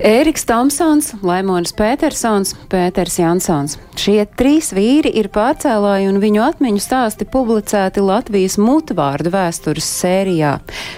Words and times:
Ēriks 0.00 0.46
Tomsons, 0.48 1.10
Laimons 1.20 1.74
Petersons, 1.76 2.54
Pēters 2.72 3.18
Jansons. 3.20 3.74
Šie 4.00 4.22
trīs 4.32 4.70
vīri 4.72 5.10
ir 5.20 5.26
pārcēlāji 5.28 6.06
un 6.08 6.16
viņu 6.22 6.40
atmiņu 6.40 6.80
stāsti 6.80 7.26
publicēti 7.28 8.00
Latvijas 8.00 8.56
mutvārdu 8.56 9.28
vēstures 9.34 9.84
sērijā. 9.84 10.54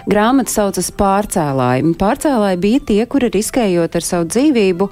Grāmata 0.07 0.54
saucas 0.54 0.93
Pārcēlāji. 0.95 1.96
Pārcēlāji 1.99 2.61
bija 2.62 2.82
tie, 2.93 3.00
kuri 3.11 3.32
riskējot 3.35 3.99
ar 3.99 4.07
savu 4.07 4.29
dzīvību 4.30 4.89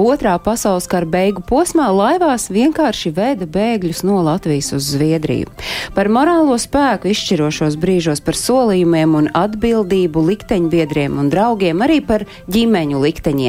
otrā 0.00 0.38
pasaules 0.40 0.88
kara 0.88 1.10
beigu 1.12 1.44
posmā 1.44 1.90
laivās 1.92 2.48
vienkārši 2.48 3.12
veda 3.12 3.44
bēgļus 3.44 4.00
no 4.08 4.22
Latvijas 4.24 4.72
uz 4.78 4.88
Zviedriju. 4.94 5.52
Par 5.92 6.08
morālo 6.08 6.56
spēku 6.56 7.12
izšķirošos 7.12 7.76
brīžos, 7.76 8.24
par 8.24 8.40
solījumiem 8.40 9.18
un 9.20 9.28
atbildību 9.36 10.24
likteņbiedriem 10.30 11.20
un 11.20 11.28
draugiem, 11.28 11.84
arī 11.84 12.00
par 12.00 12.24
ģimeņu 12.48 13.04
likteņiem. 13.04 13.41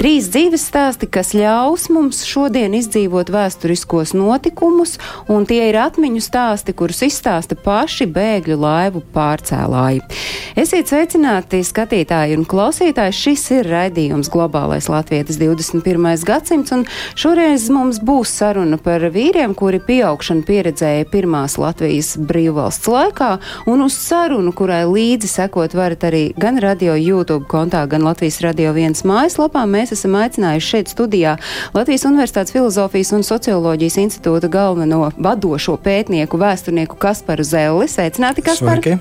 Trīs 0.00 0.28
dzīves 0.32 0.64
stāsti, 0.70 1.08
kas 1.10 1.32
ļaus 1.36 1.88
mums 1.92 2.22
šodien 2.28 2.74
izdzīvot 2.78 3.32
vēsturiskos 3.32 4.14
notikumus, 4.16 4.96
un 5.28 5.46
tie 5.48 5.62
ir 5.70 5.78
atmiņu 5.80 6.22
stāsti, 6.24 6.74
kurus 6.76 7.02
izstāsta 7.06 7.56
paši 7.58 8.08
bēgļu 8.10 8.58
laivu 8.60 9.02
pārcēlāji. 9.14 10.02
Esiet 10.60 10.90
sveicināti, 10.90 11.62
skatītāji 11.66 12.36
un 12.38 12.46
klausītāji! 12.48 13.16
Šis 13.20 13.46
ir 13.58 13.68
raidījums 13.70 14.30
Globālais 14.32 14.88
Latvijas 14.90 15.38
21. 15.40 16.24
gadsimts, 16.26 16.72
un 16.74 16.86
šoreiz 17.18 17.68
mums 17.72 18.00
būs 18.04 18.32
saruna 18.40 18.78
par 18.80 19.04
vīriem, 19.12 19.54
kuri 19.58 19.80
pieaugšanu 19.84 20.44
pieredzēja 20.48 21.08
pirmās 21.12 21.56
Latvijas 21.60 22.14
brīvvalsts 22.18 22.90
laikā, 22.90 23.30
un 23.70 23.84
uz 23.86 23.96
sarunu, 23.98 24.52
kurai 24.56 24.82
līdzi 24.88 25.30
sekot 25.30 25.76
varat 25.76 26.06
arī 26.08 26.22
gan 26.40 26.58
radio 26.62 26.96
YouTube 26.98 27.46
kontā, 27.50 27.84
gan 27.90 28.04
Latvijas 28.06 28.40
radio 28.44 28.74
viens 28.76 29.04
mājaslapā, 29.30 29.62
mēs 29.68 29.92
esam 29.94 30.16
aicinājuši 30.18 30.66
šeit 30.66 30.90
studijā 30.90 31.36
Latvijas 31.74 32.04
Universitātes 32.08 32.52
filozofijas 32.52 33.12
un 33.14 33.22
socioloģijas 33.22 33.98
institūta 34.02 34.48
galveno 34.50 35.10
vadošo 35.16 35.76
pētnieku, 35.80 36.38
vēsturnieku 36.40 36.98
Kasparu 36.98 37.44
Zelli. 37.44 37.86
Sveicināti, 37.88 38.42
Kaspar! 38.42 38.80
Sveiki. 38.80 38.98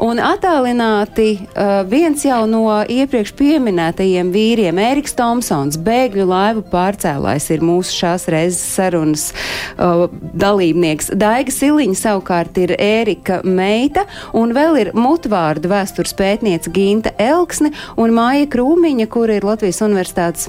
Un 0.00 0.20
attālināti 0.22 1.42
uh, 1.42 1.82
viens 1.88 2.24
jau 2.24 2.46
no 2.48 2.64
iepriekš 2.88 3.34
pieminētajiem 3.36 4.32
vīriem, 4.32 4.80
Ēriks 4.80 5.16
Tomsons, 5.16 5.76
bēgļu 5.76 6.26
laivu 6.30 6.64
pārcēlājs, 6.72 7.50
ir 7.52 7.64
mūsu 7.64 7.92
šās 8.00 8.26
reizes 8.32 8.62
sarunas 8.76 9.28
uh, 9.76 10.06
dalībnieks. 10.12 11.12
Daiga 11.16 11.52
Siliņa 11.52 12.00
savukārt 12.00 12.56
ir 12.64 12.74
Ērika 12.80 13.42
meita, 13.44 14.06
un 14.36 14.56
vēl 14.56 14.80
ir 14.86 14.92
mutvārdu 14.96 15.70
vēstures 15.72 16.16
pētniece 16.16 16.72
Ginta 16.72 17.12
Elksne 17.20 17.72
un 18.00 18.14
Māja 18.16 18.48
Krūmiņa, 18.52 19.08
kur 19.12 19.30
ir 19.32 19.44
Latvijas 19.46 19.65
Universitātes 19.82 20.48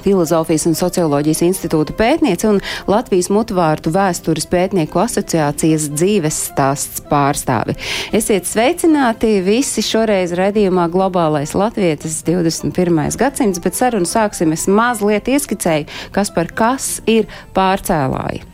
Filozofijas 0.00 0.64
un 0.70 0.76
socioloģijas 0.78 1.42
institūta 1.44 1.94
pētniece 1.96 2.48
un 2.48 2.60
Latvijas 2.88 3.28
mutvārtu 3.32 3.92
vēstures 3.92 4.46
pētnieku 4.50 5.00
asociācijas 5.02 5.90
dzīves 5.92 6.38
stāsts 6.50 7.02
pārstāvi. 7.10 7.76
Esiet 8.16 8.48
sveicināti 8.48 9.36
visi 9.44 9.84
šoreiz 9.84 10.32
redzījumā 10.38 10.86
Globālais 10.92 11.52
Latvijas 11.58 12.22
21. 12.26 13.02
gadsimts, 13.20 13.60
bet 13.62 13.76
sarunu 13.76 14.08
sāksim 14.08 14.54
es 14.56 14.68
mazliet 14.70 15.28
ieskicēju, 15.28 15.90
kas 16.14 16.32
par 16.32 16.54
kas 16.56 16.96
ir 17.10 17.28
pārcēlāji. 17.56 18.49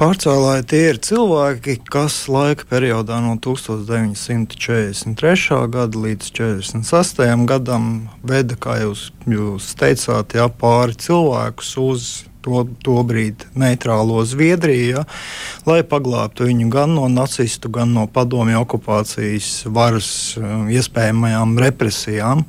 Pārcēlāji 0.00 0.62
tie 0.70 0.78
ir 0.94 0.98
cilvēki, 1.04 1.74
kas 1.92 2.14
laika 2.32 2.64
periodā 2.70 3.18
no 3.20 3.34
1943. 3.36 5.58
gada 5.74 6.00
līdz 6.06 6.30
1946. 6.32 7.44
gadam 7.50 7.84
veda, 8.24 8.56
kā 8.56 8.78
jūs, 8.80 9.12
jūs 9.28 9.76
teicāt, 9.76 10.32
jā, 10.38 10.46
pāri 10.48 10.96
cilvēkus 11.04 11.74
uz 11.84 12.24
to, 12.40 12.64
to 12.84 13.02
brīdi 13.04 13.44
neitrālo 13.60 14.24
Zviedriju, 14.24 14.88
ja, 14.94 15.04
lai 15.68 15.82
paglābtu 15.84 16.48
viņu 16.48 16.70
gan 16.72 16.96
no 16.96 17.04
nacistu, 17.12 17.68
gan 17.72 17.92
no 17.96 18.06
padomju 18.08 18.56
okupācijas 18.62 19.66
varas 19.68 20.36
um, 20.40 20.68
iespējamajām 20.72 21.58
represijām. 21.60 22.44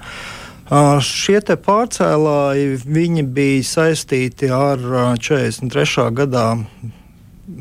Šie 1.03 1.43
pārcēlāji 1.43 2.79
bija 3.35 3.63
saistīti 3.67 4.47
ar 4.55 4.79
uh, 4.79 5.19
43. 5.19 6.15
gadā 6.15 6.55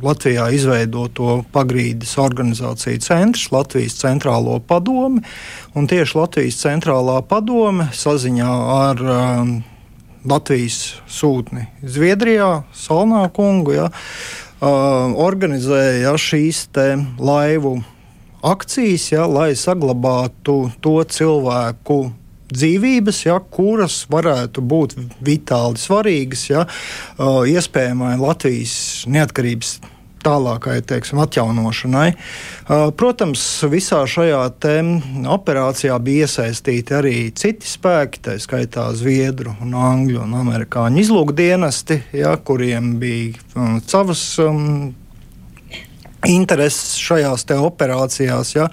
Latvijā 0.01 0.47
izveidoto 0.55 1.41
pagrīdes 1.53 2.15
organizāciju 2.21 3.01
centrs, 3.05 3.49
Latvijas 3.53 3.99
centrālo 4.01 4.61
padomi. 4.63 5.23
Tieši 5.75 6.17
Latvijas 6.19 6.61
centrālā 6.63 7.19
padome 7.27 7.89
saziņā 7.97 8.51
ar 8.77 9.03
um, 9.05 9.53
Latvijas 10.29 11.01
sūtni 11.11 11.67
Zviedrijā, 11.83 12.63
Salnā 12.77 13.27
kungu, 13.35 13.75
ja, 13.77 13.89
uh, 13.91 15.17
organizēja 15.27 16.15
šīs 16.21 16.67
laivu 17.19 17.81
akcijas, 18.47 19.11
ja, 19.13 19.27
lai 19.29 19.53
saglabātu 19.59 20.71
to 20.81 21.01
cilvēku 21.05 22.03
dzīvības, 22.55 23.23
ja, 23.27 23.39
kuras 23.53 24.03
varētu 24.11 24.65
būt 24.65 24.99
vitāli 25.25 25.81
svarīgas 25.81 26.45
ja, 26.51 26.67
iespējamai 27.21 28.17
Latvijas 28.21 28.77
neatkarības 29.11 29.79
tālākai 30.25 30.81
teiksim, 30.85 31.21
atjaunošanai. 31.25 32.09
Protams, 33.01 33.45
visā 33.73 34.03
šajā 34.09 34.43
operācijā 35.33 35.97
bija 36.05 36.27
iesaistīti 36.29 36.97
arī 36.97 37.17
citi 37.37 37.69
spēki, 37.69 38.23
tā 38.27 38.37
skaitā 38.43 38.91
Zviedru, 38.97 39.55
un 39.65 39.77
Angļu 39.81 40.23
un 40.27 40.37
Amerikāņu 40.43 41.05
izlūkdienesti, 41.05 42.03
ja, 42.21 42.37
kuriem 42.37 42.99
bija 43.01 43.71
savas 43.89 44.25
um, 44.45 44.93
intereses 46.29 46.99
šajās 47.01 47.47
operācijās. 47.57 48.55
Ja. 48.55 48.69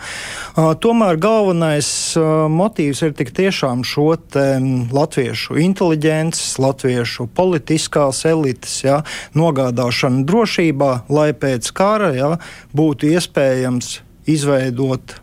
Tomēr 0.55 1.19
galvenais 1.21 1.89
motīvs 2.51 3.03
ir 3.07 3.13
tik 3.17 3.31
tiešām 3.37 3.85
šo 3.87 4.09
latviešu 4.93 5.57
inteliģences, 5.61 6.57
latviešu 6.63 7.27
politiskās 7.37 8.23
elites 8.27 8.81
ja, 8.83 9.01
nogādāšana 9.37 10.25
drošībā, 10.27 10.91
lai 11.09 11.31
pēc 11.33 11.71
kara 11.75 12.11
ja, 12.15 12.33
būtu 12.75 13.11
iespējams 13.13 14.01
izveidot 14.27 15.17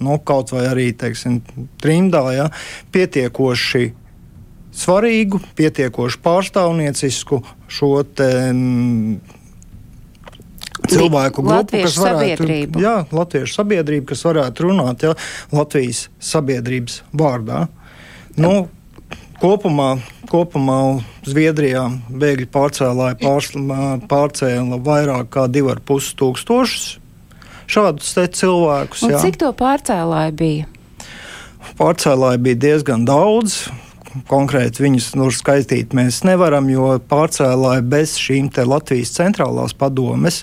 nu, 0.00 0.16
kaut 0.24 0.52
vai 0.54 0.64
arī 0.70 0.90
teiksim, 0.96 1.40
trimdā 1.82 2.22
ja, 2.32 2.46
pietiekoši 2.94 3.90
svarīgu, 4.80 5.40
pietiekoši 5.58 6.20
pārstāvniecisku 6.24 7.42
šo 7.70 7.92
te, 8.16 8.30
cilvēku 10.88 11.44
grupu, 11.44 11.82
kas 11.84 11.96
varētu, 12.00 12.44
sabiedrību. 12.44 12.82
jā, 12.82 12.96
latviešu 13.12 13.56
sabiedrību, 13.58 14.06
kas 14.12 14.24
varētu 14.28 14.68
runāt 14.68 15.04
jā, 15.04 15.14
Latvijas 15.52 16.06
sabiedrības 16.22 17.02
vārdā. 17.12 17.66
Nu, 18.40 18.68
kopumā, 19.42 19.98
kopumā 20.30 20.80
Zviedrijā 21.26 21.86
bēgļu 22.08 22.48
pārcēlāji 22.54 23.20
pārs, 23.20 23.52
pārcēla 24.10 24.80
vairāk 24.86 25.30
kā 25.34 25.46
2,5 25.52 26.14
tūkstošus 26.20 26.88
šādus 27.70 28.14
cilvēkus. 28.38 29.06
Cik 29.22 29.40
to 29.42 29.52
pārcēlāji 29.56 30.36
bija? 30.40 30.66
Pārcēlāji 31.78 32.42
bija 32.48 32.60
diezgan 32.66 33.06
daudz. 33.08 33.62
Konkrēti 34.10 34.82
viņus 34.82 35.12
nu, 35.14 35.28
skaitīt 35.30 35.92
mēs 35.94 36.24
nevaram, 36.26 36.66
jo 36.72 36.96
pārcēlāji 37.10 37.84
bez 37.92 38.16
šīm 38.18 38.48
Latvijas 38.66 39.12
centrālās 39.14 39.74
padomes, 39.78 40.40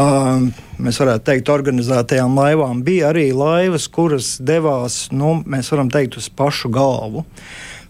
um, 0.00 0.46
mēs 0.80 1.00
varētu 1.02 1.26
teikt, 1.26 1.50
organizētajām 1.52 2.38
laivām 2.40 2.80
bija 2.86 3.10
arī 3.10 3.26
laivas, 3.36 3.90
kuras 3.92 4.38
devās, 4.40 5.10
nu, 5.12 5.42
mēs 5.44 5.68
varam 5.74 5.92
teikt, 5.92 6.16
uz 6.16 6.30
pašu 6.32 6.72
galvu. 6.72 7.26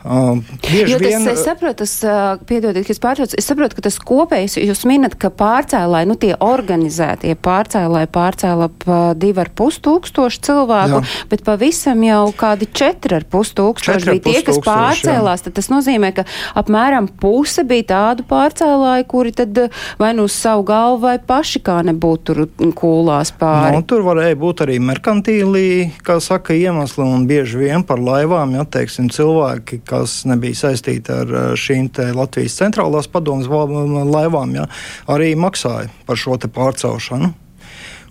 Um, 0.02 0.40
Jo 0.66 0.98
tas, 0.98 1.04
vien, 1.04 1.26
es 1.30 1.44
saprotu, 1.46 1.84
tas, 1.84 1.92
uh, 2.02 2.40
piedodiet, 2.48 2.86
ka 2.88 2.94
es 2.94 3.00
pārtraucu, 3.02 3.36
es 3.38 3.46
saprotu, 3.46 3.76
ka 3.78 3.84
tas 3.86 3.98
kopējs, 4.02 4.56
jūs 4.58 4.82
minat, 4.90 5.14
ka 5.20 5.30
pārcēlāji, 5.30 6.08
nu 6.10 6.16
tie 6.18 6.32
organizētie 6.42 7.36
pārcēlāji 7.38 8.10
pārcēla 8.10 8.68
pa 8.82 8.98
divi 9.18 9.42
ar 9.44 9.52
pus 9.54 9.78
tūkstoši 9.84 10.42
cilvēku, 10.48 11.02
jā. 11.02 11.20
bet 11.30 11.44
pavisam 11.46 12.02
jau 12.02 12.24
kādi 12.38 12.66
četri 12.74 13.20
ar 13.20 13.26
pus 13.30 13.52
tūkstoši 13.58 14.16
bija 14.16 14.24
tie, 14.26 14.42
kas 14.48 14.58
pārcēlās, 14.66 15.46
tad 15.46 15.54
tas 15.60 15.70
nozīmē, 15.70 16.10
ka 16.16 16.26
apmēram 16.58 17.06
puse 17.22 17.62
bija 17.68 17.92
tādu 17.92 18.26
pārcēlāju, 18.26 19.06
kuri 19.12 19.34
tad 19.38 19.62
uh, 19.68 19.82
vai 20.02 20.12
nu 20.18 20.26
uz 20.26 20.34
savu 20.34 20.66
galvu 20.66 21.02
vai 21.06 21.14
paši 21.22 21.62
kā 21.62 21.78
nebūt 21.86 22.26
tur 22.26 22.42
kūlās 22.58 23.32
pāri. 23.38 23.76
Nu, 23.78 23.86
tur 23.86 24.02
varēja 24.06 24.38
būt 24.38 24.64
arī 24.66 24.80
merkantīlī, 24.82 25.68
kā 26.02 26.18
saka, 26.22 26.56
iemesli, 26.58 27.06
un 27.06 27.26
bieži 27.30 27.62
vien 27.62 27.86
par 27.86 28.02
laivām, 28.02 28.56
ja 28.58 28.66
teiksim, 28.66 29.10
cilvēki, 29.12 29.82
kas 29.92 30.22
nebija 30.28 30.62
saistīti 30.64 31.12
ar 31.12 31.36
šīm 31.58 31.92
Latvijas 32.16 32.56
centrālās 32.60 33.10
padomas 33.12 33.50
laivām, 33.50 34.56
ja, 34.56 34.66
arī 35.12 35.34
maksāja 35.36 35.92
par 36.08 36.20
šo 36.20 36.40
pārcelšanu. 36.42 37.34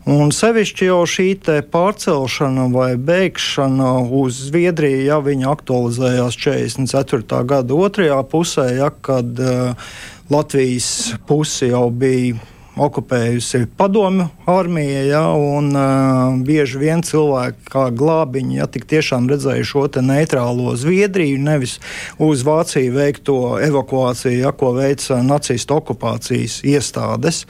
Un 0.09 0.31
sevišķi 0.33 0.87
jau 0.87 1.03
šī 1.05 1.27
pārcelšana 1.69 2.71
vai 2.73 2.95
beigšana 2.97 3.91
uz 4.17 4.39
Zviedriju, 4.47 5.03
ja 5.05 5.19
viņa 5.21 5.51
aktualizējās 5.51 6.37
44. 6.41 7.43
gada 7.45 7.77
otrajā 7.77 8.17
pusē, 8.25 8.65
ja, 8.79 8.89
kad 8.89 9.37
uh, 9.37 9.91
Latvijas 10.33 11.13
puse 11.29 11.69
jau 11.69 11.89
bija 11.93 12.39
okupējusi 12.79 13.65
padomju 13.77 14.27
armija, 14.49 15.03
ja, 15.05 15.23
un 15.35 15.71
uh, 15.75 16.39
bieži 16.45 16.79
vien 16.79 17.03
cilvēki 17.03 17.67
kā 17.71 17.87
glābiņi, 17.95 18.57
ja 18.61 18.67
tik 18.71 18.87
tiešām 18.91 19.27
redzēja 19.31 19.67
šo 19.67 19.85
neitrālo 20.01 20.75
Zviedriju, 20.79 21.39
nevis 21.41 21.79
uz 22.21 22.45
Vāciju 22.47 22.95
veikto 22.95 23.37
evakuāciju, 23.61 24.43
ja, 24.45 24.51
ko 24.55 24.73
veica 24.77 25.19
nacistu 25.25 25.79
okupācijas 25.81 26.61
iestādes. 26.67 27.45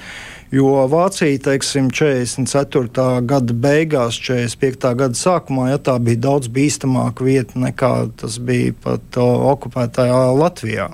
Jo 0.52 0.84
Vācija, 0.92 1.38
teiksim, 1.40 1.88
44. 1.96 3.22
gada 3.24 3.54
beigās, 3.56 4.18
45. 4.20 4.90
gada 5.00 5.16
sākumā, 5.16 5.70
ja 5.72 5.80
tā 5.80 5.96
bija 6.04 6.20
daudz 6.28 6.52
bīstamāka 6.52 7.24
vieta 7.24 7.62
nekā 7.62 7.94
tas 8.20 8.36
bija 8.44 8.76
pat 8.84 9.22
okupētajā 9.22 10.26
Latvijā. 10.36 10.90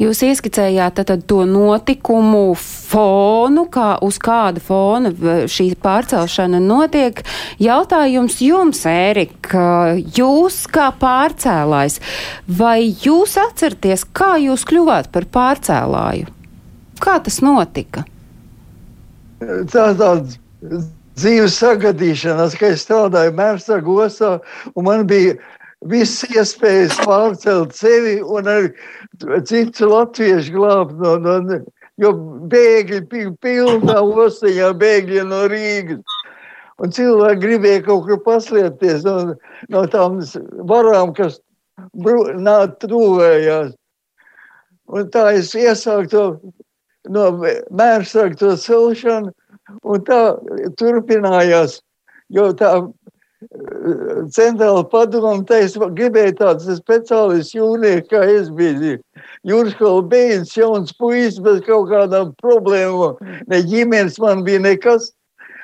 Jūs 0.00 0.20
ieskicējāt 0.26 1.00
tad, 1.00 1.24
to 1.28 1.42
notikumu 1.48 2.54
fonu, 2.60 3.64
kā 3.72 3.96
uz 4.04 4.18
kāda 4.22 4.60
fona 4.62 5.12
šī 5.50 5.70
pārcelšana 5.82 6.60
notiek. 6.62 7.22
Jautājums 7.62 8.40
jums, 8.44 8.82
Ērika, 8.90 9.96
jūs 10.18 10.64
kā 10.72 10.90
pārcēlājs, 11.00 12.00
vai 12.46 12.78
jūs 12.88 13.38
atceraties, 13.40 14.04
kā 14.16 14.36
jūs 14.42 14.66
kļuvāt 14.68 15.08
par 15.14 15.28
pārcēlāju? 15.32 16.28
Kā 17.00 17.18
tas 17.24 17.42
notika? 17.44 18.04
tā 19.40 19.90
tāds 19.96 20.38
dzīves 21.16 21.58
sagadīšanās, 21.60 22.56
ka 22.58 22.72
es 22.72 22.84
strādāju 22.86 23.34
Mērsragu 23.36 24.00
ostā, 24.04 24.36
un 24.74 24.88
man 24.88 25.06
bija 25.08 25.36
viss 25.90 26.24
iespējas 26.28 26.98
pārcelt 27.04 27.74
sevi 27.76 28.18
un 28.22 28.50
arī 28.50 28.70
citus 29.48 29.86
latviešu 29.86 30.54
glābt 30.56 30.98
no, 31.00 31.16
no, 31.22 31.60
jo 32.00 32.12
bēgļi 32.52 33.00
bija 33.10 33.32
pilnā 33.42 34.00
ostiņā, 34.26 34.72
bēgļi 34.80 35.24
no 35.30 35.46
Rīgas. 35.52 36.20
Un 36.76 36.92
cilvēki 36.92 37.40
gribēja 37.40 37.86
kaut 37.86 38.04
kur 38.04 38.20
paslēpties 38.26 39.06
no, 39.06 39.16
no 39.72 39.84
tām 39.92 40.20
varām, 40.68 41.14
kas 41.16 41.38
tuvējās. 42.82 43.72
Un 44.86 45.08
tā 45.10 45.24
es 45.38 45.54
iesāku 45.56 46.10
to 46.12 46.24
no 47.10 47.24
mērsaka 47.74 48.36
to 48.38 48.52
celšanu, 48.60 49.32
un 49.82 50.04
tā 50.06 50.20
turpinājās, 50.78 51.80
jo 52.28 52.50
tā 52.58 52.74
centrāla 54.32 54.84
padoma 54.88 55.44
teica, 55.44 55.90
gribēja 55.92 56.36
tāds 56.38 56.68
speciālists 56.78 57.54
jūrnieks, 57.54 58.08
kā 58.08 58.22
es 58.32 58.48
biju. 58.48 58.96
Jūrskola 59.46 60.06
beidzas 60.08 60.56
jauns 60.56 60.94
puisis 60.96 61.40
bez 61.44 61.60
kaut 61.66 61.90
kādām 61.90 62.32
problēmām, 62.40 63.20
ne 63.46 63.60
ģimenes 63.62 64.18
man 64.22 64.44
bija 64.46 64.62
nekas, 64.64 65.12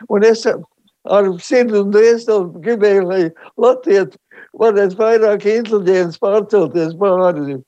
un 0.08 0.24
es 0.28 0.44
ar 0.46 1.32
sirdi 1.42 1.80
un 1.80 1.90
dvēseli 1.94 2.62
gribēju, 2.62 3.08
lai 3.08 3.22
Latvija 3.58 4.06
varētu 4.58 4.98
vairāk 5.00 5.46
inteliģents 5.48 6.20
pārcelties 6.22 6.96
pāri. 7.00 7.58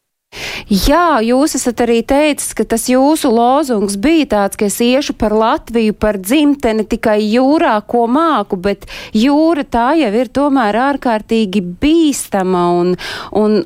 Jā, 0.69 1.21
jūs 1.25 1.55
esat 1.59 1.83
arī 1.85 2.01
teicis, 2.07 2.55
ka 2.57 2.67
tas 2.69 2.87
jūsu 2.91 3.31
lozungs 3.31 3.97
bija 4.01 4.27
tāds, 4.35 4.59
ka 4.59 4.67
es 4.67 4.81
iešu 4.83 5.15
par 5.19 5.35
Latviju, 5.37 5.95
par 5.95 6.19
dzimteni 6.19 6.87
tikai 6.89 7.19
jūrā, 7.23 7.77
ko 7.87 8.07
māku, 8.11 8.59
bet 8.61 8.89
jūra 9.15 9.65
tā 9.65 9.87
jau 10.01 10.11
ir 10.11 10.31
tomēr 10.35 10.79
ārkārtīgi 10.91 11.63
bīstama 11.83 12.65
un, 12.81 12.95
un 13.37 13.59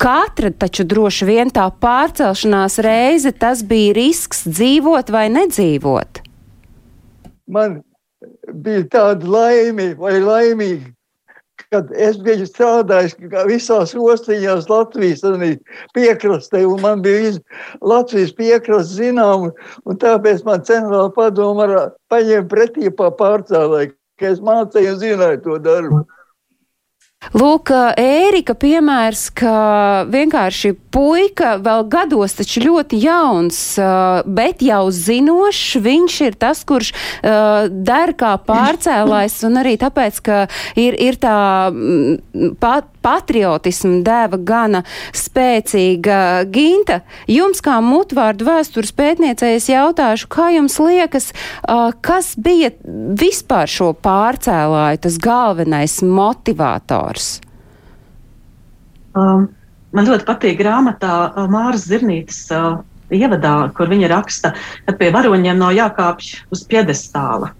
katra 0.00 0.52
taču 0.52 0.84
droši 0.88 1.28
vien 1.28 1.52
tā 1.54 1.68
pārcelšanās 1.70 2.80
reize, 2.84 3.32
tas 3.32 3.64
bija 3.66 3.96
risks 3.96 4.44
dzīvot 4.48 5.12
vai 5.14 5.28
nedzīvot. 5.32 6.24
Man 7.50 7.80
bija 8.52 8.86
tāda 8.92 9.26
laime 9.26 9.92
vai 9.98 10.18
laimīga 10.22 10.92
kad 11.70 11.90
es 11.94 12.18
biju 12.18 12.46
strādājis 12.48 13.14
visās 13.46 13.94
ostiņās 13.94 14.68
Latvijas 14.70 15.22
piekrastē, 15.94 16.64
un 16.66 16.82
man 16.82 17.02
bija 17.04 17.36
Latvijas 17.80 18.32
piekrasts 18.34 18.96
zinām, 18.98 19.50
un 19.86 20.00
tāpēc 20.02 20.42
man 20.48 20.64
centrāla 20.66 21.12
padoma 21.14 21.68
paņēma 22.10 22.48
pretī 22.50 22.90
pa 22.90 23.12
pārcēlēju, 23.14 23.94
ka 24.18 24.32
es 24.34 24.42
mācēju 24.42 24.96
un 24.96 24.98
zināju 25.04 25.44
to 25.46 25.60
darbu. 25.62 26.02
Lūk, 27.20 27.68
Ērika 28.00 28.54
piemērs, 28.56 29.26
ka 29.36 30.06
vienkārši 30.08 30.70
puika 30.88 31.58
vēl 31.60 31.84
gados 31.92 32.32
taču 32.38 32.62
ļoti 32.64 32.96
jauns, 33.02 33.58
bet 34.24 34.64
jau 34.64 34.86
zinošs, 34.88 35.76
viņš 35.84 36.16
ir 36.24 36.38
tas, 36.40 36.64
kurš 36.64 36.94
der 37.20 38.14
kā 38.16 38.32
pārcēlājs 38.48 39.36
un 39.50 39.60
arī 39.60 39.76
tāpēc, 39.84 40.22
ka 40.24 40.38
ir, 40.80 40.96
ir 40.96 41.20
tā 41.20 41.36
pat, 42.56 42.88
patriotismu 43.04 44.00
dēva 44.06 44.40
gana 44.46 44.82
spēcīga 45.16 46.46
ginta. 46.52 47.00
Jums 47.30 47.62
kā 47.64 47.78
mutvārdu 47.84 48.48
vēstures 48.48 48.94
pētniecei 48.96 49.56
es 49.58 49.68
jautāšu, 49.70 50.28
kā 50.32 50.50
jums 50.54 50.78
liekas, 50.82 51.30
kas 52.04 52.34
bija 52.40 52.72
vispār 53.20 53.70
šo 53.70 53.92
pārcēlāju 53.94 55.04
tas 55.06 55.20
galvenais 55.20 56.00
motivators? 56.06 57.38
Um, 59.18 59.48
man 59.90 60.06
ļoti 60.06 60.26
patīk 60.28 60.60
grāmatā 60.60 61.14
Māras 61.50 61.88
Zirnītes 61.90 62.44
uh, 62.54 62.78
ievadā, 63.10 63.54
kur 63.74 63.90
viņa 63.90 64.10
raksta, 64.12 64.52
ka 64.86 64.94
pie 64.98 65.10
varoņiem 65.14 65.58
nav 65.58 65.74
jākāpj 65.76 66.34
uz 66.54 66.62
piedestāla. 66.70 67.52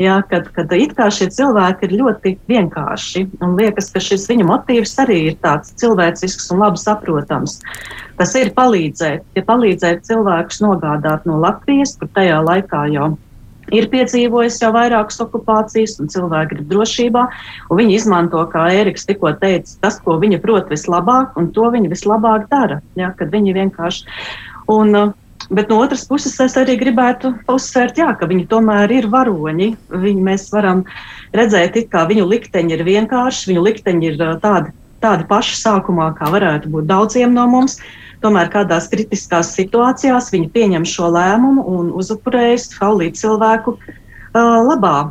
Ja, 0.00 0.22
kad, 0.28 0.48
kad 0.56 0.72
it 0.72 0.94
kā 0.96 1.10
šie 1.12 1.28
cilvēki 1.30 1.86
ir 1.86 1.96
ļoti 2.00 2.30
vienkārši 2.48 3.26
un 3.44 3.52
liekas, 3.58 3.90
ka 3.92 4.00
šis 4.02 4.24
viņu 4.30 4.46
motīvs 4.48 4.94
arī 5.04 5.18
ir 5.28 5.36
tāds 5.44 5.74
cilvēcisks 5.78 6.48
un 6.54 6.62
labi 6.64 6.80
saprotams. 6.80 7.58
Tas 8.16 8.32
ir 8.40 8.54
palīdzēt, 8.56 9.26
ja 9.36 9.44
palīdzēt 9.46 10.06
cilvēkus 10.08 10.62
nogādāt 10.64 11.28
no 11.28 11.36
Latvijas, 11.42 11.94
kur 12.00 12.10
tajā 12.16 12.40
laikā 12.40 12.86
jau 12.94 13.12
ir 13.72 13.88
piedzīvojis 13.92 14.58
jau 14.62 14.72
vairākas 14.74 15.20
okupācijas, 15.24 15.98
un 16.02 16.10
cilvēki 16.12 16.58
ir 16.58 16.66
drošībā. 16.72 17.24
Viņi 17.72 17.96
izmanto, 18.00 18.42
kā 18.52 18.66
Ēriks 18.74 19.06
tikko 19.08 19.34
teica, 19.40 19.76
tas, 19.84 20.00
ko 20.02 20.18
viņi 20.22 20.40
prot 20.42 20.72
vislabāk, 20.72 21.36
un 21.40 21.52
to 21.56 21.68
viņi 21.72 21.92
vislabāk 21.92 22.48
dara. 22.52 22.80
Ja, 22.98 23.12
kad 23.16 23.32
viņi 23.34 23.56
vienkārši. 23.60 24.18
Un, 24.72 24.96
uh, 24.96 25.14
Bet 25.50 25.70
no 25.70 25.80
otras 25.82 26.04
puses, 26.06 26.36
es 26.40 26.54
arī 26.60 26.76
gribētu 26.80 27.32
uzsvērt, 27.50 27.98
jā, 27.98 28.10
ka 28.18 28.28
viņi 28.30 28.46
tomēr 28.50 28.92
ir 28.94 29.08
varoņi. 29.12 29.72
Viņi, 29.90 30.22
mēs 30.22 30.46
varam 30.52 30.84
redzēt, 31.36 31.80
ka 31.92 32.04
viņu 32.10 32.28
likteņi 32.30 32.76
ir 32.76 32.84
vienkārši, 32.86 33.50
viņu 33.50 33.64
likteņi 33.66 34.10
ir 34.10 34.22
tādi, 34.44 34.72
tādi 35.02 35.26
paši 35.28 35.58
sākumā, 35.58 36.12
kā 36.18 36.30
varētu 36.32 36.70
būt 36.72 36.88
daudziem 36.90 37.34
no 37.34 37.48
mums. 37.50 37.80
Tomēr 38.22 38.52
kādās 38.52 38.86
kritiskās 38.92 39.50
situācijās 39.56 40.30
viņi 40.30 40.52
pieņem 40.54 40.84
šo 40.86 41.08
lēmumu 41.10 41.64
un 41.66 41.90
uzupurējas 41.98 42.68
haulīt 42.78 43.18
cilvēku 43.18 43.74
uh, 43.74 43.90
labā. 44.62 45.10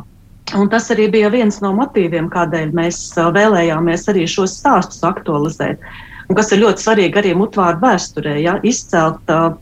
Un 0.56 0.68
tas 0.72 0.88
arī 0.92 1.10
bija 1.12 1.28
viens 1.32 1.60
no 1.64 1.74
motīviem, 1.76 2.30
kādēļ 2.32 2.72
mēs 2.76 3.02
vēlējāmies 3.16 4.08
arī 4.08 4.24
šos 4.28 4.56
stāstus 4.60 5.04
aktualizēt. 5.04 5.84
Un 6.28 6.38
kas 6.38 6.52
ir 6.54 6.62
ļoti 6.64 6.80
svarīgi 6.80 7.20
arī 7.20 7.34
mutvārdu 7.36 7.84
vēsturē, 7.84 8.38
ja, 8.40 8.56
izcelt 8.64 9.32
uh, 9.32 9.52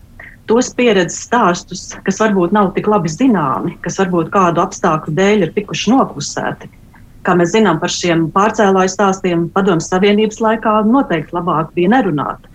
tos 0.50 0.72
pieredzes 0.74 1.22
stāstus, 1.28 1.86
kas 2.06 2.18
varbūt 2.22 2.52
nav 2.56 2.72
tik 2.74 2.90
labi 2.90 3.10
zināmi, 3.12 3.76
kas 3.84 4.00
varbūt 4.02 4.32
kādu 4.34 4.64
apstākļu 4.64 5.14
dēļ 5.14 5.46
ir 5.46 5.54
tikuši 5.54 5.94
noklusēti. 5.94 6.70
Kā 7.26 7.36
mēs 7.36 7.52
zinām 7.52 7.78
par 7.80 7.92
šiem 7.92 8.26
pārcēlāju 8.34 8.90
stāstiem, 8.90 9.44
Padomju 9.54 9.84
Savienības 9.84 10.40
laikā 10.40 10.80
noteikti 10.88 11.36
labāk 11.36 11.74
bija 11.76 11.92
nerunāt. 11.94 12.48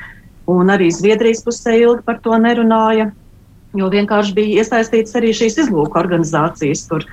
Un 0.49 0.73
arī 0.73 0.89
Zviedrijas 0.93 1.43
pusē 1.45 1.77
ilgi 1.79 2.03
par 2.05 2.19
to 2.25 2.35
nerunāja, 2.41 3.11
jo 3.77 3.89
vienkārši 3.91 4.35
bija 4.35 4.63
iesaistīts 4.63 5.15
arī 5.17 5.31
šīs 5.37 5.59
izlūku 5.65 5.99
organizācijas, 5.99 6.85
kur, 6.89 7.05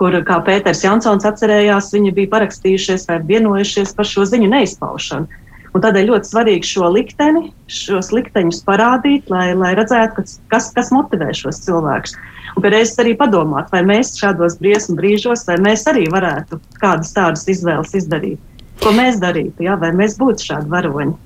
kur 0.00 0.16
kā 0.26 0.40
Pēters 0.46 0.82
Jansons 0.84 1.26
atcerējās, 1.28 1.92
viņi 1.94 2.14
bija 2.16 2.32
parakstījušies 2.34 3.06
vai 3.10 3.20
vienojušies 3.30 3.94
par 3.96 4.08
šo 4.08 4.26
ziņu 4.30 4.50
neizpaušanu. 4.56 5.43
Un 5.74 5.82
tādēļ 5.82 6.06
ļoti 6.12 6.30
svarīgi 6.30 6.68
šo 6.70 6.88
likteni, 6.94 7.48
šos 7.66 8.12
likteņus 8.14 8.62
parādīt, 8.66 9.26
lai, 9.32 9.48
lai 9.58 9.72
redzētu, 9.74 10.22
kas, 10.52 10.68
kas 10.76 10.92
motivē 10.94 11.32
šos 11.34 11.58
cilvēkus. 11.64 12.14
Un 12.54 12.66
reizes 12.70 13.00
arī 13.02 13.16
padomāt, 13.18 13.72
vai 13.74 13.82
mēs 13.86 14.12
šādos 14.20 14.54
briesmu 14.60 14.94
brīžos, 15.00 15.42
vai 15.48 15.58
mēs 15.64 15.82
arī 15.90 16.06
varētu 16.12 16.60
kādas 16.78 17.10
tādas 17.16 17.42
izvēles 17.50 17.94
izdarīt. 17.98 18.38
Ko 18.82 18.94
mēs 18.94 19.18
darītu, 19.22 19.66
ja? 19.66 19.74
vai 19.80 19.90
mēs 19.96 20.14
būtu 20.20 20.46
šādi 20.52 20.70
varoņi? 20.70 21.16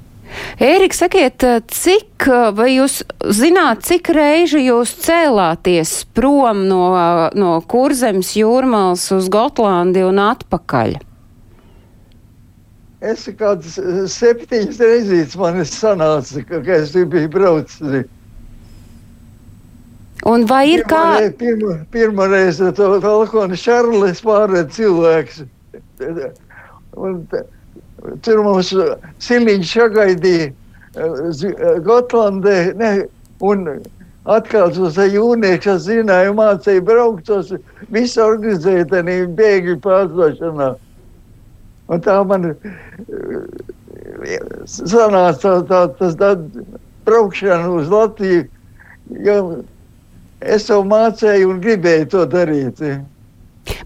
Ērika, 0.61 0.97
sakiet, 0.97 1.45
cik, 1.73 2.29
vai 2.57 2.71
jūs 2.75 3.01
zināt, 3.33 3.85
cik 3.89 4.11
reiži 4.13 4.65
jūs 4.67 4.93
cēlāties 5.05 5.93
prom 6.17 6.67
no, 6.69 6.85
no 7.37 7.59
Kurzemes 7.69 8.35
jūrmālas 8.37 9.09
uz 9.17 9.29
Gotlandi 9.33 10.05
un 10.05 10.21
atpakaļ? 10.25 10.99
Es 12.99 13.29
kādas 13.39 13.77
septiņas 14.11 14.79
reizes 14.83 15.37
man 15.39 15.61
sanāca, 15.63 16.43
ka, 16.43 16.59
ka 16.67 16.79
es 16.83 16.97
biju 16.97 17.29
braucis. 17.31 18.09
Un 20.27 20.47
vai 20.51 20.65
ir 20.73 20.83
pirmā 20.83 20.91
kā? 20.91 21.03
Reiz, 21.21 21.35
pirma, 21.39 21.77
pirmā 21.95 22.27
reize 22.33 22.73
to 22.75 22.89
Falkona 23.05 23.55
Šarlis 23.55 24.19
pārēd 24.27 24.75
cilvēks. 24.75 25.45
Un, 26.99 27.21
tur 28.27 28.43
mums 28.43 28.73
Siliņš 29.23 29.77
sagaidīja 29.77 30.51
Gotlandē, 31.87 32.59
ne, 32.83 32.91
un 33.47 33.65
atkal 34.27 34.75
tos 34.75 34.99
jūrnieks, 34.99 35.65
kas 35.69 35.87
zināja, 35.87 36.35
mācīja 36.35 36.83
braukt, 36.83 37.31
tos 37.31 37.55
visu 37.95 38.27
organizēja 38.27 38.91
tādā 38.91 39.21
bēgļu 39.39 39.79
pārdošanā. 39.87 40.73
Un 41.89 42.03
tā 42.05 42.19
man 42.29 42.51
sanāca 44.69 45.41
tā, 45.41 45.53
tā, 45.69 45.83
tas 45.97 46.17
tā 46.21 46.35
braukšana 47.09 47.71
uz 47.73 47.89
Latviju, 47.93 48.45
jo 49.25 49.37
es 50.41 50.69
jau 50.69 50.83
mācīju 50.85 51.49
un 51.55 51.63
gribēju 51.65 52.11
to 52.13 52.27
darīt. 52.29 52.83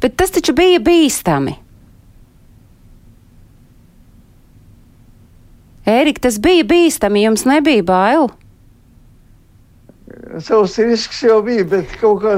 Bet 0.02 0.16
tas 0.18 0.34
taču 0.34 0.54
bija 0.58 0.82
bīstami. 0.82 1.54
Ērika, 5.92 6.28
tas 6.28 6.38
bija 6.42 6.66
bīstami, 6.66 7.24
jums 7.24 7.46
nebija 7.46 7.82
bail? 7.86 8.28
Savs 10.42 10.76
risks 10.78 11.22
jau 11.26 11.40
bija, 11.46 11.64
bet 11.70 11.96
kaut 12.00 12.22
kā 12.22 12.36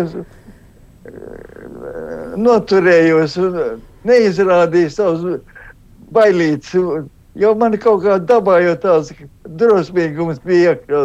noturējos 2.41 3.37
un 3.41 3.59
neizrādīju 4.09 4.93
savus 4.93 5.43
bailītes, 6.17 6.75
jo 7.45 7.55
man 7.61 7.77
kaut 7.83 8.05
kā 8.05 8.19
dabā 8.33 8.61
jau 8.65 8.75
tāds 8.85 9.13
drosmīgums 9.63 10.43
bija 10.45 10.75
iekšā. 10.75 11.05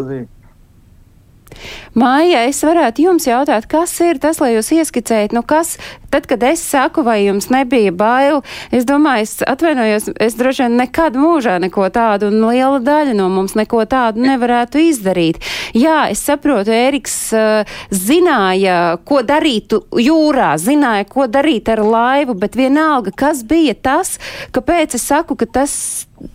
Māja, 1.97 2.45
es 2.47 2.61
varētu 2.63 3.03
jums 3.07 3.25
jautāt, 3.27 3.65
kas 3.69 3.91
ir 4.05 4.19
tas, 4.21 4.39
lai 4.39 4.53
jūs 4.53 4.69
ieskicējat, 4.75 5.33
nu 5.35 5.41
kas, 5.43 5.75
tad, 6.13 6.27
kad 6.29 6.43
es 6.45 6.61
saku, 6.63 7.03
vai 7.03 7.23
jums 7.25 7.49
nebija 7.51 7.91
bail, 7.95 8.41
es 8.75 8.85
domāju, 8.87 9.25
es 9.25 9.33
atvainojos, 9.43 10.09
es 10.21 10.37
droši 10.39 10.65
vien 10.65 10.77
nekad 10.79 11.17
mūžā 11.19 11.57
neko 11.63 11.89
tādu, 11.93 12.29
un 12.29 12.45
liela 12.45 12.79
daļa 12.83 13.15
no 13.17 13.27
mums 13.33 13.55
neko 13.57 13.83
tādu 13.89 14.23
nevarētu 14.23 14.81
izdarīt. 14.85 15.41
Jā, 15.77 16.07
es 16.13 16.23
saprotu, 16.25 16.73
Ēriks 16.75 17.17
uh, 17.35 17.77
zināja, 17.91 18.99
ko 19.05 19.21
darīt 19.25 19.75
jūrā, 19.99 20.53
zināja, 20.61 21.07
ko 21.09 21.27
darīt 21.31 21.71
ar 21.73 21.83
laivu, 21.83 22.37
bet 22.39 22.57
vienalga, 22.59 23.13
kas 23.15 23.43
bija 23.47 23.75
tas, 23.75 24.17
kāpēc 24.55 24.95
es 24.95 25.09
saku, 25.09 25.37
ka 25.39 25.49
tas, 25.59 25.73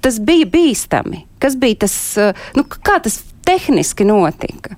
tas 0.04 0.18
bija 0.18 0.50
bīstami? 0.50 1.24
Kas 1.42 1.56
bija 1.60 1.84
tas, 1.86 1.94
uh, 2.20 2.48
nu, 2.58 2.66
kā 2.66 2.98
tas 3.04 3.22
tehniski 3.46 4.06
notika? 4.08 4.76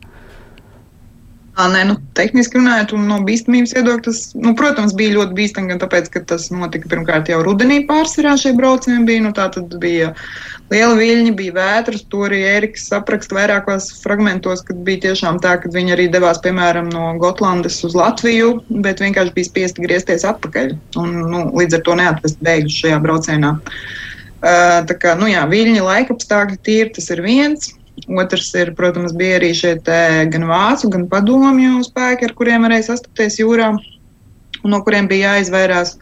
À, 1.57 1.71
nē, 1.73 1.87
nu, 1.89 1.95
tehniski 2.13 2.59
runājot, 2.59 2.91
un 2.99 3.07
no 3.09 3.17
bīstamības 3.25 3.71
viedokļa 3.79 4.03
tas, 4.05 4.19
nu, 4.37 4.51
protams, 4.59 4.93
bija 4.97 5.15
ļoti 5.15 5.37
bīstami, 5.39 5.71
gan 5.73 5.79
tāpēc, 5.81 6.11
ka 6.13 6.21
tas 6.29 6.51
notika 6.53 6.91
pirmkārt 6.93 7.31
jau 7.33 7.39
rudenī 7.47 7.79
pārsvarā 7.89 8.35
šie 8.43 8.53
braucieni 8.59 9.07
bija, 9.09 9.23
nu, 9.25 9.31
tā 9.33 9.47
tad 9.55 9.73
bija 9.81 10.11
liela 10.69 10.99
viļņa, 10.99 11.33
bija 11.39 11.55
vētras, 11.57 12.03
to 12.13 12.27
arī 12.27 12.43
Ēriks 12.51 12.85
apraksta 12.99 13.39
vairākos 13.39 13.89
fragmentos, 14.03 14.61
kad 14.69 14.83
bija 14.85 15.07
tiešām 15.07 15.41
tā, 15.41 15.55
ka 15.63 15.73
viņi 15.73 15.97
arī 15.97 16.07
devās, 16.13 16.43
piemēram, 16.45 16.93
no 16.93 17.15
Gotlandes 17.23 17.81
uz 17.89 17.97
Latviju, 17.97 18.59
bet 18.85 19.01
vienkārši 19.01 19.33
bija 19.39 19.49
spiesti 19.49 19.87
griezties 19.87 20.29
atpakaļ, 20.29 20.77
un, 21.01 21.17
nu, 21.33 21.43
līdz 21.57 21.81
ar 21.81 21.87
to 21.89 21.97
neatvest 22.03 22.45
bēgļus 22.45 22.79
šajā 22.83 23.01
braucienā. 23.09 23.57
Uh, 23.57 24.85
tā 24.85 25.01
kā, 25.01 25.17
nu 25.17 25.33
jā, 25.33 25.49
viļņa 25.49 25.89
laikapstākļi 25.89 26.63
tīri, 26.69 26.93
tas 27.01 27.09
ir 27.17 27.25
viens. 27.25 27.73
Otrs 28.05 28.51
ir, 28.61 28.75
protams, 28.77 29.15
bija 29.17 29.39
arī 29.39 29.51
šie 29.57 29.73
gan 29.81 30.45
vācu, 30.51 30.91
gan 30.93 31.07
padomju 31.11 31.81
spēki, 31.87 32.29
ar 32.29 32.35
kuriem 32.37 32.67
varēja 32.67 32.91
sastapties 32.91 33.41
jūrā, 33.41 33.73
un 34.63 34.75
no 34.75 34.83
kuriem 34.85 35.09
bija 35.09 35.37
jāizvairās. 35.37 35.97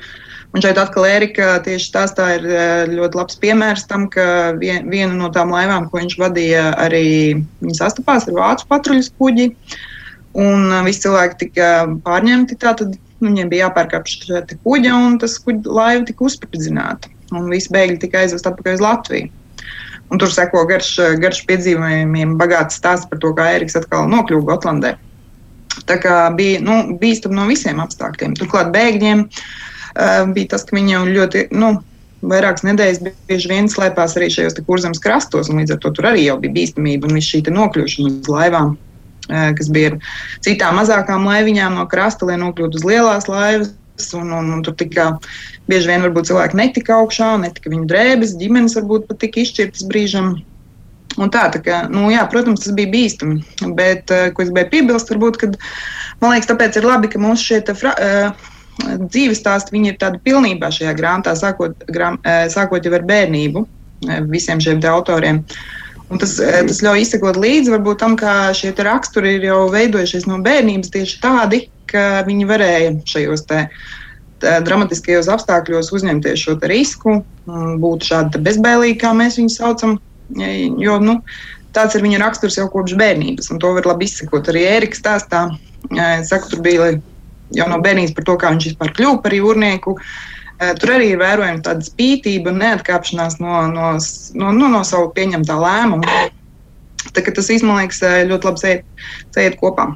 Un 0.55 0.63
šeit 0.63 0.79
atkal 0.79 1.07
Erika 1.09 1.57
tieši 1.65 1.89
stāstā 1.89 2.29
ir 2.37 2.45
ļoti 2.93 3.19
labs 3.19 3.39
piemērs 3.43 3.89
tam, 3.91 4.07
ka 4.11 4.55
vien, 4.59 4.87
viena 4.91 5.15
no 5.17 5.31
tām 5.35 5.51
laivām, 5.55 5.89
ko 5.91 5.99
viņš 5.99 6.15
vadīja, 6.21 6.69
arī 6.79 7.07
sastapās 7.75 8.29
ar 8.31 8.39
vācu 8.39 8.69
patruļas 8.71 9.11
kuģi. 9.19 9.49
Un 10.39 10.71
visi 10.87 11.03
cilvēki 11.07 11.41
tika 11.43 11.71
pārņemti. 12.07 12.59
Tātad 12.63 12.95
viņiem 13.23 13.51
bija 13.51 13.69
jāpārkāpj 13.69 14.15
šī 14.15 14.59
kuģa, 14.67 14.95
un 14.95 15.19
tas 15.23 15.37
kuģa 15.43 15.75
laiva 15.79 16.07
tika 16.07 16.27
uzspridzināta. 16.27 17.11
Un 17.35 17.51
visi 17.51 17.75
bēgļi 17.75 18.03
tika 18.07 18.23
aizvest 18.23 18.47
atpakaļ 18.51 18.79
uz 18.79 18.83
Latviju. 18.85 19.31
Un 20.13 20.21
tur 20.21 20.31
seko 20.31 20.65
garš, 20.69 20.91
garš 21.23 21.41
piedzīvojumiem, 21.49 22.37
bagāts 22.41 22.77
stāsts 22.79 23.09
par 23.11 23.21
to, 23.23 23.33
kā 23.37 23.49
Eriks 23.57 23.79
atkal 23.79 24.07
nokļuva 24.11 24.47
Gotlandē. 24.53 24.95
Tā 25.89 25.97
kā 26.01 26.19
bija 26.37 26.61
nu, 26.63 26.77
bīstami 27.01 27.39
no 27.39 27.49
visiem 27.49 27.81
apstākļiem. 27.83 28.37
Turklāt 28.39 28.71
bēgļiem 28.75 29.25
uh, 29.25 30.31
bija 30.37 30.53
tas, 30.55 30.67
ka 30.69 30.77
viņi 30.77 30.97
jau 30.97 31.03
ļoti. 31.09 31.49
Nu, 31.57 31.75
Vairākas 32.25 32.65
nedēļas 32.65 33.03
bieži 33.29 33.51
vien 33.51 33.67
slēpās 33.69 34.15
arī 34.17 34.31
šajos 34.33 34.57
kurzemes 34.65 35.03
krastos, 35.03 35.51
un 35.53 35.59
līdz 35.61 35.75
ar 35.75 35.81
to 35.83 35.91
tur 35.93 36.07
arī 36.09 36.23
bija 36.41 36.55
bīstamība 36.55 37.11
un 37.11 37.19
viss 37.19 37.29
šī 37.29 37.43
nokļūšana 37.53 38.13
uz 38.15 38.31
laivām, 38.33 38.77
uh, 38.79 39.51
kas 39.59 39.69
bija 39.75 39.93
ar 39.93 39.99
citām 40.47 40.79
mazākām 40.81 41.27
laiviņām 41.29 41.81
no 41.81 41.89
krasta, 41.91 42.29
lai 42.31 42.39
nokļūtu 42.41 42.81
uz 42.81 42.87
lielās 42.89 43.29
laivas. 43.29 43.75
Un, 43.95 44.33
un, 44.35 44.49
un 44.57 44.63
tur 44.67 44.75
tika 44.75 45.13
bieži 45.71 45.87
vien 45.87 46.03
cilvēki 46.03 46.59
netika 46.59 46.97
augšā, 46.99 47.37
netika 47.39 47.71
viņu 47.71 47.87
drēbes, 47.91 48.35
ģimenes 48.41 48.75
varbūt 48.81 49.07
pat 49.07 49.21
tika 49.23 49.43
izšķirtas 49.45 49.87
brīžam. 49.91 50.33
Un 51.15 51.31
tā, 51.31 51.45
tā 51.55 51.61
kā, 51.63 51.85
nu, 51.93 52.09
jā, 52.11 52.25
protams, 52.27 52.65
tas 52.65 52.75
bija 52.75 52.91
bīstami. 52.91 53.45
Bet, 53.79 54.11
uh, 54.11 54.33
ko 54.35 54.43
es 54.43 54.51
gribēju 54.51 54.71
piebilst, 54.73 55.13
varbūt, 55.13 55.39
kad, 55.45 55.55
man 56.19 56.35
liekas, 56.35 56.51
tāpēc 56.51 56.81
ir 56.81 56.89
labi, 56.89 57.13
ka 57.13 57.23
mūsu 57.23 57.53
šie 57.53 57.61
fra, 57.79 57.93
uh, 57.95 58.51
dzīves 59.05 59.39
stāsti 59.39 59.79
ir 59.87 60.01
tādi 60.01 60.19
pilnībā 60.27 60.73
šajā 60.75 60.97
grāmatā, 60.99 61.37
sākot, 61.39 61.87
grām, 61.87 62.19
uh, 62.27 62.49
sākot 62.51 62.83
jau 62.83 62.97
ar 62.99 63.07
bērnību 63.07 63.63
visiem 64.29 64.59
šiem 64.61 64.83
autoriem. 64.91 65.45
Un 66.13 66.21
tas, 66.21 66.35
tas 66.37 66.83
ļauj 66.85 67.01
izsekot 67.01 67.39
līdzi 67.41 67.73
varbūt 67.73 68.03
tam, 68.03 68.19
kā 68.19 68.51
šie 68.57 68.75
raksturi 68.77 69.39
ir 69.39 69.47
jau 69.47 69.63
veidojušies 69.73 70.27
no 70.29 70.43
bērnības 70.45 70.93
tieši 70.93 71.21
tādi, 71.23 71.63
ka 71.95 72.25
viņi 72.27 72.49
varēja 72.51 72.97
šajos 73.09 73.47
te, 73.49 73.65
dramatiskajos 74.45 75.29
apstākļos 75.33 75.93
uzņemties 75.95 76.43
šo 76.47 76.57
risku, 76.69 77.19
būt 77.47 78.09
šādi 78.11 78.43
bezbēlīgi, 78.45 79.01
kā 79.03 79.15
mēs 79.17 79.39
viņus 79.41 79.59
saucam. 79.61 79.99
Jo, 80.35 80.99
nu, 81.03 81.19
tāds 81.77 81.97
ir 81.97 82.05
viņa 82.05 82.21
raksturs 82.23 82.59
jau 82.59 82.69
kopš 82.73 82.97
bērnības, 83.01 83.51
un 83.53 83.61
to 83.63 83.73
var 83.77 83.89
labi 83.93 84.09
izsekot. 84.09 84.49
Arī 84.51 84.65
Ēriks 84.71 85.03
stāstā, 85.03 85.47
saku, 86.29 86.53
tur 86.53 86.63
bija 86.65 86.95
jau 87.55 87.67
no 87.71 87.81
bērnības 87.85 88.15
par 88.17 88.29
to, 88.29 88.39
kā 88.41 88.55
viņš 88.55 88.71
vispār 88.73 88.95
kļuva 88.97 89.21
par 89.25 89.37
jūrnieku. 89.37 89.99
Tur 90.81 90.95
arī 90.95 91.11
ir 91.13 91.21
vērojama 91.21 91.65
tāda 91.67 91.85
spītība 91.85 92.53
un 92.53 92.63
neatkāpšanās 92.63 93.41
no, 93.43 93.65
no, 93.73 93.91
no, 94.39 94.53
no, 94.55 94.71
no 94.71 94.83
savu 94.87 95.11
pieņemtā 95.17 95.57
lēmuma. 95.61 96.25
Tā, 97.13 97.21
tas 97.21 97.51
īstenībā, 97.53 97.83
liekas, 97.83 98.01
ļoti 98.31 98.49
labi 98.49 98.77
sēž 99.35 99.59
kopā. 99.61 99.91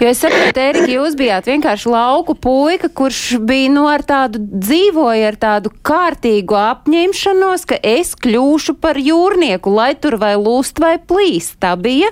Jo 0.00 0.08
es 0.10 0.18
saprotu, 0.18 0.58
Erika, 0.58 0.88
jūs 0.90 1.14
bijāt 1.18 1.46
vienkārši 1.46 1.90
lauku 1.92 2.34
puika, 2.34 2.88
kurš 2.90 3.38
bija 3.46 3.70
no 3.70 3.84
nu, 3.84 3.88
ar 3.92 4.02
tādu 4.06 4.40
dzīvoja 4.42 5.28
ar 5.30 5.38
tādu 5.40 5.70
kārtīgu 5.86 6.56
apņemšanos, 6.58 7.66
ka 7.70 7.78
es 7.86 8.14
kļūšu 8.18 8.76
par 8.82 8.98
jūrnieku, 8.98 9.70
lai 9.72 9.92
tur 9.94 10.18
vai 10.22 10.34
lūst 10.40 10.82
vai 10.82 10.96
plīst. 10.98 11.58
Tā 11.62 11.76
bija? 11.78 12.10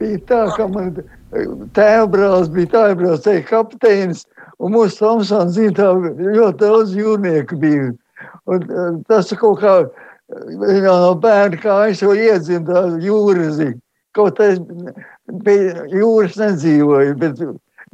Bija 0.00 0.18
tā, 0.28 0.40
ka 0.56 0.66
man 0.72 0.90
tēvbrālis 1.76 2.50
bija 2.52 2.72
tēvbrālis, 2.74 3.24
te 3.24 3.38
kapteinis, 3.46 4.26
un 4.58 4.74
mūsu 4.74 4.98
Tomsons 5.04 5.54
zina, 5.56 5.76
tā 5.78 5.92
ļoti 5.94 6.58
daudz 6.64 6.98
jūrnieku 6.98 7.62
bija. 7.62 7.94
Un 8.50 9.00
tas 9.06 9.32
kaut 9.38 9.62
kā 9.62 9.78
no 10.82 11.14
bērna 11.22 11.58
kājas 11.62 12.02
jau 12.02 12.14
iedzimta 12.14 12.88
jūras 13.02 13.58
zina. 13.60 13.78
Kaut 14.16 14.40
es 14.40 14.60
pie 15.44 15.58
jūras 15.92 16.36
nedzīvoju, 16.40 17.16
bet 17.20 17.40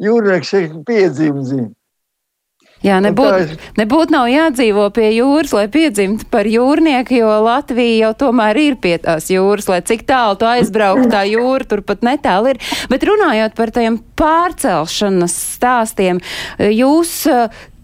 jūrnieks 0.03 0.53
šeit 0.55 0.75
piedzimzi. 0.87 1.65
Jā, 2.83 2.97
nebūtu 2.99 3.55
nebūt 3.79 4.11
nav 4.11 4.27
jādzīvo 4.27 4.89
pie 4.95 5.13
jūras, 5.15 5.53
lai 5.55 5.69
piedzimtu 5.71 6.27
par 6.33 6.49
jūrnieku, 6.51 7.15
jo 7.21 7.31
Latvija 7.45 8.09
jau 8.09 8.11
tomēr 8.25 8.59
ir 8.59 8.79
pie 8.83 8.97
tās 9.03 9.29
jūras, 9.31 9.69
lai 9.71 9.79
cik 9.87 10.03
tālu 10.09 10.35
tu 10.41 10.49
aizbrauktu, 10.51 11.07
tā 11.13 11.23
jūra 11.31 11.69
turpat 11.71 12.03
netālu 12.03 12.51
ir. 12.55 12.63
Bet 12.91 13.07
runājot 13.07 13.55
par 13.59 13.71
tiem 13.75 14.01
pārcelšanas 14.19 15.37
stāstiem, 15.55 16.19
jūs 16.59 17.21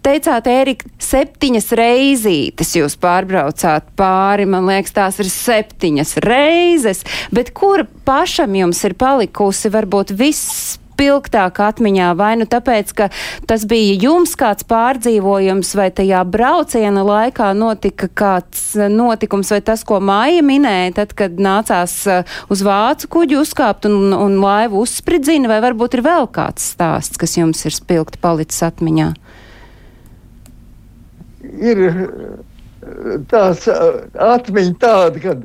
teicāt, 0.09 0.49
Ērika, 0.49 0.89
septiņas 1.03 1.71
reizītes 1.77 2.75
jūs 2.79 2.97
pārbraucāt 3.01 3.93
pāri, 3.99 4.49
man 4.49 4.67
liekas, 4.69 4.95
tās 4.95 5.21
ir 5.21 5.29
septiņas 5.31 6.17
reizes, 6.25 7.05
bet 7.35 7.53
kura 7.57 7.87
pašam 8.07 8.57
jums 8.57 8.83
ir 8.87 8.97
palikusi 8.99 9.71
varbūt 9.73 10.15
viss 10.17 10.77
spilgtāk 10.99 11.61
atmiņā, 11.63 12.09
vai 12.19 12.33
nu 12.39 12.45
tāpēc, 12.49 12.91
ka 12.91 13.07
tas 13.47 13.63
bija 13.69 13.95
jums 14.03 14.35
kāds 14.39 14.65
pārdzīvojums, 14.67 15.71
vai 15.79 15.87
tajā 15.95 16.25
brauciena 16.27 17.05
laikā 17.07 17.53
notika 17.55 18.09
kāds 18.11 18.73
eh, 18.75 18.91
notikums, 18.91 19.53
vai 19.55 19.61
tas, 19.63 19.85
ko 19.87 20.01
Māja 20.03 20.43
minēja, 20.43 20.97
tad, 20.99 21.15
kad 21.15 21.39
nācās 21.39 21.95
eh, 22.03 22.35
uz 22.51 22.65
vācu 22.67 23.11
kuģi 23.15 23.39
uzkāpt 23.39 23.87
un, 23.87 24.11
un 24.11 24.39
laivu 24.43 24.83
uzspridzina, 24.83 25.47
vai 25.51 25.61
varbūt 25.63 25.99
ir 25.99 26.05
vēl 26.09 26.27
kāds 26.35 26.73
stāsts, 26.75 27.19
kas 27.19 27.39
jums 27.39 27.63
ir 27.63 27.79
spilgti 27.79 28.19
palicis 28.19 28.67
atmiņā? 28.67 29.13
Ir 31.57 31.81
eh, 31.87 33.17
tāds 33.31 33.67
eh, 33.67 33.87
atmiņa 34.13 34.75
tāda, 34.81 35.23
ka 35.23 35.35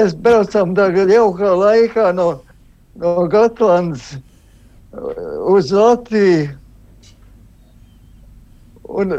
es 0.00 0.14
braucam 0.14 0.74
tagad 0.76 1.10
jaukā 1.12 1.52
laikā 1.60 2.12
no, 2.16 2.28
no 3.00 3.16
Gotlandes 3.32 4.14
eh, 4.16 4.20
uz 5.52 5.72
Latviju. 5.72 6.54
Un 8.86 9.12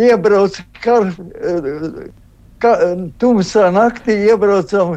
iebrauc 0.00 0.56
kar, 0.80 1.10
ka, 2.62 2.70
tumsā 3.20 3.68
naktī 3.74 4.16
iebraucam 4.30 4.96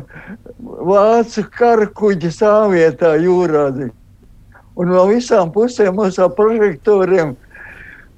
vācu 0.60 1.44
karakuģi 1.58 2.32
stāvvietā 2.34 3.18
jūrā. 3.20 3.68
Un 4.80 4.94
no 4.94 5.04
visām 5.12 5.52
pusēm 5.52 6.00
mums 6.00 6.20
ar 6.24 6.32
prožektoriem 6.38 7.36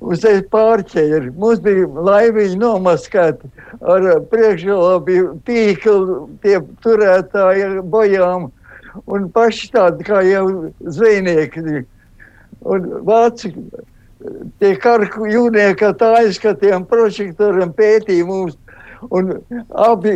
uzreiz 0.01 0.41
pārķēri. 0.53 1.31
Mums 1.38 1.62
bija 1.63 1.88
laiviņi 2.10 2.58
nomaskēti 2.62 3.51
ar 3.81 4.08
priekšgalā 4.31 4.98
bija 5.05 5.29
tīkli, 5.48 6.17
tie 6.43 6.58
turētāji 6.86 7.67
ar 7.67 7.79
bojām 7.93 8.50
un 9.08 9.29
paši 9.34 9.72
tādi 9.75 10.08
kā 10.08 10.24
jau 10.27 10.46
zvejnieki. 10.81 11.84
Un 12.62 12.89
vāci 13.08 13.53
tie 14.62 14.74
karku 14.81 15.29
jūrnieki 15.29 15.93
tā 15.98 16.12
aizskatījām 16.22 16.86
prožektoriem 16.89 17.74
pētīja 17.77 18.27
mums. 18.27 18.58
Un 19.10 19.31
abi 19.81 20.12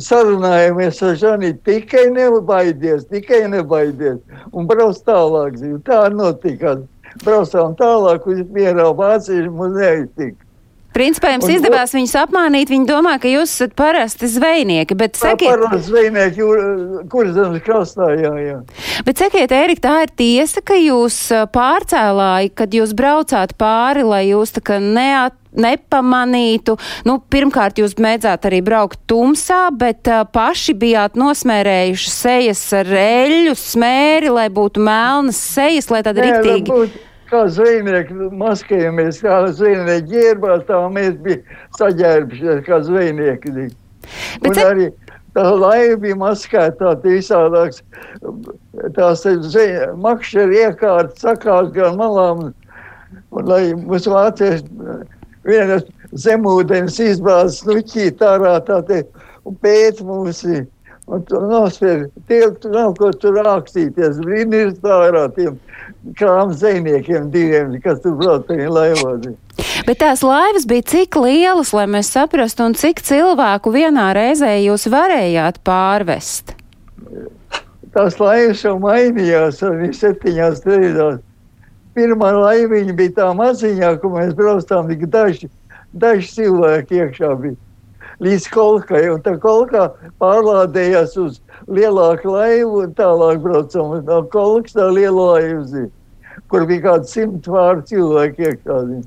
sarunājāmies 0.00 1.02
ar 1.04 1.18
Žani, 1.20 1.50
tikai 1.66 2.06
nebaidies, 2.14 3.02
tikai 3.10 3.42
nebaidies. 3.52 4.22
Un 4.56 4.64
brauc 4.70 4.96
tālāk. 5.04 5.58
zīvi. 5.60 5.82
Tā 5.84 6.06
notika. 6.14 6.78
Braucām 7.24 7.74
tālāk, 7.78 8.26
uz 8.30 8.44
mierā 8.54 8.90
vācieši 8.96 9.48
mums 9.50 9.78
neiztika. 9.78 10.44
Principā 10.98 11.34
jums 11.34 11.44
Un- 11.44 11.50
izdevās 11.52 11.92
viņus 11.94 12.14
apmānīt, 12.16 12.70
viņi 12.72 12.86
domā, 12.88 13.18
ka 13.20 13.28
jūs 13.28 13.52
esat 13.52 13.74
parasti 13.76 14.26
zvejnieki, 14.26 14.96
bet 14.98 15.18
sakiet, 15.20 15.52
parasti 15.52 15.90
zvejnieki, 15.92 16.46
kur 17.12 17.28
zemes 17.36 17.62
krastā, 17.62 18.08
jā, 18.18 18.32
jā. 18.40 18.56
bet 19.06 19.20
sakiet, 19.20 19.52
Ērika, 19.52 19.84
tā 19.84 19.96
ir 20.06 20.14
tiesa, 20.16 20.62
ka 20.64 20.74
jūs 20.74 21.18
pārcēlāji, 21.54 22.50
kad 22.56 22.74
jūs 22.74 22.96
braucāt 22.98 23.52
pāri, 23.60 24.02
lai 24.02 24.24
jūs 24.30 24.56
tā 24.56 24.64
kā 24.64 24.80
neat, 24.82 25.36
nepamanītu. 25.52 26.76
Nu, 27.06 27.18
pirmkārt, 27.30 27.78
jūs 27.78 27.94
mēdzāt 28.00 28.48
arī 28.48 28.62
braukt 28.64 28.98
tumsā, 29.10 29.68
bet 29.74 30.08
uh, 30.08 30.24
paši 30.24 30.74
bijāt 30.78 31.20
nosmērējuši 31.20 32.10
sejas 32.12 32.64
ar 32.80 32.86
eļļu, 32.86 33.54
smēri, 33.58 34.32
lai 34.34 34.48
būtu 34.50 34.82
melnas 34.82 35.36
sejas, 35.36 35.90
lai 35.92 36.02
tad 36.06 36.16
Nē, 36.18 36.24
lai 36.24 36.32
riktīgi. 36.32 36.72
būtu 36.72 37.04
Kā 37.28 37.42
zvejnieki 37.52 38.14
maskējamies, 38.40 39.20
kā 39.20 39.42
zvejnieki 39.52 40.08
ģērbās, 40.14 40.64
tā 40.68 40.78
mēs 40.94 41.18
bijām 41.24 41.58
saģērbušies 41.76 42.62
kā 42.64 42.80
zvejnieki. 42.86 43.52
Bet 44.40 44.48
Un 44.48 44.54
cik- 44.56 44.64
arī 44.64 44.86
tā 45.36 45.44
laiva 45.60 45.98
bija 46.00 46.16
maskēta, 46.16 46.94
visādāks, 47.04 47.82
tās 48.96 49.26
makšķeri 50.00 50.62
iekārtas 50.64 51.20
sakās 51.26 51.70
gan 51.76 51.98
malām, 52.00 52.48
un 53.30 53.52
lai 53.52 53.74
mums 53.74 54.08
vācieši 54.08 54.64
vienas 55.44 55.84
zemūdens 56.12 56.98
izbāzes 57.04 57.64
nuķīt 57.68 58.24
ārā, 58.24 58.56
tā 58.64 58.80
te, 58.88 59.04
un 59.44 59.56
pēc 59.62 60.00
mums 60.04 60.44
ir. 60.48 60.66
Un 61.08 61.22
tu 61.24 61.38
nospēr, 61.40 62.02
tie 62.28 62.42
tu 62.60 62.68
nav 62.68 62.92
ko 62.98 63.08
tur 63.16 63.38
ir 64.52 64.74
tā 64.82 64.98
ārā 65.06 65.22
tiem 65.32 65.54
krām 66.18 66.52
zvejniekiem 66.54 67.30
diviem, 67.34 67.74
kas 67.84 68.02
tur 68.04 68.18
brauc 68.20 68.46
tajā 68.48 68.68
laivā. 68.72 69.16
Bet 69.88 70.00
tās 70.02 70.22
laivas 70.26 70.68
bija 70.68 70.86
cik 70.94 71.18
lielas, 71.18 71.72
lai 71.74 71.88
mēs 71.90 72.12
saprastu, 72.14 72.68
un 72.68 72.78
cik 72.78 73.02
cilvēku 73.04 73.72
vienā 73.74 74.12
reizē 74.16 74.54
jūs 74.60 74.86
varējāt 74.92 75.62
pārvest? 75.66 76.58
tās 77.98 78.18
laivas 78.20 78.60
jau 78.62 78.76
mainījās 78.82 79.62
arī 79.66 79.90
septiņās 79.96 80.62
reizēs. 80.66 81.22
Pirmā 81.96 82.30
laiviņa 82.36 82.94
bija 82.98 83.14
tā 83.16 83.28
maziņā, 83.34 83.94
ko 84.02 84.12
mēs 84.12 84.34
braucām, 84.38 84.90
tik 84.92 85.08
daži, 85.10 85.48
daži 85.90 86.28
cilvēki 86.36 87.00
iekšā 87.02 87.32
bija. 87.42 87.58
Līdz 88.22 88.46
kolkai, 88.54 89.02
un 89.12 89.22
tā 89.22 89.34
kolkā 89.42 89.88
pārlādējās 90.22 91.16
uz 91.22 91.40
lielāku 91.68 92.32
laivu 92.32 92.82
un 92.86 92.96
tālāk 92.96 93.42
braucam 93.44 93.98
no 94.04 94.22
kolkas 94.32 94.76
tā 94.76 94.88
liela 94.92 95.36
laiva, 95.36 95.86
kur 96.48 96.66
bija 96.68 96.86
kāds 96.88 97.14
simt 97.14 97.46
vāru 97.46 97.84
cilvēki 97.88 98.50
iekšā. 98.50 98.80
zini. 98.88 99.06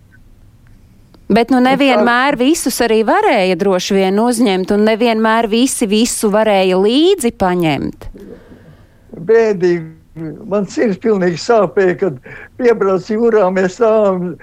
Bet 1.32 1.52
nu 1.54 1.62
nevienmēr 1.64 2.36
visus 2.36 2.82
arī 2.84 3.06
varēja 3.08 3.56
droši 3.56 3.96
vien 3.96 4.20
uzņemt, 4.20 4.74
un 4.76 4.84
nevienmēr 4.84 5.48
visi 5.48 5.88
visu 5.88 6.28
varēja 6.34 6.76
līdzi 6.76 7.32
paņemt. 7.40 8.08
bēdīgi. 9.16 9.98
Man 10.52 10.66
sirds 10.68 10.98
pilnīgi 11.00 11.38
sāpēja, 11.40 11.94
kad 12.02 12.18
piebrauc 12.60 13.06
jūrā. 13.08 13.46
Mēs 13.56 13.78
stāvam 13.78 14.34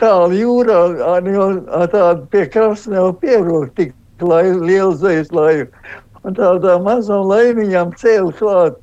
tālu 0.00 0.38
jūrā, 0.38 0.78
ar 1.04 1.90
tādu 1.92 2.24
pie 2.32 2.46
krasta 2.48 2.94
nevar 2.94 3.12
piebraukt 3.20 3.76
tik 3.76 3.92
lai, 4.22 4.46
lielu 4.56 4.94
zvejas 4.96 5.28
laivu. 5.36 5.68
Un 6.22 6.38
tādā 6.38 6.78
mazām 6.82 7.26
laiviņām 7.30 7.94
cēl 7.98 8.30
klāt. 8.38 8.78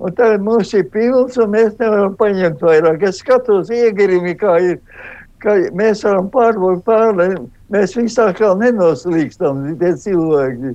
Un 0.00 0.14
tagad 0.16 0.40
mums 0.40 0.70
ir 0.72 0.86
pilns, 0.94 1.36
un 1.36 1.50
mēs 1.52 1.74
nevaram 1.80 2.14
paņemt 2.16 2.62
vairāk. 2.64 3.02
Es 3.04 3.20
skatos 3.20 3.68
iegirimi, 3.68 4.32
kā 4.40 4.54
ir, 4.64 4.78
ka 5.44 5.58
mēs 5.76 6.06
varam 6.06 6.30
pārbaudīt 6.32 6.86
pārlēm. 6.86 7.50
Mēs 7.70 7.92
visā 7.98 8.30
kā 8.36 8.54
nenoslīkstam, 8.62 9.66
tie 9.82 9.92
cilvēki. 10.04 10.72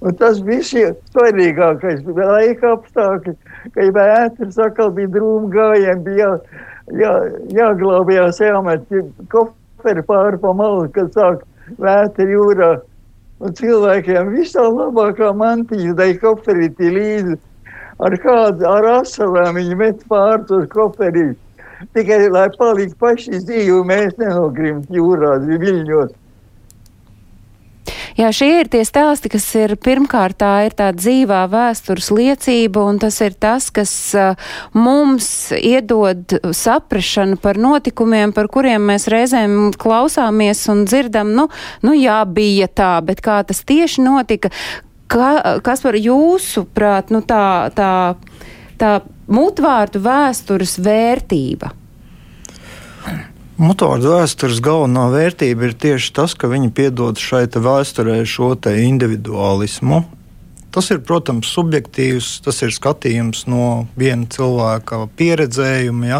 Un 0.00 0.14
tas 0.14 0.40
bija 0.46 0.64
šie 0.64 0.86
svarīgākais 1.10 2.04
laika 2.06 2.72
apstākļi, 2.76 3.34
kad 3.74 3.94
vētras 3.96 4.58
atkal 4.62 4.92
bija 4.94 5.10
drūmi 5.16 5.50
gājieni, 5.52 6.04
bija 6.06 6.28
jā, 6.28 6.34
jā, 7.02 7.14
jāglābjās, 7.56 8.38
jāmet 8.40 8.86
koferi 9.32 10.04
pāri 10.06 10.38
pa 10.40 10.54
malu, 10.54 10.86
kad 10.94 11.10
sāk 11.16 11.42
vētra 11.82 12.28
jūrā. 12.30 12.70
Un 13.38 13.52
cilvēkiem 13.54 14.32
visā 14.34 14.64
labākā 14.66 15.30
mantiņa, 15.40 15.92
tai 15.98 16.08
koferīti 16.18 16.88
līdzi, 16.94 17.36
ar 18.02 18.16
kādu, 18.22 18.66
ar 18.66 18.88
asarām 18.96 19.60
viņi 19.60 19.76
met 19.78 20.00
pāri 20.10 20.48
uz 20.56 20.64
koferīti. 20.72 21.38
Tikai, 21.94 22.24
lai 22.34 22.48
paliktu 22.58 22.98
paši 22.98 23.38
dzīvi, 23.38 23.76
mēs 23.86 24.16
nenogrimt 24.18 24.90
jūrā, 24.90 25.36
viļņos. 25.46 26.10
Jā, 28.18 28.32
šie 28.34 28.48
ir 28.64 28.66
tie 28.66 28.80
stāsti, 28.82 29.30
kas 29.30 29.44
ir 29.54 29.76
pirmkārt 29.78 30.40
tā 30.42 30.64
ir 30.66 30.72
tā 30.74 30.88
dzīvā 30.90 31.44
vēstures 31.52 32.08
liecība, 32.10 32.82
un 32.90 32.98
tas 32.98 33.14
ir 33.22 33.36
tas, 33.38 33.68
kas 33.70 33.92
mums 34.74 35.28
iedod 35.54 36.34
saprašanu 36.50 37.38
par 37.38 37.60
notikumiem, 37.62 38.34
par 38.34 38.50
kuriem 38.50 38.90
mēs 38.90 39.06
reizēm 39.14 39.70
klausāmies 39.78 40.64
un 40.72 40.82
dzirdam, 40.90 41.30
nu, 41.38 41.46
nu 41.86 41.94
jā, 41.94 42.18
bija 42.26 42.66
tā, 42.66 42.90
bet 43.06 43.22
kā 43.22 43.38
tas 43.46 43.62
tieši 43.62 44.02
notika, 44.02 44.50
ka, 45.06 45.60
kas 45.62 45.86
par 45.86 45.94
jūsu 45.94 46.66
prāt, 46.74 47.14
nu 47.14 47.22
tā, 47.22 47.70
tā, 47.78 47.92
tā 48.82 48.96
mutvārdu 49.30 50.02
vēstures 50.02 50.74
vērtība? 50.82 51.70
Mutvārdu 53.58 54.12
vēstures 54.12 54.60
galvenā 54.62 55.08
vērtība 55.10 55.66
ir 55.66 55.72
tieši 55.82 56.12
tas, 56.14 56.36
ka 56.38 56.46
viņi 56.46 56.68
piedod 56.70 57.18
šai 57.18 57.48
vēsturē 57.50 58.20
šo 58.22 58.52
individualismu, 58.54 60.04
Tas 60.74 60.90
ir, 60.92 60.98
protams, 61.00 61.48
subjektīvs, 61.48 62.26
tas 62.44 62.58
ir 62.60 62.72
skatījums 62.76 63.46
no 63.48 63.86
viena 63.96 64.28
cilvēka 64.28 65.00
pieredzējuma, 65.16 66.08
ja? 66.10 66.18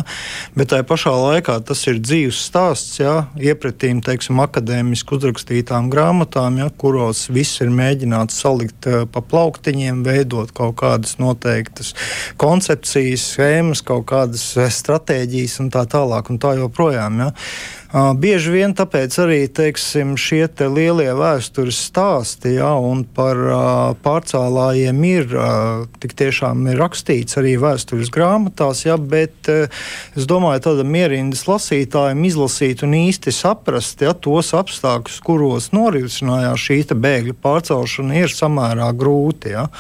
bet 0.57 0.71
tajā 0.73 0.87
pašā 0.89 1.13
laikā 1.13 1.59
tas 1.69 1.85
ir 1.91 2.01
dzīves 2.01 2.41
stāsts, 2.49 2.97
ja? 3.03 3.27
iepratīm 3.37 4.01
teiksim, 4.05 4.41
akadēmiski 4.41 5.19
uzrakstītām 5.19 5.91
grāmatām, 5.93 6.63
ja? 6.63 6.71
kuros 6.81 7.27
viss 7.29 7.61
ir 7.61 7.75
mēģināts 7.77 8.41
salikt 8.41 8.89
uh, 8.89 9.05
pa 9.05 9.21
plauktiņiem, 9.21 10.01
veidot 10.07 10.55
kaut 10.57 10.79
kādas 10.81 11.19
noteiktas 11.21 11.93
koncepcijas, 12.41 13.29
schēmas, 13.35 13.85
kaut 13.85 14.09
kādas 14.09 14.49
eh, 14.57 14.73
stratēģijas 14.73 15.59
un 15.65 15.69
tā 15.75 15.85
tālāk 15.93 16.33
un 16.33 16.41
tā 16.41 16.55
joprojām. 16.57 17.21
Ja? 17.27 17.31
Bieži 17.89 18.51
vien 18.53 18.75
tāpēc 18.77 19.15
arī 19.23 19.37
teiksim, 19.49 20.11
šie 20.21 20.43
te 20.53 20.67
lielie 20.69 21.09
vēstures 21.17 21.79
stāsti 21.89 22.59
ja, 22.59 22.75
par 23.17 23.41
pārcēlājiem 24.05 25.01
ir 25.09 25.33
tik 25.97 26.13
tiešām 26.21 26.67
ir 26.69 26.77
rakstīts 26.83 27.41
arī 27.41 27.57
vēstures 27.57 28.13
grāmatās, 28.13 28.85
ja, 28.85 28.99
bet 29.01 29.49
es 29.49 30.29
domāju, 30.29 30.67
tāda 30.69 30.85
mierindas 30.85 31.47
lasītājiem 31.49 32.29
izlasīt 32.29 32.85
un 32.85 32.93
īsti 33.01 33.33
saprast 33.33 34.05
ja, 34.05 34.13
tos 34.13 34.53
apstākļus, 34.53 35.21
kuros 35.25 35.73
norisinājās 35.73 36.69
šī 36.69 36.83
bēgļu 36.93 37.41
pārcelšana, 37.41 38.21
ir 38.21 38.29
samērā 38.29 38.93
grūti. 39.01 39.57
Ja. 39.57 39.71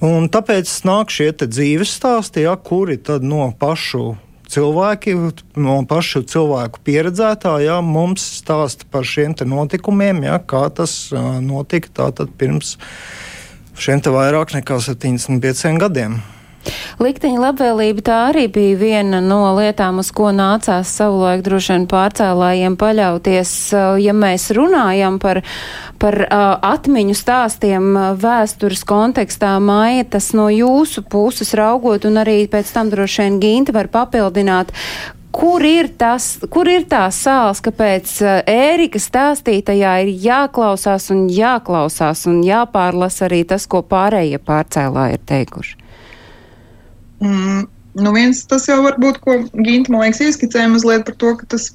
Un 0.00 0.30
tāpēc 0.32 0.72
nāk 0.88 1.12
šie 1.12 1.34
dzīves 1.36 1.98
stāsti, 2.00 2.48
ja, 2.48 2.56
kuri 2.56 2.96
no 3.20 3.50
pašu 3.60 4.14
cilvēki 4.56 5.14
no 5.60 5.76
pašu 5.88 6.24
cilvēku 6.28 6.80
pieredzētā, 6.86 7.58
jā, 7.64 7.76
mums 7.84 8.24
stāsta 8.40 8.88
par 8.90 9.04
šiem 9.04 9.36
notikumiem, 9.52 10.24
jā, 10.30 10.38
kā 10.48 10.66
tas 10.72 10.96
notika 11.44 11.92
tātad 12.00 12.32
pirms 12.40 12.76
šiem 13.76 14.00
vairāk 14.00 14.56
nekā 14.56 14.80
75 14.80 15.76
gadiem. 15.82 16.20
Likteņa 17.02 17.40
labvēlība 17.42 18.04
tā 18.06 18.18
arī 18.30 18.46
bija 18.52 18.76
viena 18.80 19.20
no 19.24 19.42
lietām, 19.58 20.00
uz 20.02 20.10
ko 20.14 20.30
nācās 20.34 20.90
savulaik 20.98 21.44
droši 21.46 21.74
vien 21.74 21.88
pārcēlājiem 21.90 22.78
paļauties. 22.80 23.52
Ja 24.02 24.14
mēs 24.16 24.48
runājam 24.56 25.20
par, 25.22 25.42
par 26.02 26.18
uh, 26.24 26.46
atmiņu 26.74 27.16
stāstiem 27.16 27.90
vēstures 28.22 28.86
kontekstā, 28.88 29.56
Maija, 29.62 30.06
tas 30.16 30.32
no 30.36 30.48
jūsu 30.52 31.04
puses 31.10 31.52
raugot, 31.58 32.08
un 32.08 32.22
arī 32.22 32.42
pēc 32.50 32.72
tam 32.74 32.90
droši 32.92 33.26
vien 33.26 33.38
Ginta 33.42 33.76
var 33.76 33.90
papildināt, 33.92 34.72
kur 35.36 35.64
ir, 35.64 35.90
tas, 35.98 36.38
kur 36.52 36.68
ir 36.70 36.86
tā 36.88 37.04
sāls, 37.12 37.60
kāpēc 37.64 38.12
Ērika 38.48 39.00
stāstītajā 39.02 39.96
ir 40.06 40.12
jāklausās 40.24 41.10
un 41.12 41.26
jāklausās 41.32 42.24
un 42.30 42.40
jāpārlasa 42.46 43.26
arī 43.28 43.42
tas, 43.48 43.68
ko 43.68 43.82
pārējie 43.84 44.40
pārcēlāji 44.40 45.18
ir 45.18 45.26
teikuši? 45.28 45.85
Mm, 47.24 47.66
nu 48.02 48.12
viens 48.12 48.42
tas 48.48 48.68
jau 48.68 48.82
var 48.84 48.98
būt, 49.00 49.20
ko 49.24 49.38
Ginta, 49.54 49.92
man 49.92 50.04
liekas, 50.04 50.22
ieskicēja 50.26 50.68
mazliet 50.72 51.06
par 51.08 51.16
to, 51.20 51.32
ka 51.40 51.48
tas 51.54 51.70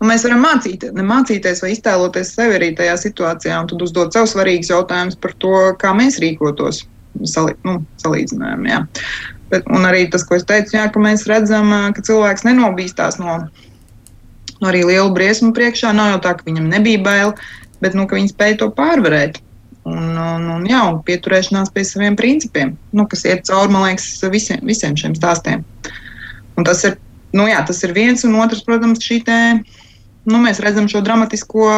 nu, 0.00 0.08
mēs 0.08 0.24
varam 0.26 0.44
mācīt, 0.46 0.86
mācīties 0.94 1.64
vai 1.64 1.72
iztēloties 1.74 2.34
sevi 2.36 2.58
arī 2.58 2.70
tajā 2.78 2.96
situācijā, 3.02 3.58
un 3.62 3.70
tad 3.72 3.82
uzdot 3.84 4.14
sev 4.14 4.28
svarīgus 4.30 4.70
jautājumus 4.72 5.18
par 5.20 5.34
to, 5.42 5.56
kā 5.80 5.92
mēs 5.96 6.20
rīkotos 6.22 6.84
sali, 7.28 7.56
nu, 7.66 7.80
salīdzinājumā. 8.02 8.84
Bet, 9.50 9.66
un 9.66 9.86
arī 9.88 10.04
tas, 10.10 10.22
ko 10.26 10.38
es 10.38 10.46
teicu, 10.46 10.76
jā, 10.78 10.86
ka 10.92 11.02
mēs 11.02 11.26
redzam, 11.26 11.72
ka 11.96 12.04
cilvēks 12.06 12.46
nenobīstās 12.46 13.18
no, 13.18 13.40
no 14.60 14.70
arī 14.70 14.84
lielu 14.86 15.10
briesmu 15.14 15.50
priekšā. 15.56 15.90
Nav 15.96 16.14
jau 16.14 16.20
tā, 16.28 16.36
ka 16.38 16.46
viņam 16.46 16.70
nebija 16.70 17.02
bail, 17.02 17.34
bet 17.82 17.96
nu, 17.98 18.06
viņš 18.06 18.36
spēja 18.36 18.60
to 18.62 18.70
pārvarēt. 18.76 19.40
Un, 19.88 20.12
un, 20.12 20.48
un, 20.54 20.64
jā, 20.68 20.80
un 20.90 20.98
pieturēšanās 21.06 21.70
pie 21.72 21.84
saviem 21.88 22.16
principiem, 22.18 22.74
nu, 22.92 23.06
kas 23.08 23.24
iet 23.24 23.46
cauri, 23.48 23.72
man 23.72 23.86
liekas, 23.88 24.08
visiem, 24.32 24.60
visiem 24.68 24.96
šiem 24.98 25.14
stāstiem. 25.16 25.62
Un 26.60 26.66
tas 26.68 26.82
ir, 26.84 26.98
nu, 27.32 27.46
jā, 27.48 27.62
tas 27.66 27.80
ir 27.86 27.94
viens, 27.96 28.24
un 28.28 28.36
otrs, 28.42 28.60
protams, 28.66 29.00
šī 29.00 29.22
te, 29.24 29.38
nu, 30.28 30.40
mēs 30.42 30.60
redzam 30.60 30.88
šo 30.90 31.00
dramatisko, 31.06 31.70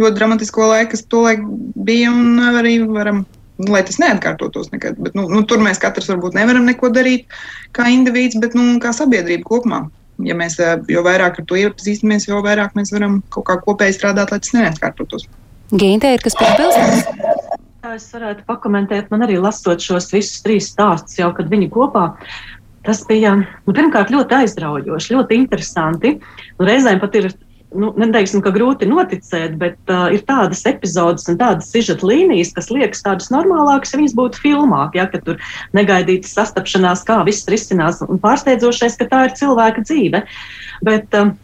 ļoti 0.00 0.16
dramatisko 0.16 0.70
laiku, 0.70 0.94
kas 0.94 1.04
tolaik 1.12 1.44
bija, 1.76 2.14
un 2.14 2.40
arī 2.48 2.78
varam, 2.88 3.26
nu, 3.60 3.68
lai 3.74 3.82
tas 3.84 4.00
neatkārtotos 4.00 4.72
nekad. 4.72 4.96
Bet, 5.02 5.18
nu, 5.18 5.26
nu, 5.28 5.42
tur 5.44 5.60
mēs 5.64 5.82
katrs 5.82 6.08
varbūt 6.08 6.38
nevaram 6.38 6.64
neko 6.68 6.88
darīt 6.94 7.28
kā 7.76 7.90
indivīds, 7.92 8.38
bet, 8.40 8.56
nu, 8.56 8.78
kā 8.82 8.94
sabiedrība 8.96 9.44
kopumā. 9.50 9.84
Ja 10.26 10.34
mēs 10.34 10.56
jo 10.90 11.02
vairāk 11.06 11.36
ar 11.38 11.44
to 11.46 11.58
iepazīstamies, 11.60 12.26
jo 12.26 12.40
vairāk 12.42 12.72
mēs 12.74 12.90
varam 12.90 13.20
kaut 13.30 13.46
kā 13.46 13.58
kopēji 13.62 13.94
strādāt, 13.94 14.32
lai 14.32 14.40
tas 14.42 14.56
neatkārtotos. 14.56 15.28
Ginte, 15.68 16.14
ir 16.16 16.22
kas 16.24 16.36
piebilstams? 16.38 17.02
Es 17.88 18.06
varētu 18.12 18.44
pakomentēt, 18.48 19.10
man 19.12 19.24
arī 19.26 19.36
lasot 19.40 19.82
šos 19.84 20.08
visus 20.12 20.40
trīs 20.44 20.70
stāstus, 20.72 21.18
jau 21.20 21.28
kad 21.36 21.50
viņi 21.52 21.68
kopā. 21.72 22.10
Tas 22.86 23.02
bija 23.08 23.34
nu, 23.40 23.74
pirmkārt 23.76 24.12
ļoti 24.12 24.38
aizraujoši, 24.42 25.12
ļoti 25.16 25.36
interesanti. 25.36 26.14
Nu, 26.56 26.64
reizēm 26.68 27.02
pat 27.02 27.18
ir 27.20 27.28
nu, 27.76 27.90
neteiksim, 28.00 28.40
ka 28.44 28.52
grūti 28.54 28.88
noticēt, 28.88 29.58
bet 29.60 29.92
uh, 29.92 30.08
ir 30.14 30.24
tādas 30.28 30.64
epizodes 30.68 31.28
un 31.28 31.36
tādas 31.40 31.68
sižeta 31.72 32.08
līnijas, 32.08 32.54
kas 32.56 32.70
liekas 32.72 33.04
tādas 33.04 33.28
normālākas, 33.34 33.92
ja 33.92 34.00
viņas 34.00 34.16
būtu 34.16 34.42
filmāk, 34.46 34.96
ja 34.96 35.08
tur 35.12 35.36
negaidītas 35.76 36.32
sastapšanās, 36.38 37.04
kā 37.08 37.20
viss 37.28 37.48
risinās. 37.52 38.00
Un 38.08 38.20
pārsteidzošais, 38.24 38.96
ka 38.96 39.10
tā 39.12 39.24
ir 39.28 39.36
cilvēka 39.36 39.84
dzīve. 39.84 40.24
Bet, 40.88 41.12
um, 41.18 41.36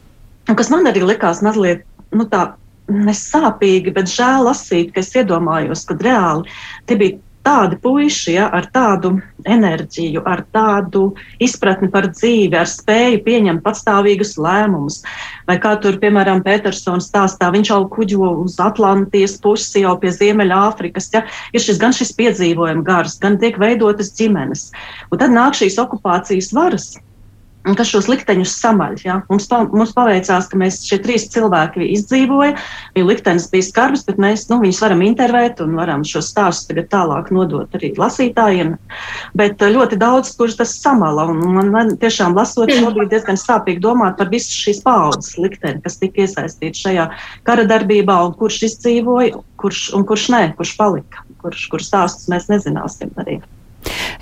kas 0.49 0.73
man 0.73 0.89
arī 0.89 1.05
likās 1.05 1.45
mazliet 1.45 1.85
nu, 2.15 2.25
tā 2.31 2.55
nesāpīgi, 2.91 3.95
bet 3.95 4.11
žēl 4.13 4.49
lasīt, 4.49 4.93
ka 4.95 5.03
es 5.05 5.15
iedomājos, 5.17 5.87
ka 5.89 5.97
reāli 6.01 6.51
tie 6.89 6.99
bija 7.01 7.21
tādi 7.45 7.77
puiši 7.81 8.35
ja, 8.39 8.49
ar 8.57 8.67
tādu 8.73 9.19
enerģiju, 9.45 10.23
ar 10.25 10.43
tādu 10.55 11.11
izpratni 11.45 11.91
par 11.93 12.09
dzīvi, 12.09 12.57
ar 12.57 12.69
spēju 12.69 13.21
pieņemt 13.27 13.63
patstāvīgus 13.65 14.35
lēmumus. 14.41 15.03
Vai 15.49 15.59
kā 15.61 15.75
tur, 15.85 15.99
piemēram, 16.01 16.41
Petersons 16.47 17.11
stāstā, 17.11 17.51
viņš 17.53 17.73
jau 17.75 17.83
kuģo 17.93 18.33
uz 18.47 18.57
Atlantijas 18.65 19.37
pusi, 19.45 19.85
jau 19.85 19.93
pie 20.01 20.15
Ziemeļāfrikas. 20.17 21.11
Ja, 21.13 21.27
ir 21.53 21.65
šis 21.65 21.81
gan 21.83 21.93
šis 21.97 22.15
piedzīvojuma 22.17 22.87
gars, 22.87 23.19
gan 23.21 23.37
tiek 23.43 23.61
veidotas 23.61 24.15
ģimenes. 24.17 24.71
Un 25.13 25.21
tad 25.21 25.37
nāk 25.37 25.61
šīs 25.61 25.77
okupācijas 25.85 26.55
varas 26.57 26.95
kas 27.73 27.89
šos 27.89 28.09
likteņus 28.13 28.55
samaļ. 28.61 28.97
Ja? 29.07 29.17
Mums, 29.31 29.47
pa, 29.49 29.63
mums 29.65 29.95
paveicās, 29.97 30.49
ka 30.51 30.59
mēs 30.61 30.83
šie 30.85 30.99
trīs 31.05 31.25
cilvēki 31.33 31.87
izdzīvoja. 31.95 32.59
Viņu 32.97 33.09
liktenis 33.09 33.49
bija 33.53 33.65
skarbs, 33.65 34.05
bet 34.05 34.21
mēs 34.21 34.47
nu, 34.51 34.61
viņus 34.61 34.83
varam 34.85 35.05
intervēt 35.07 35.63
un 35.65 35.73
varam 35.79 36.05
šos 36.05 36.29
stāstus 36.35 36.69
tagad 36.69 36.91
tālāk 36.93 37.31
nodot 37.35 37.73
arī 37.79 37.95
lasītājiem. 37.97 38.75
Bet 39.39 39.65
eh, 39.65 39.73
ļoti 39.73 39.99
daudz, 40.01 40.35
kurš 40.37 40.59
tas 40.61 40.77
samala. 40.83 41.25
Un 41.33 41.41
man, 41.57 41.73
man 41.73 41.95
tiešām 42.01 42.37
lasot, 42.37 42.73
šobrīd 42.75 43.15
diezgan 43.15 43.41
sāpīgi 43.41 43.83
domāt 43.85 44.21
par 44.21 44.29
visu 44.33 44.53
šīs 44.53 44.85
paudzes 44.85 45.39
likteni, 45.41 45.81
kas 45.85 45.97
tika 46.03 46.27
iesaistīts 46.27 46.85
šajā 46.85 47.09
kara 47.49 47.65
darbībā 47.71 48.21
un 48.29 48.37
kurš 48.37 48.61
izdzīvoja, 48.69 49.41
kurš, 49.61 49.89
un 49.97 50.05
kurš 50.09 50.29
nē, 50.37 50.45
kurš 50.59 50.77
palika, 50.77 51.25
kurš, 51.41 51.69
kurš 51.73 51.91
stāstus 51.91 52.33
mēs 52.33 52.51
nezināsim 52.53 53.15
arī. 53.25 53.41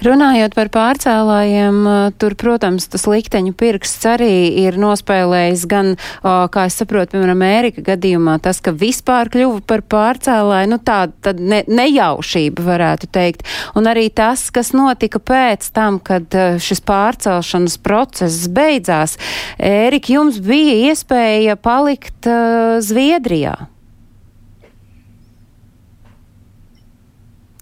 Runājot 0.02 0.54
par 0.56 0.70
pārcēlājiem, 0.74 1.82
tur, 2.18 2.34
protams, 2.38 2.88
tas 2.90 3.04
likteņu 3.06 3.54
pirksts 3.58 4.06
arī 4.10 4.34
ir 4.64 4.78
nospēlējis 4.80 5.64
gan, 5.70 5.94
kā 6.22 6.66
es 6.68 6.78
saprotu, 6.80 7.14
piemēram, 7.14 7.44
Ērika 7.46 7.84
gadījumā, 7.92 8.38
tas, 8.42 8.58
ka 8.64 8.74
vispār 8.74 9.30
kļuva 9.32 9.62
par 9.68 9.84
pārcēlāju, 9.86 10.72
nu 10.72 10.80
tāda 10.82 11.34
ne, 11.38 11.62
nejaušība 11.68 12.66
varētu 12.66 13.10
teikt. 13.14 13.46
Un 13.78 13.86
arī 13.90 14.08
tas, 14.10 14.48
kas 14.54 14.72
notika 14.76 15.22
pēc 15.22 15.70
tam, 15.76 16.00
kad 16.02 16.34
šis 16.62 16.82
pārcelšanas 16.88 17.78
process 17.82 18.48
beidzās. 18.52 19.18
Ērika, 19.62 20.16
jums 20.16 20.40
bija 20.42 20.90
iespēja 20.90 21.58
palikt 21.60 22.26
uh, 22.30 22.80
Zviedrijā. 22.82 23.56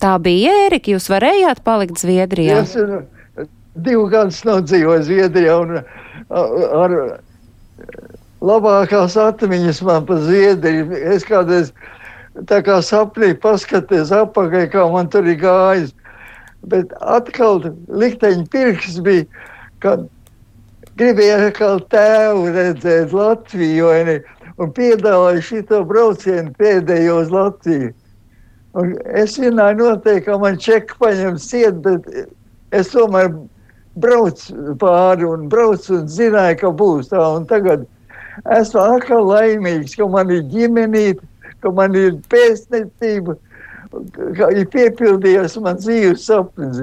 Tā 0.00 0.14
bija 0.22 0.52
Ērika, 0.66 0.94
jūs 0.94 1.10
varējāt 1.12 1.60
palikt 1.64 2.00
Zviedrijā? 2.00 2.62
Es 2.64 2.76
uh, 2.78 3.02
divu 3.76 4.06
gadus 4.12 4.40
nodzīvoju 4.48 5.04
Zviedrijā 5.08 5.56
un 5.60 5.74
uh, 5.80 5.84
ar 6.30 6.94
labākās 8.40 9.16
atmiņas 9.20 9.82
man 9.84 10.06
pa 10.08 10.16
Zviedriju. 10.24 10.88
Es 11.14 11.26
kādreiz 11.28 11.74
tā 12.48 12.62
kā 12.64 12.80
sapnī 12.84 13.34
paskaties 13.42 14.12
apakaļ, 14.14 14.66
kā 14.72 14.86
man 14.92 15.10
tur 15.12 15.28
ir 15.28 15.36
gājis. 15.42 15.92
Bet 16.70 16.92
atkal 17.00 17.62
likteņa 17.88 18.48
pirks 18.52 18.98
bija, 19.04 19.24
kad 19.84 20.08
gribēja 21.00 21.38
atkal 21.48 21.80
tēvu 21.92 22.50
redzēt 22.56 23.14
Latviju 23.16 23.92
un 24.60 24.72
piedāvāja 24.76 25.40
šito 25.44 25.84
braucienu 25.88 26.52
pēdējo 26.60 27.22
uz 27.24 27.32
Latviju. 27.32 27.94
Un 28.78 28.92
es 29.18 29.34
zināju, 29.34 29.78
noteikti, 29.80 30.26
ka 30.28 30.36
man 30.38 30.58
čeka 30.62 30.98
paņems 31.02 31.48
ciet, 31.50 31.80
bet 31.82 32.06
es 32.76 32.92
tomēr 32.92 33.32
braucu 33.98 34.76
pāri 34.78 35.26
un 35.26 35.48
braucu 35.50 35.96
un 35.98 36.06
zināju, 36.06 36.60
ka 36.60 36.70
būs 36.82 37.10
tā. 37.10 37.22
Un 37.40 37.48
tagad 37.50 37.86
esmu 38.58 38.84
atkal 38.84 39.26
laimīgs, 39.26 39.96
ka 39.98 40.06
man 40.06 40.30
ir 40.30 40.44
ģimenīte, 40.52 41.26
ka 41.60 41.72
man 41.74 41.98
ir 41.98 42.20
pēstniecība 42.30 43.36
ir 44.54 44.66
piepildījies 44.70 45.56
man 45.64 45.78
dzīves 45.80 46.26
sapnis. 46.28 46.80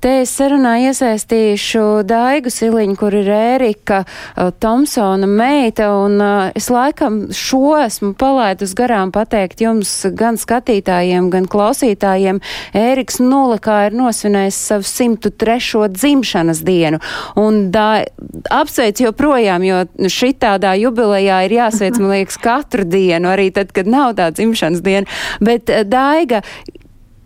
Te 0.00 0.20
es 0.22 0.32
sarunā 0.36 0.76
iesaistīšu 0.86 2.04
Daigu 2.06 2.50
Siliņu, 2.52 2.96
kur 3.00 3.14
ir 3.16 3.30
Ērika 3.32 4.02
uh, 4.04 4.50
Tomsona 4.60 5.28
meita, 5.30 5.88
un 6.04 6.20
uh, 6.20 6.50
es 6.56 6.68
laikam 6.72 7.26
šo 7.34 7.76
esmu 7.80 8.12
palaidus 8.18 8.74
garām 8.76 9.12
pateikt 9.14 9.62
jums 9.64 9.92
gan 10.16 10.38
skatītājiem, 10.40 11.30
gan 11.32 11.48
klausītājiem. 11.50 12.42
Ēriks 12.76 13.20
Nulekā 13.24 13.86
ir 13.88 13.98
nosvinējis 13.98 14.60
savu 14.70 14.88
103. 14.88 15.88
dzimšanas 15.96 16.62
dienu, 16.66 17.00
un 17.40 17.70
da, 17.74 18.04
apsveic 18.52 19.00
joprojām, 19.06 19.64
jo 19.66 19.82
šitādā 20.12 20.76
jubilejā 20.80 21.42
ir 21.46 21.56
jāsveic, 21.58 22.00
man 22.02 22.16
liekas, 22.18 22.40
katru 22.42 22.86
dienu, 22.88 23.32
arī 23.32 23.50
tad, 23.54 23.72
kad 23.76 23.88
nav 23.90 24.16
tā 24.18 24.30
dzimšanas 24.34 24.84
diena. 24.84 25.20
Bet 25.40 25.70
Daiga, 25.90 26.42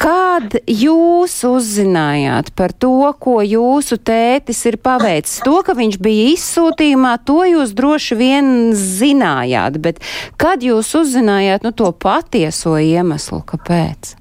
Kad 0.00 0.54
jūs 0.64 1.34
uzzinājāt 1.44 2.54
par 2.56 2.72
to, 2.72 3.10
ko 3.20 3.40
jūsu 3.44 3.98
tētis 4.00 4.62
ir 4.70 4.78
paveicis? 4.80 5.42
To, 5.44 5.58
ka 5.66 5.74
viņš 5.76 5.98
bija 6.00 6.30
izsūtījumā, 6.32 7.18
to 7.28 7.42
jūs 7.44 7.74
droši 7.76 8.16
vien 8.16 8.46
zinājāt, 8.72 9.76
bet 9.84 9.98
kad 10.40 10.64
jūs 10.64 10.94
uzzinājāt 10.96 11.66
nu, 11.66 11.74
to 11.76 11.90
patieso 11.92 12.78
iemeslu, 12.80 13.42
kāpēc? 13.50 14.14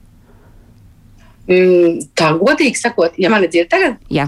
Mm, 1.48 2.02
tā 2.12 2.34
godīgi 2.42 2.76
sakot, 2.78 3.16
ja 3.16 3.32
mani 3.32 3.48
dzird 3.48 3.72
tagad, 3.72 3.96
Jā. 4.12 4.28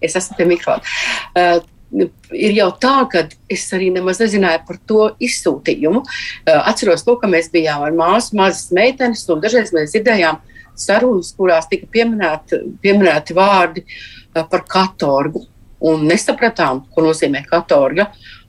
es 0.00 0.14
esmu 0.16 0.38
pie 0.38 0.46
mikrofona. 0.52 0.94
Uh, 1.34 2.06
ir 2.38 2.54
jau 2.54 2.68
tā, 2.78 3.00
ka 3.10 3.24
es 3.50 3.64
arī 3.74 3.88
nemaz 3.96 4.20
nezināju 4.22 4.62
par 4.68 4.78
to 4.86 5.08
izsūtījumu. 5.26 6.04
Uh, 6.04 6.60
atceros 6.60 7.02
to, 7.02 7.16
ka 7.18 7.26
mēs 7.26 7.50
bijām 7.50 7.82
ar 7.82 7.98
māsu, 7.98 8.38
mazas 8.38 8.70
meitenes, 8.78 9.26
un 9.32 9.42
dažreiz 9.42 9.74
mēs 9.74 9.96
dzirdējām, 9.96 10.38
uh, 10.38 10.54
sarunas, 10.80 11.32
kurās 11.36 11.68
tika 11.70 11.88
pieminēti, 11.92 12.60
pieminēti 12.82 13.36
vārdi 13.36 13.84
eh, 13.84 14.42
par 14.42 14.64
katorgu. 14.68 15.44
Un 15.88 16.08
nesapratām, 16.10 16.82
ko 16.90 17.04
nozīmē 17.06 17.44
katorga. 17.46 18.08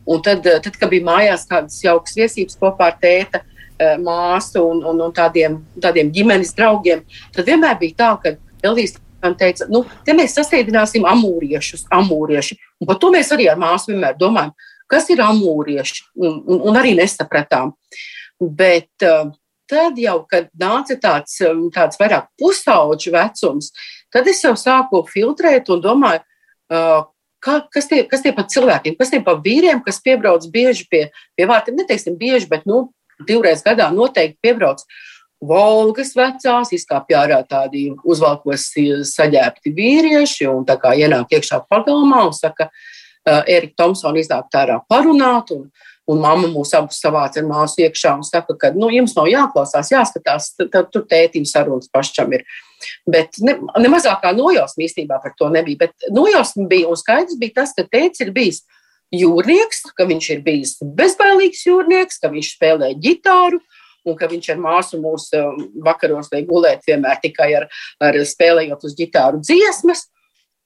Un 0.09 0.23
tad, 0.25 0.45
eh, 0.49 0.61
tad, 0.63 0.77
kad 0.79 0.89
bija 0.89 1.05
mājās 1.05 1.45
kādas 1.49 1.77
jaukas 1.83 2.17
viesības 2.17 2.57
kopā 2.61 2.89
ar 2.89 2.97
tēta, 3.01 3.43
eh, 3.77 3.97
māsu 4.01 4.63
un, 4.65 4.81
un, 4.85 5.03
un 5.07 5.13
tādiem, 5.13 5.59
tādiem 5.81 6.09
ģimenes 6.15 6.55
draugiem, 6.57 7.03
tad 7.35 7.45
vienmēr 7.45 7.77
bija 7.81 7.99
tā, 8.01 8.09
ka 8.23 8.35
Elvijas 8.65 8.97
man 9.23 9.35
teica, 9.39 9.67
nu, 9.71 9.83
te 10.05 10.15
mēs 10.15 10.33
sastādināsim 10.37 11.05
amūriešus, 11.07 11.85
amūrieši. 11.95 12.57
Un 12.79 12.89
par 12.89 12.99
to 13.01 13.11
mēs 13.13 13.31
arī 13.35 13.49
ar 13.51 13.59
māsu 13.59 13.91
vienmēr 13.91 14.17
domājam, 14.19 14.55
kas 14.89 15.09
ir 15.13 15.21
amūrieši, 15.23 16.05
un, 16.17 16.39
un, 16.47 16.63
un 16.71 16.79
arī 16.79 16.95
nesapratām. 16.97 17.75
Bet 18.39 19.03
tad 19.69 19.99
jau, 20.01 20.17
kad 20.29 20.49
nāca 20.59 20.97
tāds, 21.01 21.37
um, 21.45 21.67
tāds 21.73 21.99
vairāk 21.99 22.29
pusauģu 22.39 23.13
vecums, 23.15 23.71
tad 24.13 24.27
es 24.29 24.41
jau 24.43 24.55
sāku 24.57 25.03
filtrēt 25.09 25.69
un 25.73 25.83
domāju, 25.83 26.23
uh, 26.73 27.03
kā, 27.43 27.59
kas, 27.73 27.89
tie, 27.91 28.03
kas 28.09 28.25
tie 28.25 28.33
par 28.35 28.49
cilvēkiem, 28.51 28.97
kas 28.99 29.13
tie 29.13 29.21
par 29.25 29.41
vīriem, 29.45 29.83
kas 29.85 30.01
piebrauc 30.03 30.47
bieži 30.53 30.87
pie, 30.91 31.05
pie 31.37 31.47
vārtiem, 31.49 31.77
neteiksim 31.79 32.17
bieži, 32.19 32.49
bet 32.51 32.65
nu, 32.69 32.87
divreiz 33.27 33.63
gadā 33.65 33.89
noteikti 33.93 34.39
piebrauc. 34.43 34.83
Volgas 35.39 36.11
vecās, 36.17 36.73
izkāpj 36.75 37.15
ārā 37.15 37.37
tādi 37.47 37.85
uzvalkos 38.03 38.73
saģērbti 39.07 39.71
vīrieši 39.71 40.49
un 40.51 40.65
tā 40.67 40.75
kā 40.81 40.91
ienāk 40.99 41.31
iekšā 41.37 41.61
pagalmā 41.71 42.25
un 42.27 42.35
saka, 42.35 42.67
uh, 42.67 43.45
Erika 43.47 43.85
Thompsona 43.85 44.19
iznāk 44.19 44.51
ārā 44.59 44.81
parunāt 44.91 45.53
un, 45.55 45.69
Un 46.09 46.23
mamma 46.23 46.47
mūs 46.49 46.71
abus 46.77 46.97
savāca 47.03 47.41
ar 47.41 47.45
māsu 47.45 47.83
iekšā 47.83 48.15
un 48.17 48.25
saka, 48.25 48.55
ka 48.57 48.71
nu, 48.73 48.89
jums 48.93 49.13
nav 49.17 49.27
jāklausās, 49.29 49.91
jāskatās, 49.93 50.53
tad 50.57 50.89
tur 50.93 51.05
tētim 51.09 51.45
sarunas 51.45 51.91
pašam 51.93 52.33
ir. 52.33 52.45
Bet 53.09 53.37
ne, 53.43 53.57
ne 53.59 53.91
mazākā 53.91 54.31
nojausma 54.33 54.85
īstenībā 54.87 55.19
par 55.21 55.35
to 55.37 55.51
nebija. 55.53 55.83
Bet 55.85 56.09
nojausma 56.15 56.65
bija 56.71 56.89
un 56.89 56.97
skaidrs 56.97 57.37
bija 57.39 57.59
tas, 57.61 57.75
ka 57.77 57.85
tēvs 57.85 58.23
ir 58.25 58.33
bijis 58.33 58.63
jūrnieks, 59.15 59.83
ka 59.97 60.07
viņš 60.09 60.29
ir 60.35 60.41
bijis 60.45 60.77
bezbailīgs 60.81 61.65
jūrnieks, 61.67 62.21
ka 62.21 62.31
viņš 62.33 62.53
spēlē 62.55 62.93
ģitāru. 63.01 63.61
Un 64.07 64.15
ka 64.15 64.29
viņš 64.31 64.53
ar 64.53 64.61
māsu 64.63 64.97
mūsu 65.01 65.41
vakaros 65.83 66.29
vai 66.31 66.39
gulēt 66.47 66.85
vienmēr 66.87 67.19
tikai 67.21 67.49
ar, 67.57 67.65
ar 68.01 68.15
spēlējot 68.25 68.85
uz 68.87 68.95
ģitāru 68.97 69.41
dziesmas. 69.43 70.05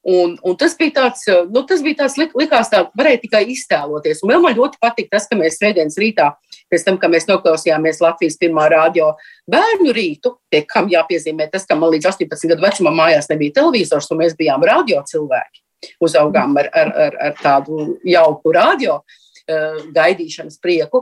Un, 0.04 0.34
un 0.44 0.56
tas 0.60 0.74
bija 0.76 0.92
tāds, 0.98 1.22
eh, 1.32 1.46
nu, 1.48 1.62
tas 1.64 1.80
bija 1.80 2.02
tāds, 2.02 2.18
likās 2.20 2.68
tā, 2.68 2.82
varēja 2.98 3.22
tikai 3.22 3.40
iztēloties. 3.54 4.20
Un 4.20 4.34
vēl 4.34 4.42
man 4.42 4.56
ļoti 4.58 4.76
patīk 4.82 5.08
tas, 5.08 5.24
ka 5.30 5.38
mēs 5.38 5.56
svētdienas 5.56 5.96
rītā, 5.96 6.26
pēc 6.68 6.84
tam, 6.84 6.98
kad 7.00 7.12
mēs 7.12 7.24
noklausījāmies 7.30 8.02
Latvijas 8.04 8.36
pirmā 8.40 8.66
radio 8.68 9.14
bērnu 9.48 9.94
rītu, 9.96 10.34
pie 10.52 10.60
kam 10.68 10.90
jāpiezīmē 10.92 11.48
tas, 11.52 11.64
ka 11.64 11.78
man 11.80 11.94
līdz 11.94 12.10
18 12.10 12.52
gadu 12.52 12.66
vecumam 12.66 13.00
mājās 13.00 13.30
nebija 13.32 13.56
televizors, 13.62 14.10
un 14.12 14.20
mēs 14.20 14.36
bijām 14.36 14.66
radio 14.68 15.00
cilvēki. 15.08 15.62
Uzaugām 16.04 16.52
ar, 16.60 16.68
ar, 16.72 16.92
ar, 17.06 17.16
ar 17.28 17.40
tādu 17.40 17.96
jauku 18.08 18.52
radio 18.52 18.98
uh, 19.00 19.80
gaidīšanas 19.96 20.60
prieku. 20.60 21.00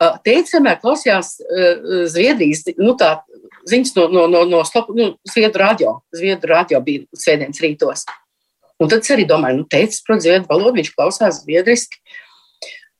Uh, 0.00 0.16
Teicis 0.24 0.56
vienmēr 0.56 0.80
klausījās 0.80 1.34
uh, 1.44 1.84
Zviedrijas, 2.08 2.66
nu 2.80 2.96
tā, 3.00 3.18
ziņas 3.68 3.94
no, 3.96 4.08
no, 4.12 4.26
no, 4.32 4.44
no 4.48 4.64
nu, 4.96 5.12
Zviedru 5.28 5.64
radio. 5.64 5.94
Zviedru 6.16 6.52
radio 6.54 6.80
bija 6.84 7.04
sēdienas 7.16 7.60
rītos. 7.64 8.08
Un 8.80 8.88
tad 8.88 9.04
es 9.04 9.12
arī 9.12 9.26
domāju, 9.28 9.60
nu, 9.60 9.68
teicis, 9.68 10.02
protams, 10.06 10.24
zviedru 10.24 10.48
valodu, 10.50 10.78
viņš 10.78 10.92
klausās 10.96 11.42
zviedriski. 11.44 12.00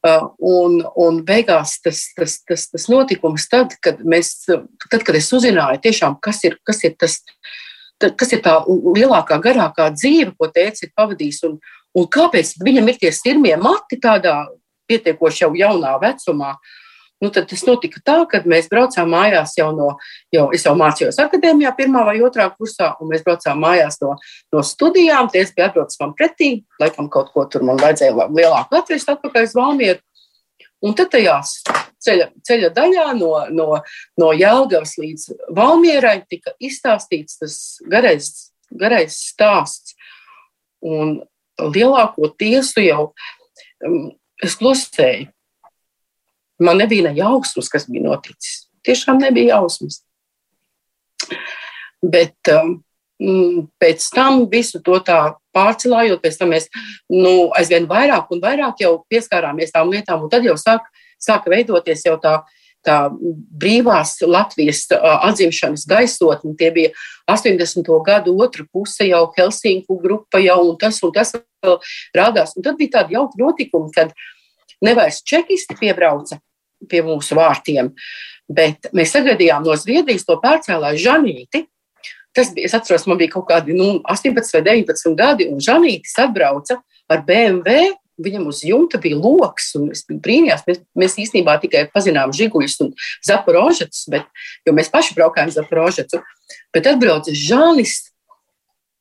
Uh, 0.01 0.31
un, 0.41 0.79
un 0.97 1.19
beigās 1.29 1.75
tas, 1.85 2.07
tas, 2.17 2.39
tas, 2.49 2.63
tas 2.73 2.87
notikums, 2.89 3.45
tad, 3.53 3.75
kad, 3.85 3.99
mēs, 4.01 4.31
tad, 4.49 5.03
kad 5.05 5.17
es 5.19 5.29
uzzināju, 5.37 5.83
tiešām, 5.85 6.17
kas, 6.25 6.41
ir, 6.49 6.57
kas, 6.65 6.81
ir 6.89 6.95
tas, 7.01 7.19
kas 8.01 8.33
ir 8.33 8.41
tā 8.45 8.55
lielākā, 8.65 9.37
garākā 9.45 9.91
dzīve, 9.93 10.33
ko 10.41 10.49
tēvs 10.55 10.87
ir 10.87 10.95
pavadījis, 10.97 11.43
un, 11.51 11.59
un 11.93 12.09
kāpēc 12.17 12.55
viņam 12.65 12.89
ir 12.89 13.01
tie 13.03 13.13
sirmie 13.13 13.53
mati 13.61 14.01
tādā 14.01 14.39
pietiekoši 14.89 15.45
jau 15.45 15.53
jaunā 15.59 15.99
vecumā. 16.01 16.55
Uh, 16.57 16.80
Nu, 17.21 17.29
tad 17.29 17.51
tas 17.51 17.63
notika 17.69 18.01
tā, 18.01 18.17
ka 18.31 18.39
mēs 18.49 18.71
braucām 18.73 19.11
mājās 19.13 19.53
jau 19.59 19.69
no, 19.77 19.91
jau, 20.33 20.47
es 20.57 20.63
jau 20.65 20.73
mācījos 20.79 21.19
akadēmijā, 21.21 21.75
pirmā 21.77 22.01
vai 22.07 22.15
otrā 22.25 22.47
kursā, 22.55 22.95
un 22.97 23.11
mēs 23.13 23.25
braucām 23.27 23.59
mājās 23.61 23.99
no, 24.01 24.15
no 24.55 24.63
studijām. 24.65 25.29
Ties 25.33 25.53
bija 25.57 25.69
atbraucis 25.69 26.01
man 26.01 26.15
pretī, 26.17 26.53
laikam 26.81 27.11
kaut 27.13 27.29
ko 27.35 27.45
tur 27.53 27.67
man 27.69 27.81
vajadzēja 27.83 28.31
lielāku 28.33 28.79
atvest 28.79 29.13
atpakaļ 29.13 29.49
uz 29.51 29.53
Valmieru. 29.59 30.01
Un 30.81 30.97
tad 30.97 31.11
tajās 31.13 31.59
ceļa, 32.01 32.31
ceļa 32.49 32.71
daļā 32.79 33.09
no, 33.19 33.35
no, 33.53 33.67
no 34.17 34.31
Jelgavas 34.33 34.95
līdz 34.97 35.27
Valmierai 35.57 36.23
tika 36.31 36.55
izstāstīts 36.57 37.37
tas 37.43 37.59
garais, 37.85 38.31
garais 38.73 39.19
stāsts. 39.27 39.93
Un 40.81 41.19
lielāko 41.61 42.31
tiesu 42.41 42.81
jau 42.87 43.11
um, 43.85 44.09
es 44.41 44.57
klusēju 44.57 45.29
Man 46.61 46.81
nebija 46.81 47.09
ne 47.09 47.17
jausmas, 47.17 47.71
kas 47.73 47.87
bija 47.89 48.05
noticis. 48.05 48.67
Tiešām 48.85 49.21
nebija 49.21 49.57
jausmas. 49.57 50.03
Bet 52.01 52.51
um, 52.53 52.79
mm, 53.21 53.67
pēc 53.81 54.07
tam 54.15 54.45
visu 54.53 54.81
to 54.85 54.99
tā 55.05 55.19
pārcelājot, 55.57 56.21
pēc 56.23 56.39
tam 56.41 56.53
mēs 56.55 56.69
nu, 57.13 57.51
aizvien 57.57 57.89
vairāk 57.91 58.33
un 58.33 58.43
vairāk 58.43 58.81
pieskārāmies 59.11 59.73
tām 59.75 59.93
lietām, 59.93 60.25
un 60.25 60.33
tad 60.33 60.45
jau 60.47 60.57
sāk, 60.61 60.85
sāka 61.21 61.53
veidoties 61.53 62.05
jau 62.07 62.17
tā, 62.21 62.35
tā 62.87 62.99
brīvās 63.11 64.19
Latvijas 64.25 64.87
atzimšanas 64.99 65.87
gaisotne. 65.89 66.55
Tie 66.61 66.71
bija 66.77 66.93
80. 67.29 67.89
gadu 68.05 68.37
otra 68.41 68.67
puse, 68.73 69.09
jau 69.09 69.27
Helsinku 69.37 69.97
grupa, 70.03 70.41
jau 70.45 70.61
un 70.69 70.77
tas 70.81 71.01
un 71.05 71.17
tas 71.17 71.35
vēl 71.37 71.81
rādās. 72.17 72.57
Un 72.57 72.69
tad 72.69 72.81
bija 72.81 73.01
tādi 73.01 73.17
jauki 73.17 73.41
notikumi, 73.41 73.93
kad 73.97 74.13
nevairs 74.85 75.21
čekisti 75.25 75.77
piebrauca 75.81 76.41
pie 76.89 77.03
mūsu 77.07 77.37
vārtiem. 77.39 77.93
Bet 78.51 78.91
mēs 78.97 79.13
sagaidījām 79.15 79.67
no 79.67 79.77
Zviedrijas 79.79 80.27
to 80.27 80.39
pārcēlāju 80.43 81.03
Žanīti. 81.05 81.65
Tas 82.35 82.53
bija, 82.55 82.69
es 82.69 82.75
atceros, 82.79 83.07
man 83.11 83.19
bija 83.19 83.35
kaut 83.35 83.49
kādi 83.49 83.75
nu, 83.75 83.99
18 84.11 84.55
vai 84.57 84.63
19 84.67 85.17
gadi, 85.19 85.49
un 85.51 85.63
Žanītis 85.63 86.19
atbrauca 86.23 86.79
ar 87.11 87.25
BMW. 87.27 87.91
Viņam 88.21 88.51
uz 88.51 88.59
jumta 88.67 88.99
bija 89.01 89.17
lokus, 89.17 89.71
un 89.79 89.87
es 89.95 90.03
brīnījos. 90.05 90.67
Mēs, 90.67 90.83
mēs 90.99 91.17
īstenībā 91.23 91.55
tikai 91.63 91.87
pazinām 91.89 92.35
žiguļus 92.37 92.77
un 92.85 92.91
zaporožetus, 93.25 94.03
bet, 94.13 94.27
jo 94.69 94.75
mēs 94.77 94.93
paši 94.93 95.17
braukājām 95.17 95.55
zaporožetu. 95.55 96.21
Bet 96.75 96.91
atbrauca 96.91 97.33
Žanis, 97.33 98.11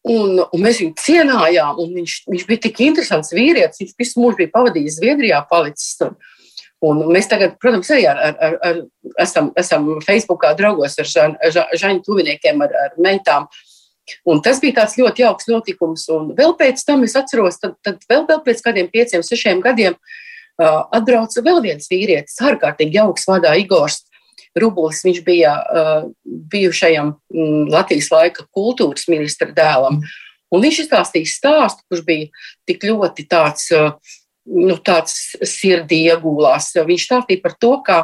un, 0.07 0.39
un 0.39 0.63
mēs 0.63 0.79
viņu 0.81 0.95
cienājām. 1.03 1.79
Viņš, 1.97 2.15
viņš 2.29 2.45
bija 2.49 2.63
tik 2.67 2.81
interesants 2.87 3.33
vīrietis. 3.35 3.81
Viņš 3.83 3.95
visu 3.99 4.23
mūžu 4.23 4.41
bija 4.41 4.53
pavadījis 4.55 4.99
Zviedrijā, 4.99 5.41
palicis. 5.51 5.97
Un, 6.05 6.15
Un 6.85 7.01
mēs 7.11 7.27
tagad, 7.27 7.57
protams, 7.59 7.89
arī 7.91 8.05
ar, 8.07 8.19
ar, 8.23 8.35
ar, 8.39 8.53
ar, 8.63 8.77
esam, 9.19 9.49
esam 9.59 9.89
Facebookā 10.05 10.53
draugos 10.55 10.95
ar 11.01 11.07
ža, 11.09 11.25
ža, 11.51 11.65
žaņu 11.81 12.05
tuviniekiem, 12.05 12.61
ar, 12.63 12.75
ar 12.85 12.93
meitām. 13.03 13.49
Un 14.29 14.39
tas 14.45 14.61
bija 14.63 14.79
tāds 14.79 14.95
ļoti 14.99 15.25
jauks 15.25 15.49
notikums. 15.51 16.05
Un 16.15 16.31
vēl 16.37 16.55
pēc 16.59 16.85
tam 16.87 17.03
es 17.07 17.17
atceros, 17.19 17.59
tad, 17.61 17.75
tad 17.85 17.99
vēl, 18.09 18.23
vēl 18.29 18.39
pēc 18.45 18.63
kādiem 18.65 18.87
pieciem, 18.93 19.25
sešiem 19.25 19.59
gadiem 19.65 19.97
uh, 19.97 20.85
atbrauca 20.95 21.43
vēl 21.45 21.59
viens 21.67 21.91
vīrietis, 21.91 22.39
ārkārtīgi 22.47 23.01
jauks 23.01 23.27
vārdā 23.29 23.53
Igors. 23.59 24.05
Rubulis, 24.59 25.03
viņš 25.05 25.19
bija 25.27 25.51
uh, 25.59 26.07
bijušajam 26.23 27.11
mm, 27.11 27.67
Latvijas 27.75 28.09
laika 28.13 28.47
kultūras 28.55 29.05
ministra 29.11 29.51
dēlam. 29.55 29.99
Un 30.49 30.63
viņš 30.63 30.79
izstāstīja 30.85 31.29
stāstu, 31.29 31.83
kurš 31.91 32.07
bija 32.07 32.47
tik 32.71 32.87
ļoti 32.87 33.27
tāds, 33.29 33.67
uh, 33.75 34.15
nu, 34.49 34.77
tāds 34.85 35.15
sirdī 35.45 36.03
iegūlās. 36.09 36.71
Viņš 36.87 37.05
stāstīja 37.05 37.43
par 37.43 37.55
to, 37.61 37.75
kā, 37.85 37.99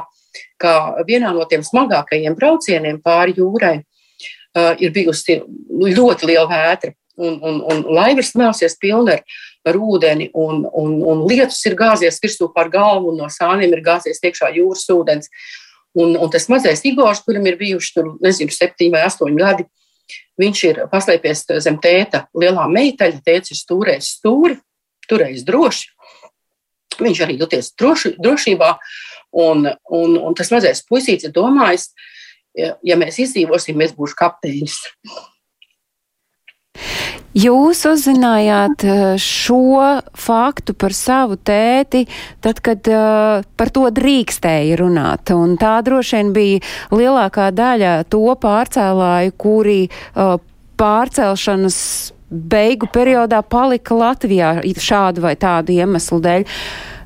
kā 0.62 0.75
vienā 1.08 1.34
no 1.36 1.47
tiem 1.49 1.65
smagākajiem 1.65 2.38
braucieniem 2.38 3.01
pāri 3.03 3.36
jūrai 3.39 3.79
uh, 3.81 4.73
ir 4.79 4.93
bijusi 4.95 5.41
ļoti 5.69 6.31
liela 6.31 6.47
vētra. 6.51 6.95
Un, 7.15 7.38
un, 7.39 7.62
un 7.71 7.86
laiva 7.95 8.19
ir 8.19 8.27
smēlusies 8.27 8.73
pilna 8.75 9.13
ar, 9.15 9.77
ūdeni, 9.79 10.27
un, 10.36 10.65
un, 10.67 10.97
un 11.08 11.21
lietus 11.29 11.62
ir 11.65 11.77
gāzies 11.79 12.19
virsū 12.19 12.49
par 12.51 12.67
galvu, 12.73 13.13
un 13.13 13.21
no 13.23 13.29
sāniem 13.31 13.71
ir 13.71 13.84
gāzies 13.86 14.19
iekšā 14.19 14.51
jūras 14.58 14.84
ūdens. 14.91 15.31
Un, 15.95 16.17
un 16.19 16.27
tas 16.31 16.49
mazais 16.51 16.84
Igors, 16.84 17.21
kuram 17.23 17.47
ir 17.47 17.55
bijuši 17.55 17.93
tur, 17.95 18.12
nezinu, 18.19 18.51
septiņi 18.51 18.91
vai 18.91 19.05
astoņi 19.08 19.39
gadi, 19.39 19.63
viņš 20.43 20.63
ir 20.67 20.81
paslēpies 20.91 21.45
zem 21.63 21.79
tēta 21.79 22.25
lielā 22.36 22.67
meitaļa, 22.67 23.23
tēta 23.23 23.55
ir 23.55 23.62
stūrējis 23.62 24.12
stūri, 24.17 24.60
turējis 25.08 25.45
droši. 25.47 25.94
Viņš 27.01 27.21
arī 27.25 27.38
juties 27.41 27.71
droši, 27.79 28.15
drošībā, 28.21 28.71
un, 29.45 29.69
un, 29.91 30.17
un 30.17 30.36
tas 30.38 30.51
mazais 30.53 30.84
puisīts 30.88 31.27
ir 31.27 31.36
domājis, 31.36 31.89
ja, 32.58 32.75
ja 32.84 32.99
mēs 32.99 33.19
izdzīvosim, 33.25 33.77
mēs 33.79 33.95
būsim 33.97 34.19
kapteinis. 34.19 34.79
Jūs 37.36 37.81
uzzinājāt 37.89 38.84
eh, 38.88 38.99
šo 39.19 39.79
faktu 40.15 40.71
par 40.79 40.95
savu 40.95 41.36
tēti, 41.36 42.05
tad, 42.39 42.62
kad 42.63 42.88
uh, 42.88 43.43
par 43.60 43.71
to 43.75 43.89
drīkstēja 43.91 44.77
runāt. 44.79 45.34
Un 45.36 45.58
tā 45.60 45.73
droši 45.84 46.15
vien 46.15 46.31
bija 46.36 46.95
lielākā 46.95 47.49
daļa 47.51 47.97
to 48.08 48.23
pārcēlāju, 48.39 49.36
kuri 49.36 49.81
uh, 49.89 50.38
pārcelšanas 50.79 51.79
beigu 52.36 52.89
periodā 52.91 53.41
palika 53.41 53.95
Latvijā 53.98 54.58
šādu 54.63 55.24
vai 55.26 55.36
tādu 55.39 55.76
iemeslu 55.76 56.19
dēļ. 56.24 56.45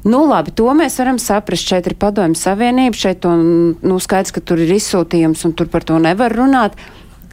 Nu, 0.07 0.23
labi, 0.29 0.53
to 0.55 0.69
mēs 0.77 0.95
varam 1.01 1.19
saprast. 1.19 1.67
Šeit 1.67 1.89
ir 1.89 1.97
padomju 1.99 2.39
savienība, 2.39 2.95
šeit 2.95 3.25
un, 3.27 3.75
nu, 3.83 3.99
skaidrs, 3.99 4.31
ka 4.35 4.43
tur 4.43 4.61
ir 4.63 4.71
izsūtījums 4.77 5.43
un 5.47 5.55
tur 5.59 5.67
par 5.71 5.83
to 5.83 5.99
nevar 5.99 6.33
runāt. 6.35 6.77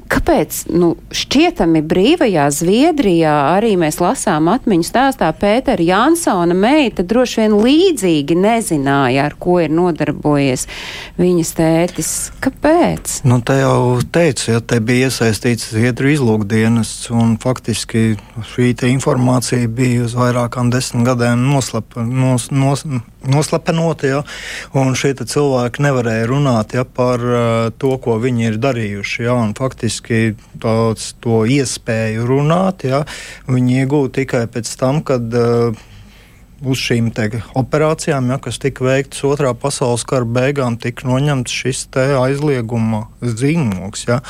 Kāpēc 0.06 0.58
nu, 0.70 0.92
šķietami 1.10 1.80
brīvajā 1.82 2.46
Zviedrijā 2.54 3.32
arī 3.56 3.72
mēs 3.80 3.98
lasām 3.98 4.46
atmiņu 4.52 4.86
stāstā 4.86 5.32
Pētera 5.34 5.82
Jansona 5.82 6.54
meita 6.54 7.02
droši 7.02 7.42
vien 7.42 7.56
līdzīgi 7.64 8.36
nezināja, 8.38 9.24
ar 9.26 9.34
ko 9.40 9.58
ir 9.64 9.74
nodarbojies 9.74 10.66
viņas 11.18 11.52
tētis. 11.58 12.12
Kāpēc? 12.44 13.20
Nu, 13.26 13.40
te 13.42 13.58
jau 13.58 13.98
teicu, 14.14 14.52
ja 14.54 14.62
te 14.62 14.78
bija 14.84 15.10
iesaistīts 15.10 15.72
Zviedru 15.74 16.12
izlūkdienests 16.14 17.10
un 17.10 17.34
faktiski 17.42 18.14
šī 18.52 18.72
informācija 18.86 19.66
bija 19.66 20.04
uz 20.06 20.14
vairākām 20.18 20.70
desmit 20.70 21.06
gadiem 21.08 21.48
noslapa, 21.50 22.04
nos, 22.06 22.50
nos, 22.54 22.84
noslapenota, 23.26 24.06
ja, 24.06 24.22
un 24.76 24.94
šie 24.98 25.14
cilvēki 25.16 25.82
nevarēja 25.82 26.26
runāt 26.30 26.74
ja, 26.76 26.84
par 26.84 27.22
uh, 27.22 27.42
to, 27.78 27.96
ko 28.02 28.18
viņi 28.22 28.50
ir 28.50 28.58
darījuši. 28.62 29.22
Ja, 29.26 29.38
faktiski 29.56 29.95
tāds, 30.62 31.12
to 31.24 31.44
iespēju 31.48 32.26
runāt, 32.28 32.86
ja, 32.88 33.04
viņi 33.50 33.82
iegūta 33.82 34.20
tikai 34.20 34.46
pēc 34.52 34.72
tam, 34.80 35.02
kad 35.06 35.34
uh, 35.36 35.86
uz 36.64 36.80
šīm 36.80 37.10
operācijām, 37.58 38.30
ja, 38.32 38.38
kas 38.42 38.58
tika 38.62 38.84
veiktas 38.86 39.22
otrā 39.28 39.52
pasaules 39.56 40.04
kara 40.08 40.24
beigām, 40.24 40.78
tika 40.80 41.06
noņemts 41.08 41.52
šis 41.52 41.82
aizlieguma 41.96 43.06
zīmogs. 43.20 44.06
Ja. 44.08 44.20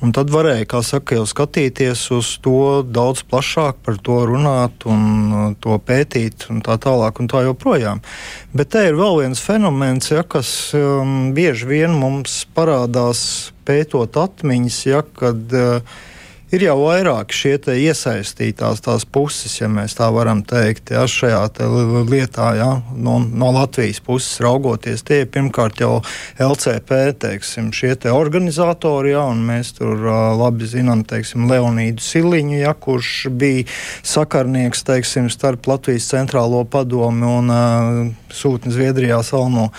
Un 0.00 0.14
tad 0.16 0.32
varēja, 0.32 0.66
kā 0.70 0.82
saka, 0.86 1.18
jau 1.18 1.26
skatīties 1.28 2.06
uz 2.16 2.32
to 2.44 2.82
daudz 2.86 3.24
plašāk, 3.28 3.82
par 3.84 4.00
to 4.00 4.22
runāt 4.28 4.88
un 4.88 5.04
uh, 5.32 5.46
to 5.60 5.76
pētīt 5.78 6.48
un 6.52 6.62
tā 6.64 6.78
tālāk 6.80 7.20
un 7.20 7.30
tā 7.32 7.44
joprojām. 7.46 8.02
Bet 8.56 8.72
te 8.72 8.86
ir 8.88 8.98
vēl 8.98 9.22
viens 9.22 9.42
fenomens, 9.42 10.10
ja, 10.12 10.24
kas 10.24 10.50
um, 10.76 11.32
bieži 11.36 11.68
vien 11.68 11.96
mums 11.96 12.44
parādās 12.56 13.52
pētot 13.68 14.16
atmiņas, 14.16 14.82
ja, 14.88 15.04
kad 15.16 15.56
uh, 15.56 15.96
ir 16.54 16.62
jau 16.62 16.76
vairāk 16.84 17.32
šie 17.34 17.56
iesaistītās 17.58 18.82
tās 18.84 19.04
puses, 19.08 19.56
ja 19.58 19.66
mēs 19.70 19.96
tā 19.98 20.06
varam 20.14 20.42
teikt, 20.46 20.92
ja, 20.94 21.02
šajā 21.10 21.40
lietā, 22.06 22.52
ja, 22.58 22.68
no, 22.94 23.18
no 23.18 23.50
Latvijas 23.54 23.98
puses 24.04 24.38
raugoties. 24.44 25.02
Tie 25.06 25.22
ir 25.24 25.30
pirmkārt 25.32 25.80
jau 25.82 25.98
LCP, 26.38 27.00
teiksim, 27.22 27.72
šie 27.74 27.94
te 27.98 28.12
organizatori, 28.14 29.14
ja, 29.14 29.24
un 29.32 29.42
mēs 29.48 29.74
tur 29.78 29.98
uh, 30.06 30.36
labi 30.38 30.68
zinām, 30.70 31.02
teiksim, 31.08 31.48
Leonīdu 31.50 32.04
Siliņu, 32.04 32.60
ja, 32.60 32.74
kurš 32.78 33.26
bija 33.34 33.66
sakarnieks, 34.06 34.84
teiksim, 34.86 35.30
starp 35.32 35.66
Latvijas 35.66 36.10
centrālo 36.12 36.62
padomi 36.70 37.26
un 37.26 37.52
uh, 37.52 38.00
sūtni 38.36 38.70
Zviedrijā 38.74 39.18
Salno. 39.26 39.70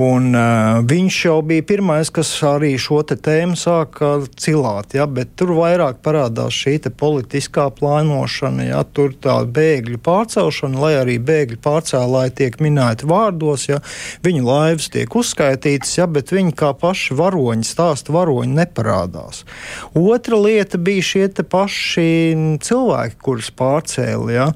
Un, 0.00 0.30
uh, 0.34 0.82
viņš 0.90 1.22
jau 1.30 1.38
bija 1.46 1.64
pirmais, 1.72 2.12
kas 2.12 2.34
arī 2.44 2.74
šo 2.80 3.00
te 3.08 3.16
tēmu 3.16 3.56
sāka 3.58 4.18
cilāt, 4.40 4.98
ja, 4.98 5.08
bet 5.08 5.32
tur 5.40 5.54
vairāk 5.56 6.02
parādās 6.10 6.56
šī 6.56 6.78
politiskā 6.98 7.68
plānošana, 7.76 8.66
ja 8.70 8.82
tur 8.84 9.14
tā 9.14 9.38
bēgļu 9.46 10.00
pārcelšana, 10.02 10.80
lai 10.82 10.92
arī 10.98 11.16
bēgļu 11.22 11.60
pārcēlāji 11.62 12.36
tiek 12.42 12.58
minēti 12.62 13.08
vārdos, 13.10 13.68
ja 13.70 13.80
viņu 14.24 14.44
laivas 14.46 14.90
tiek 14.90 15.14
uzskaitītas, 15.16 15.96
ja, 16.00 16.08
bet 16.10 16.34
viņi 16.34 16.54
kā 16.58 16.72
paši 16.74 17.16
varoņi 17.18 17.66
stāsta, 17.68 18.14
varoņi 18.16 18.56
neparādās. 18.58 19.44
Otra 19.94 20.40
lieta 20.40 20.80
bija 20.80 21.06
šie 21.12 21.26
paši 21.50 22.08
cilvēki, 22.64 23.20
kurus 23.22 23.50
pārcēla. 23.54 24.32
Ja, 24.34 24.48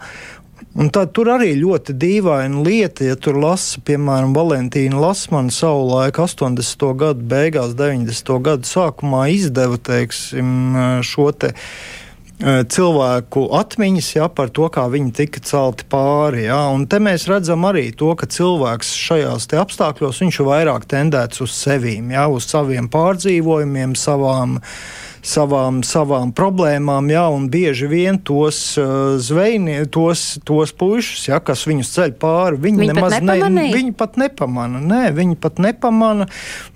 Un 0.74 0.88
tā, 0.90 1.04
tur 1.06 1.28
arī 1.30 1.52
ļoti 1.54 1.94
dīvaina 2.02 2.62
lieta, 2.66 3.04
ja 3.06 3.14
tur 3.14 3.37
lasa, 3.38 3.78
piemēram, 3.87 4.32
Valentīna 4.34 4.98
Lasmana 4.98 5.54
savulaik 5.54 6.18
80. 6.18 6.88
gadu 6.98 7.26
beigās, 7.30 7.76
90. 7.78 8.32
gadu 8.42 8.66
sākumā 8.66 9.28
izdeva 9.30 9.78
teiksim, 9.78 10.74
šo 11.06 11.28
te 11.30 11.52
e, 11.52 12.64
cilvēku 12.74 13.44
atmiņas 13.54 14.10
ja, 14.16 14.26
par 14.26 14.50
to, 14.50 14.66
kā 14.74 14.88
viņi 14.90 15.14
tika 15.14 15.44
celti 15.46 15.87
pāri. 15.94 16.48
Ja. 16.48 16.64
Un 16.74 16.88
te 16.90 16.98
mēs 16.98 17.28
redzam 17.30 17.70
arī 17.70 17.92
to, 17.94 18.10
ka 18.18 18.26
cilvēks 18.26 18.96
šajās 18.98 19.46
apstākļos 19.62 20.24
vairāk 20.42 20.90
tendēts 20.90 21.46
uz 21.46 21.54
sevīm, 21.54 22.10
ja, 22.18 22.26
uz 22.26 22.50
saviem 22.50 22.90
pārdzīvojumiem, 22.90 23.94
savām 23.94 24.58
uh, 24.58 24.76
savām, 25.24 25.80
savām 25.87 26.32
problēmām, 26.37 27.08
jā, 27.12 27.24
un 27.32 27.48
bieži 27.52 27.88
vien 27.90 28.18
tos 28.20 28.60
uh, 28.80 29.16
zvejniekus, 29.20 29.90
tos, 29.94 30.24
tos 30.46 30.72
puišus, 30.76 31.26
jā, 31.30 31.40
kas 31.44 31.64
viņus 31.68 31.92
ceļ 31.96 32.14
pāri, 32.20 32.60
viņi, 32.66 32.82
viņi 32.82 32.92
nemaz 32.92 33.16
ne, 33.24 33.66
viņi 33.74 33.94
pat 33.98 34.18
nepamana. 34.20 34.82
Nē, 34.84 35.02
viņi 35.16 35.38
pat 35.40 35.60
nepamana. 35.62 36.28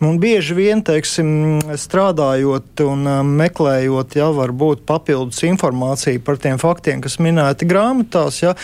Un 0.05 0.21
bieži 0.23 0.57
vien, 0.59 0.83
teiksim, 0.85 1.61
strādājot 1.79 2.85
un 2.87 3.05
uh, 3.09 3.21
meklējot, 3.27 4.19
jā, 4.19 4.31
varbūt 4.35 4.87
papildus 4.89 5.45
informāciju 5.49 6.25
par 6.25 6.41
tiem 6.43 6.61
faktiem, 6.61 7.03
kas 7.05 7.19
minēti 7.23 7.69
grāmatās, 7.69 8.43
jā, 8.43 8.55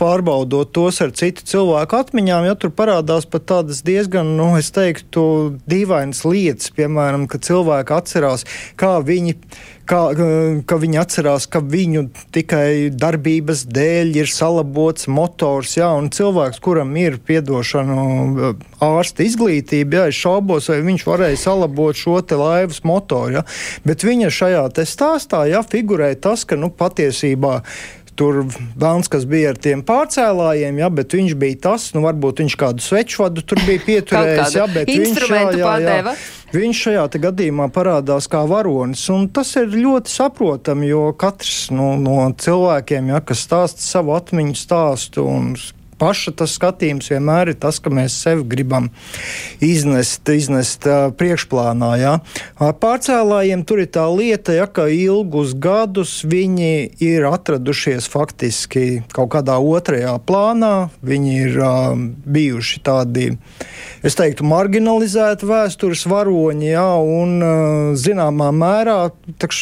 pārbaudot 0.00 0.70
tos 0.76 1.00
ar 1.04 1.12
citu 1.16 1.44
cilvēku 1.48 1.96
atmiņām, 1.98 2.46
ja 2.48 2.56
tur 2.58 2.72
parādās 2.76 3.26
pat 3.28 3.46
tādas 3.48 3.82
diezgan, 3.86 4.34
nu, 4.38 4.50
es 4.60 4.68
teiktu, 4.74 5.24
dīvainas 5.68 6.22
lietas, 6.26 6.72
piemēram, 6.76 7.26
ka 7.30 7.40
cilvēki 7.42 7.96
atcerās, 7.96 8.44
kā 8.80 8.96
viņi 9.04 9.25
viņi, 9.26 9.34
kā, 9.88 10.00
ka 10.66 10.78
viņi 10.80 11.00
atcerās, 11.00 11.46
ka 11.50 11.60
viņu 11.60 12.06
tikai 12.34 12.90
darbības 12.94 13.66
dēļ 13.66 14.14
ir 14.22 14.30
salabots 14.30 15.08
motors, 15.08 15.76
jā, 15.78 15.90
un 15.98 16.10
cilvēks, 16.14 16.60
kuram 16.62 16.94
ir 17.00 17.18
piedošana 17.18 18.54
ārsta 18.84 19.26
izglītība, 19.26 20.00
jā, 20.00 20.06
es 20.12 20.22
šaubos, 20.22 20.70
vai 20.72 20.80
viņš 20.86 21.06
varēja 21.06 21.42
salabot 21.46 21.96
šo 21.96 22.20
te 22.22 22.38
laivas 22.38 22.82
motoru, 22.86 23.40
jā, 23.40 23.44
bet 23.86 24.06
viņa 24.06 24.32
šajā 24.32 24.64
te 24.76 24.86
stāstā, 24.88 25.46
jā, 25.50 25.62
figurē 25.66 26.14
tas, 26.18 26.46
ka, 26.46 26.58
nu, 26.60 26.70
patiesībā 26.70 27.62
tur 28.16 28.46
Vēlns, 28.80 29.10
kas 29.12 29.26
bija 29.28 29.52
ar 29.52 29.58
tiem 29.60 29.82
pārcēlājiem, 29.86 30.80
jā, 30.80 30.88
bet 30.98 31.16
viņš 31.16 31.36
bija 31.40 31.58
tas, 31.68 31.90
nu, 31.96 32.02
varbūt 32.06 32.42
viņš 32.42 32.56
kādu 32.60 32.84
svečvadu 32.84 33.44
tur 33.44 33.60
bija 33.66 33.82
pieturējis, 33.84 34.56
jā, 34.56 34.66
bet 34.72 34.88
viņš, 34.90 35.20
jā, 35.28 35.42
jā, 35.60 35.74
jā, 35.84 36.16
viņš 36.56 36.82
šajā 36.86 37.04
gadījumā 37.26 37.68
parādās 37.74 38.28
kā 38.32 38.42
varonis, 38.48 39.04
un 39.12 39.28
tas 39.28 39.52
ir 39.60 39.72
ļoti 39.72 40.12
saprotami, 40.12 40.90
jo 40.90 41.10
katrs 41.18 41.70
no, 41.74 41.94
no 42.00 42.18
cilvēkiem, 42.32 43.12
jā, 43.12 43.22
kas 43.28 43.44
stāsta 43.46 43.84
savu 43.84 44.16
atmiņu 44.16 44.56
stāstu 44.58 45.26
un 45.26 45.52
paša 46.00 46.34
tas 46.40 46.54
skatījums 46.58 47.10
vienmēr 47.12 47.52
ir 47.52 47.58
tas, 47.60 47.78
ka 47.82 47.92
mēs 47.92 48.16
sevi 48.24 48.44
gribam 48.48 48.88
iznest, 49.64 50.26
iznest 50.28 50.86
uh, 50.88 51.08
priekšplānā. 51.16 51.90
Ja. 52.00 52.14
Pārcēlājiem 52.56 53.64
tur 53.68 53.82
ir 53.84 53.90
tā 53.94 54.06
lieta, 54.12 54.54
ja, 54.56 54.66
ka 54.68 54.88
ilgus 54.92 55.54
gadus 55.56 56.18
viņi 56.26 56.72
ir 57.02 57.26
atradušies 57.28 58.08
faktiski 58.12 59.02
kaut 59.16 59.32
kādā 59.36 59.58
otrajā 59.60 60.16
plānā. 60.26 60.88
Viņi 61.06 61.36
ir 61.46 61.60
uh, 61.60 61.92
bijuši 62.26 62.82
tādi, 62.86 63.28
es 64.06 64.18
teiktu, 64.18 64.46
marginalizēti 64.48 65.48
vēstures 65.48 66.06
varoņi, 66.10 66.70
ja, 66.74 66.88
un 67.00 67.36
uh, 67.40 67.94
zināmā 67.98 68.52
mērā 68.54 68.98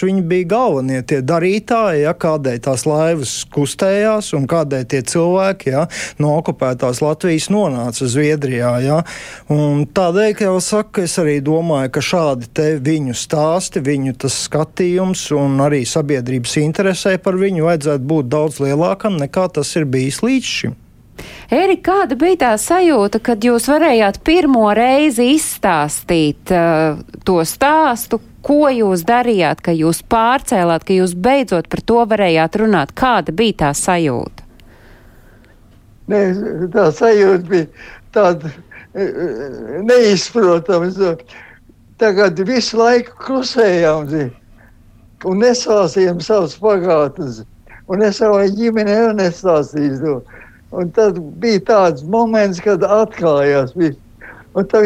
viņi 0.05 0.25
bija 0.29 0.49
galvenie 0.51 1.01
tie 1.07 1.21
darītāji, 1.25 2.05
ja, 2.05 2.13
kādēļ 2.13 2.59
tās 2.67 2.85
laivas 2.89 3.35
kustējās 3.55 4.33
un 4.37 4.49
kādēļ 4.51 4.85
tie 4.91 5.01
cilvēki 5.09 5.73
ja, 5.73 5.87
no 6.25 6.35
okupētās 6.41 7.03
Latvijas 7.05 7.51
nonāca 7.53 8.09
Zviedrijā. 8.11 8.75
Ja? 8.85 9.01
Un 9.53 9.85
tādēļ, 9.87 10.31
ka 10.39 10.49
jau 10.49 10.59
saka, 10.65 11.05
es 11.05 11.19
arī 11.23 11.39
domāju, 11.45 11.93
ka 11.95 12.05
šādi 12.05 12.71
viņu 12.85 13.17
stāsti, 13.19 13.85
viņu 13.85 14.17
skatījums 14.25 15.29
un 15.37 15.61
arī 15.65 15.85
sabiedrības 15.89 16.57
interesē 16.63 17.19
par 17.23 17.39
viņu 17.41 17.69
vajadzētu 17.69 18.09
būt 18.15 18.33
daudz 18.33 18.63
lielākam 18.65 19.19
nekā 19.21 19.51
tas 19.59 19.77
ir 19.79 19.87
bijis 19.91 20.23
līdz 20.25 20.57
šim. 20.57 20.81
Erika, 21.51 21.83
kāda 21.93 22.17
bija 22.19 22.39
tā 22.41 22.53
sajūta, 22.59 23.21
kad 23.23 23.45
jūs 23.45 23.69
varējāt 23.71 24.21
pirmo 24.27 24.67
reizi 24.75 25.29
izstāstīt 25.37 26.51
uh, 26.55 26.99
to 27.27 27.37
stāstu, 27.47 28.19
ko 28.45 28.69
jūs 28.73 29.05
darījāt, 29.09 29.63
ka 29.65 29.75
jūs 29.77 30.03
pārcēlāt, 30.11 30.85
ka 30.85 30.97
jūs 30.97 31.15
beidzot 31.15 31.69
par 31.73 31.85
to 31.85 32.01
varējāt 32.11 32.59
runāt? 32.65 32.97
Kāda 32.97 33.37
bija 33.37 33.61
tā 33.67 33.75
sajūta? 33.79 34.44
Ne, 36.13 36.21
tā 36.75 36.89
sajūta 36.93 37.49
bija 37.49 37.67
tāda 38.13 38.51
e, 38.51 39.05
e, 39.05 39.29
neizprotama. 39.89 40.91
Tagad 42.01 42.41
visu 42.45 42.79
laiku 42.81 43.17
klusējām 43.23 44.11
un 45.25 45.41
nesāstījām 45.41 46.21
savus 46.25 46.59
pagātnes. 46.61 47.43
Un 47.89 48.03
es 48.05 48.19
savai 48.21 48.49
ģimenei 48.53 49.13
nestāstīju 49.17 50.01
to. 50.03 50.17
Un 50.75 50.91
tad 50.97 51.21
bija 51.41 51.63
tāds 51.69 52.05
moments, 52.11 52.61
kad 52.65 52.83
atklājās 52.83 53.75
viss. 53.79 54.01
Un, 54.55 54.67
tā, 54.71 54.83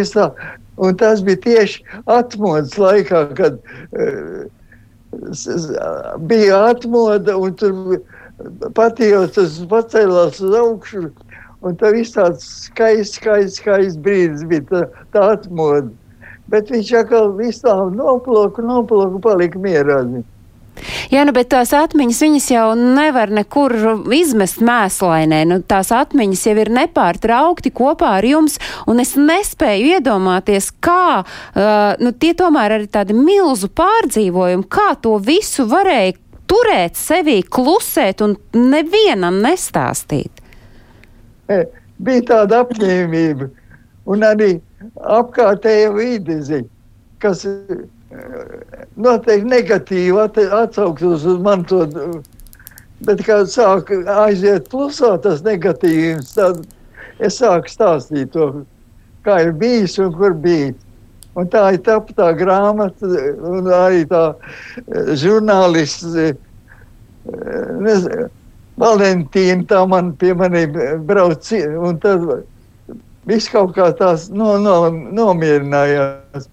un 0.80 0.96
tas 1.00 1.22
bija 1.24 1.40
tieši 1.44 1.82
atmodas 2.08 2.76
laikā, 2.80 3.24
kad 3.38 3.58
uh, 3.58 4.46
bija 6.28 6.62
atmoda 6.70 7.36
un 7.36 7.54
tur 7.58 7.74
bija 7.88 8.17
patījos, 8.76 9.34
tas 9.36 9.58
pacēlās 9.70 10.42
uz 10.44 10.58
augšu. 10.62 11.08
Un 11.66 11.74
tā 11.74 11.90
viss 11.90 12.14
tāds 12.14 12.44
skaists, 12.68 13.18
skaists, 13.18 13.58
skaists 13.58 13.98
brīdis 14.02 14.44
bija 14.46 14.66
tā, 14.68 14.82
tā 15.14 15.24
atmoda. 15.34 15.90
Bet 16.48 16.70
viņš 16.72 16.92
atkal 17.02 17.32
visu 17.36 17.66
tā 17.66 17.74
noploku, 17.92 18.62
noploku, 18.64 19.18
palika 19.20 19.58
mierā. 19.60 20.04
Jā, 21.10 21.24
nu, 21.26 21.32
bet 21.34 21.50
tās 21.52 21.72
atmiņas 21.74 22.20
viņas 22.22 22.46
jau 22.52 22.66
nevar 22.78 23.32
nekur 23.34 23.74
izmest 24.14 24.62
mēslainē. 24.64 25.42
Nu, 25.50 25.58
tās 25.66 25.90
atmiņas 25.94 26.44
jau 26.46 26.54
ir 26.62 26.70
nepārtraukti 26.78 27.72
kopā 27.74 28.14
ar 28.20 28.28
jums, 28.28 28.58
un 28.86 29.02
es 29.02 29.16
nespēju 29.18 29.98
iedomāties, 29.98 30.70
kā, 30.84 31.24
uh, 31.24 31.98
nu, 31.98 32.14
tie 32.14 32.34
tomēr 32.38 32.78
ir 32.78 32.88
tādi 32.92 33.16
milzu 33.18 33.72
pārdzīvojumi, 33.74 34.68
kā 34.70 34.92
to 35.02 35.16
visu 35.18 35.66
varēja 35.68 36.14
turēt 36.48 36.98
sevī, 36.98 37.40
klusēt 37.42 38.22
un 38.24 38.36
nevienam 38.54 39.40
nestāstīt? 39.44 40.42
E, 41.48 41.62
bija 42.04 42.24
tāda 42.32 42.62
apņēmība 42.64 43.48
un 44.08 44.24
arī 44.26 44.50
apkārtējā 45.18 45.92
vide, 45.94 46.62
kas 47.22 47.44
e, 47.48 47.54
noteikti 48.96 49.52
negatīvi 49.52 50.48
atsauktos 50.62 51.26
uz 51.28 51.38
man 51.44 51.64
to. 51.68 51.84
Bet, 53.06 53.22
kad 53.22 53.46
sāk 53.46 53.92
aiziet 54.10 54.66
plusā 54.72 55.12
tas 55.22 55.44
negatīvs, 55.46 56.32
tad 56.34 56.64
es 57.22 57.38
sāku 57.38 57.70
stāstīt 57.70 58.32
to, 58.34 58.48
kā 59.26 59.36
ir 59.44 59.52
bijis 59.60 59.98
un 60.02 60.10
kur 60.16 60.34
bijis. 60.34 60.74
Un 61.38 61.46
tā 61.52 61.68
ir 61.76 61.82
tā, 61.86 61.98
tā 62.18 62.32
grāmata, 62.38 63.08
un 63.50 63.70
arī 63.70 64.04
tā 64.10 64.24
eh, 64.34 65.14
žurnālists. 65.18 66.16
Eh, 66.18 66.34
Valentīna 68.78 69.66
tā 69.66 69.80
man 69.90 70.12
pie 70.16 70.30
maniem 70.38 70.76
brauc, 71.06 71.48
un 71.82 71.96
tad 71.98 72.22
viss 73.26 73.50
kaut 73.50 73.74
kā 73.76 73.88
tās 73.98 74.28
no, 74.30 74.54
no, 74.62 74.76
nomierinājās. 75.18 76.46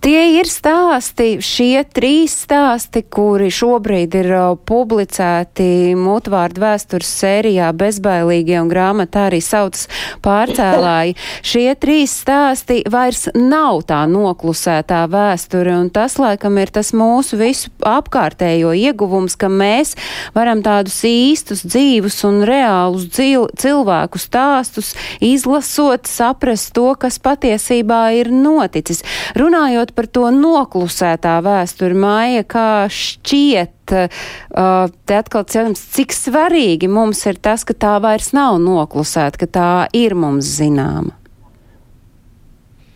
Tie 0.00 0.40
ir 0.40 0.48
stāsti, 0.48 1.42
šie 1.44 1.82
trīs 1.84 2.32
stāsti, 2.46 3.02
kuri 3.12 3.50
šobrīd 3.52 4.14
ir 4.16 4.28
uh, 4.32 4.44
publicēti 4.56 5.92
mutvārdu 6.00 6.62
vēstures 6.62 7.10
sērijā 7.20 7.68
bezbailīgie 7.76 8.56
un 8.62 8.70
grāmatā 8.72 9.26
arī 9.28 9.42
saucas 9.44 9.84
pārcēlāji. 10.24 11.12
Šie 11.44 11.74
trīs 11.76 12.14
stāsti 12.22 12.78
vairs 12.88 13.26
nav 13.36 13.82
tā 13.90 13.98
noklusētā 14.08 15.02
vēsture, 15.12 15.76
un 15.82 15.92
tas 15.92 16.16
laikam 16.22 16.56
ir 16.62 16.72
tas 16.72 16.94
mūsu 16.96 17.36
visu 17.42 17.68
apkārtējo 17.84 18.72
ieguvums, 18.80 19.36
ka 19.36 19.52
mēs 19.52 19.92
varam 20.32 20.64
tādus 20.64 20.96
īstus 21.04 21.66
dzīvus 21.68 22.18
un 22.30 22.40
reālus 22.48 23.04
dzīv, 23.12 23.50
cilvēku 23.60 24.22
stāstus 24.24 24.94
izlasot, 25.20 26.08
saprast 26.08 26.72
to, 26.72 26.88
kas 26.96 27.20
patiesībā 27.20 28.02
ir 28.16 28.32
noticis. 28.32 29.04
Runājot 29.36 29.49
runājot 29.50 29.92
par 29.96 30.06
to 30.06 30.30
noklusētā 30.30 31.40
vēsturi, 31.42 31.96
māja, 31.98 32.44
kā 32.46 32.86
šķiet, 32.86 33.74
te 33.90 35.16
atkal 35.16 35.44
cerams, 35.50 35.82
cik 35.94 36.14
svarīgi 36.14 36.88
mums 36.90 37.24
ir 37.26 37.40
tas, 37.42 37.64
ka 37.66 37.74
tā 37.74 37.98
vairs 38.02 38.32
nav 38.36 38.60
noklusēta, 38.62 39.40
ka 39.42 39.46
tā 39.50 39.72
ir 39.96 40.14
mums 40.14 40.46
zināma. 40.60 41.16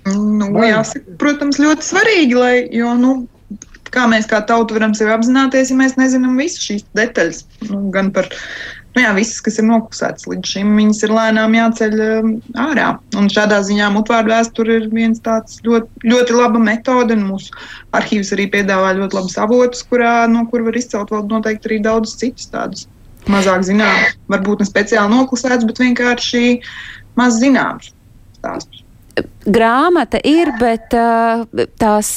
Nu, 0.04 0.50
jāsaka, 0.60 1.16
protams, 1.18 1.58
ļoti 1.58 1.86
svarīgi, 1.86 2.36
lai, 2.36 2.56
jo, 2.76 2.92
nu, 2.98 3.14
kā 3.94 4.04
mēs 4.10 4.28
kā 4.28 4.42
tauta 4.44 4.76
varam 4.76 4.92
sevi 4.94 5.14
apzināties, 5.14 5.72
ja 5.72 5.78
mēs 5.80 5.96
nezinām 5.96 6.36
visu 6.38 6.60
šīs 6.60 6.84
detaļas, 6.98 7.44
nu, 7.70 7.86
gan 7.94 8.12
par 8.12 8.28
nu, 8.94 9.02
jā, 9.02 9.10
visas, 9.16 9.40
kas 9.44 9.58
ir 9.60 9.66
noklusētas 9.68 10.28
līdz 10.30 10.52
šim, 10.54 10.72
viņas 10.78 11.02
ir 11.06 11.14
lēnām 11.14 11.56
jāceļ 11.58 11.96
um, 12.04 12.30
ārā. 12.64 12.88
Un 13.18 13.30
šādā 13.32 13.60
ziņā 13.66 13.90
mutvārdu 13.94 14.32
vēsture 14.34 14.78
ir 14.80 14.88
viens 14.94 15.22
tāds 15.24 15.58
ļoti, 15.66 16.04
ļoti 16.12 16.38
laba 16.38 16.62
metode. 16.62 17.18
Mūsu 17.18 17.54
arhīvs 17.96 18.34
arī 18.36 18.48
piedāvā 18.52 18.94
ļoti 19.00 19.18
labus 19.18 19.38
avotus, 19.40 19.84
kurā, 19.90 20.14
no 20.30 20.46
kur 20.50 20.66
var 20.66 20.78
izcelt 20.78 21.12
vēl 21.14 21.26
noteikti 21.30 21.72
arī 21.72 21.80
daudzus 21.84 22.20
citus 22.22 22.50
tādus 22.54 22.86
mazāk 23.30 23.64
zināmus, 23.64 24.18
varbūt 24.28 24.60
ne 24.60 24.68
speciāli 24.68 25.14
noklusētus, 25.14 25.66
bet 25.70 25.80
vienkārši 25.80 26.58
maz 27.16 27.40
zināmus 27.40 27.94
stāstus 28.36 28.83
grāmata 29.44 30.18
ir, 30.24 30.50
bet 30.58 30.94
uh, 30.96 31.44
tās 31.78 32.08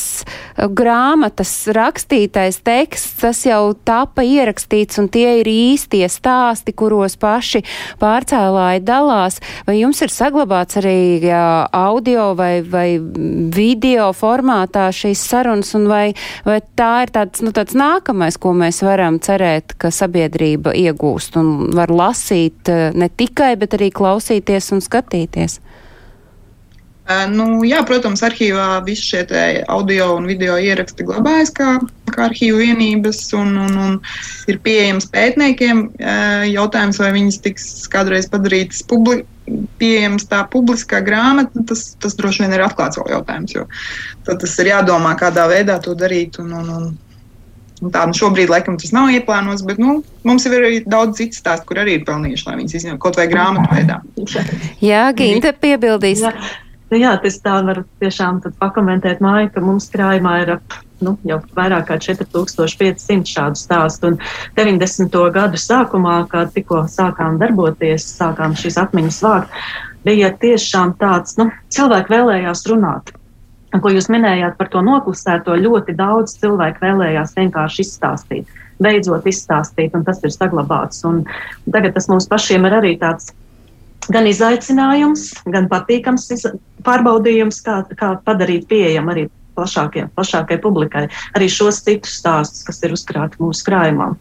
grāmatas 0.58 1.52
rakstītais 1.76 2.62
teksts, 2.66 3.18
tas 3.22 3.42
jau 3.46 3.74
tapa 3.88 4.24
ierakstīts, 4.26 5.00
un 5.02 5.10
tie 5.12 5.40
ir 5.42 5.50
īstie 5.52 6.06
stāsti, 6.10 6.74
kuros 6.78 7.18
paši 7.20 7.64
pārcēlāji 8.02 8.84
dalās. 8.88 9.42
Vai 9.68 9.78
jums 9.82 10.02
ir 10.06 10.14
saglabāts 10.14 10.80
arī 10.82 11.20
jā, 11.28 11.68
audio 11.76 12.32
vai, 12.38 12.62
vai 12.64 12.88
video 12.98 14.10
formātā 14.16 14.88
šīs 14.96 15.28
sarunas, 15.28 15.74
un 15.78 15.90
vai, 15.92 16.06
vai 16.48 16.60
tā 16.80 16.94
ir 17.06 17.14
tāds, 17.16 17.44
nu, 17.46 17.54
tāds 17.56 17.78
nākamais, 17.78 18.40
ko 18.42 18.56
mēs 18.58 18.82
varam 18.88 19.20
cerēt, 19.24 19.78
ka 19.78 19.92
sabiedrība 19.94 20.74
iegūst 20.78 21.38
un 21.40 21.54
var 21.76 21.92
lasīt 21.94 22.72
ne 22.98 23.12
tikai, 23.12 23.56
bet 23.60 23.78
arī 23.78 23.92
klausīties 23.94 24.72
un 24.76 24.86
skatīties? 24.86 25.60
Nu, 27.08 27.62
jā, 27.64 27.80
protams, 27.88 28.20
arhīvā 28.26 28.82
visi 28.84 29.06
šie 29.14 29.64
audio 29.72 30.10
un 30.18 30.26
video 30.28 30.58
ieraksti 30.60 31.06
glabājas 31.08 31.54
kā, 31.56 31.78
kā 32.12 32.26
arhīvu 32.26 32.60
vienības 32.60 33.22
un, 33.38 33.54
un, 33.64 33.78
un 33.80 33.96
ir 34.52 34.60
pieejams 34.64 35.08
pētniekiem. 35.14 35.86
Jautājums, 36.52 37.00
vai 37.00 37.14
viņas 37.16 37.40
tiks 37.46 37.72
kādreiz 37.94 38.28
padarītas 38.34 38.84
publiski. 38.90 39.28
Pieejams 39.80 40.26
tā 40.28 40.42
publiskā 40.52 41.00
grāmata, 41.00 41.62
tas, 41.70 41.94
tas 42.04 42.18
droši 42.20 42.44
vien 42.44 42.58
ir 42.58 42.66
atklāts 42.66 43.00
vēl 43.00 43.14
jautājums. 43.14 43.54
Tad 44.28 44.42
tas 44.44 44.58
ir 44.60 44.74
jādomā, 44.74 45.14
kādā 45.16 45.46
veidā 45.48 45.78
to 45.80 45.96
darīt. 45.96 46.36
Un, 46.44 46.52
un, 46.52 46.68
un, 46.68 46.90
un 47.80 47.94
tā, 47.96 48.04
nu 48.12 48.20
šobrīd, 48.20 48.52
laikam, 48.52 48.76
tas 48.76 48.92
nav 48.92 49.14
ieplānots, 49.16 49.64
bet 49.64 49.80
nu, 49.80 50.02
mums 50.28 50.52
ir 50.52 50.60
arī 50.60 50.84
daudz 50.84 51.22
citu 51.22 51.40
stāstu, 51.40 51.70
kur 51.72 51.80
arī 51.86 51.96
ir 52.02 52.06
pelnījuši, 52.10 52.50
lai 52.50 52.60
viņas 52.60 52.80
izņemtu 52.82 53.06
kaut 53.08 53.24
vai 53.24 53.30
grāmatu 53.32 53.72
veidā. 53.72 54.02
Jā, 54.84 55.08
Ginta 55.16 55.56
piebildīs. 55.56 56.28
Jā. 56.28 56.36
Nu, 56.88 56.96
jā, 56.96 57.14
tas 57.20 57.36
tā 57.44 57.58
var 57.68 57.82
tiešām 58.00 58.40
pakomentēt 58.62 59.20
māju, 59.24 59.50
ka 59.52 59.64
mums 59.64 59.90
krājumā 59.92 60.38
ir 60.46 60.54
ap 60.56 60.78
nu, 61.04 61.18
jau 61.28 61.40
vairāk 61.58 61.90
kā 61.90 61.98
4500 62.02 63.28
šādu 63.28 63.60
stāstu. 63.60 64.14
Un 64.14 64.20
90. 64.58 65.18
gadu 65.36 65.60
sākumā, 65.62 66.22
kad 66.32 66.54
tikko 66.56 66.86
sākām 66.92 67.38
darboties, 67.42 68.08
sākām 68.18 68.56
šīs 68.58 68.80
atmiņas 68.82 69.22
vākt, 69.26 69.62
bija 70.08 70.32
tiešām 70.42 70.96
tāds, 71.02 71.38
nu, 71.40 71.50
cilvēki 71.74 72.14
vēlējās 72.14 72.64
runāt. 72.72 73.12
Un, 73.74 73.82
ko 73.84 73.92
jūs 73.92 74.08
minējāt 74.08 74.56
par 74.58 74.70
to 74.72 74.82
noklusēto, 74.86 75.58
ļoti 75.60 75.98
daudz 75.98 76.38
cilvēku 76.40 76.86
vēlējās 76.86 77.36
vienkārši 77.36 77.84
izstāstīt, 77.84 78.54
beidzot 78.80 79.28
izstāstīt, 79.28 79.98
un 79.98 80.08
tas 80.08 80.24
ir 80.24 80.32
saglabāts. 80.32 81.04
Un 81.10 81.26
tagad 81.68 81.98
tas 81.98 82.08
mums 82.08 82.30
pašiem 82.32 82.66
ir 82.70 82.78
arī 82.80 82.96
tāds 83.02 83.34
gan 84.14 84.28
izaicinājums, 84.30 85.30
gan 85.52 85.68
patīkams 85.72 86.30
pārbaudījums, 86.86 87.62
kā, 87.66 87.82
kā 88.00 88.14
padarīt 88.28 88.68
pieejamu 88.70 89.14
arī 89.14 89.26
plašākie, 89.58 90.08
plašākai 90.16 90.60
publikai 90.62 91.08
arī 91.38 91.50
šos 91.52 91.82
citus 91.86 92.20
stāstus, 92.22 92.64
kas 92.68 92.82
ir 92.86 92.96
uzkrāti 92.96 93.42
mūsu 93.42 93.66
krājumā. 93.68 94.14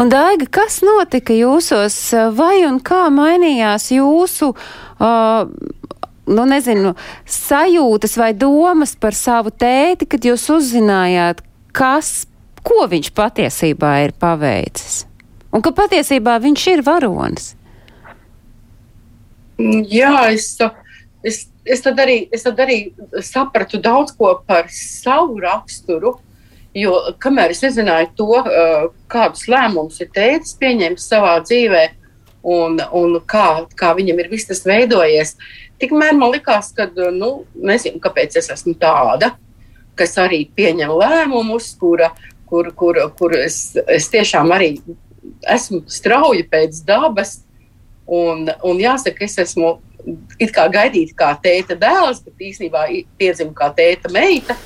Un, 0.00 0.08
Daiga, 0.10 0.48
kas 0.50 0.80
notika 0.82 1.34
jūsos, 1.36 1.96
vai 2.34 2.64
un 2.66 2.80
kā 2.82 3.04
mainījās 3.14 3.92
jūsu, 3.94 4.50
uh, 4.50 5.44
nu, 6.26 6.46
nezinu, 6.50 6.96
sajūtas 7.28 8.18
vai 8.18 8.32
domas 8.34 8.96
par 8.98 9.14
savu 9.14 9.52
tēti, 9.54 10.08
kad 10.10 10.26
jūs 10.26 10.48
uzzinājāt, 10.56 11.44
kas, 11.76 12.24
ko 12.66 12.88
viņš 12.90 13.12
patiesībā 13.14 13.96
ir 14.08 14.16
paveicis? 14.18 15.04
Un 15.52 15.62
ka 15.62 15.74
patiesībā 15.76 16.38
viņš 16.42 16.68
ir 16.72 16.86
varonis? 16.86 17.52
Jā, 19.58 20.14
es, 20.32 20.54
es 21.22 21.46
es 21.64 21.82
tad, 21.82 21.98
arī, 22.02 22.26
es 22.34 22.44
tad 22.46 22.60
arī 22.62 22.78
sapratu 23.24 23.80
daudz 23.82 24.14
ko 24.16 24.34
par 24.46 24.70
savu 24.72 25.40
raksturu. 25.42 26.16
Jo 26.74 26.94
kamēr 27.20 27.52
es 27.52 27.60
nezināju 27.60 28.12
to, 28.16 28.30
uh, 28.40 28.86
kādus 29.12 29.44
lēmumus 29.52 30.00
ir 30.00 30.08
tēvs 30.14 30.54
pieņēmis 30.60 31.08
savā 31.10 31.34
dzīvē, 31.44 31.82
un, 32.48 32.80
un 32.96 33.18
kā, 33.28 33.66
kā 33.76 33.92
viņam 33.98 34.22
ir 34.22 34.30
viss 34.32 34.48
tas 34.48 34.64
veidojies, 34.64 35.36
tikmēr 35.82 36.16
man 36.16 36.32
likās, 36.32 36.72
ka, 36.76 36.88
nu, 37.12 37.44
nezinu, 37.60 38.00
kāpēc 38.02 38.38
es 38.40 38.48
esmu 38.54 38.72
tāda, 38.80 39.34
kas 40.00 40.16
arī 40.18 40.46
pieņem 40.56 40.96
lēmumus, 40.96 41.74
kura, 41.78 42.08
kur, 42.48 42.72
kur, 42.72 42.98
kur 43.20 43.36
es, 43.36 43.76
es 43.84 44.08
tiešām 44.12 44.56
arī 44.56 44.74
esmu 45.52 45.84
strauji 45.92 46.48
pēc 46.48 46.80
dabas. 46.88 47.42
Un, 48.12 48.44
un 48.68 48.80
jāsaka, 48.80 49.24
es 49.24 49.38
esmu 49.40 49.76
it 50.42 50.50
kā 50.54 50.66
gaidīta 50.72 51.14
kā 51.16 51.30
tēta 51.42 51.76
dēls, 51.78 52.22
bet 52.26 52.46
īstenībā 52.50 52.86
piedzima 53.20 53.54
kā 53.56 53.70
tēta 53.76 54.10
meita. 54.12 54.56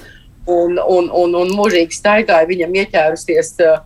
Un, 0.46 0.78
un, 0.78 1.10
un, 1.10 1.34
un 1.34 1.52
mūžīgi 1.58 1.94
staigāja 1.94 2.46
viņam 2.46 2.74
ieķērusies 2.80 3.52
uh, 3.66 3.80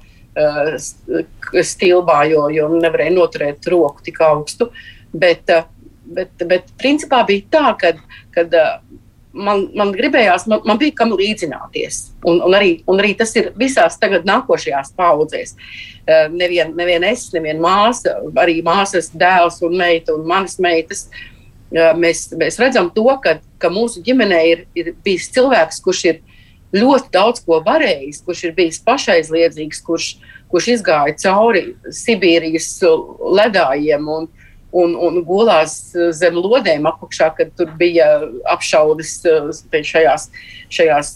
stilbā, 1.65 2.19
jo, 2.29 2.47
jo 2.53 2.69
nevarēja 2.75 3.15
noturēt 3.17 3.69
roku 3.73 4.05
tik 4.05 4.21
augstu. 4.25 4.69
Bet, 5.13 5.49
uh, 5.57 5.65
bet, 6.05 6.35
bet 6.49 6.69
principā 6.81 7.23
bija 7.29 7.49
tā, 7.57 7.65
ka 7.81 7.95
kad, 8.37 8.55
uh, 8.55 9.00
man, 9.33 9.67
man 9.77 9.93
gribējās, 9.95 10.47
man, 10.51 10.63
man 10.67 10.79
bija 10.81 10.97
kam 11.01 11.15
līdzināties. 11.17 12.03
Un, 12.25 12.41
un, 12.45 12.55
arī, 12.57 12.73
un 12.91 13.01
arī 13.03 13.15
tas 13.19 13.35
ir 13.39 13.51
visās 13.59 13.99
tagad 14.01 14.27
nākošajās 14.29 14.95
paudzēs. 14.99 15.55
Uh, 15.57 16.27
nevien, 16.35 16.73
nevien 16.79 17.05
es, 17.07 17.29
nevien 17.35 17.61
māsa, 17.63 18.17
arī 18.41 18.61
māsas 18.67 19.11
dēls 19.15 19.61
un 19.67 19.77
meita 19.81 20.17
un 20.17 20.27
manas 20.29 20.59
meitas. 20.63 21.07
Uh, 21.71 21.93
mēs, 21.99 22.29
mēs 22.39 22.59
redzam 22.61 22.91
to, 22.95 23.07
ka, 23.23 23.39
ka 23.63 23.71
mūsu 23.73 24.03
ģimenē 24.07 24.43
ir, 24.51 24.67
ir 24.79 24.93
bijis 25.05 25.31
cilvēks, 25.35 25.81
kurš 25.85 26.05
ir 26.11 26.21
ļoti 26.75 27.11
daudz 27.15 27.43
ko 27.47 27.61
varējis, 27.67 28.23
kurš 28.27 28.45
ir 28.47 28.59
bijis 28.59 28.83
pašaizliedzīgs, 28.87 29.81
kurš, 29.87 30.11
kurš 30.51 30.69
izgāja 30.77 31.17
cauri 31.25 31.65
Sibīrijas 31.95 32.77
ledājiem 33.39 34.07
un, 34.11 34.29
un, 34.73 34.95
un 34.95 35.21
gulās 35.27 35.77
zem 36.17 36.39
lodēm 36.39 36.87
apakšā, 36.91 37.31
kad 37.37 37.53
tur 37.59 37.73
bija 37.79 38.09
apšaudes 38.53 39.17
šajās, 39.91 40.29
šajās 40.73 41.15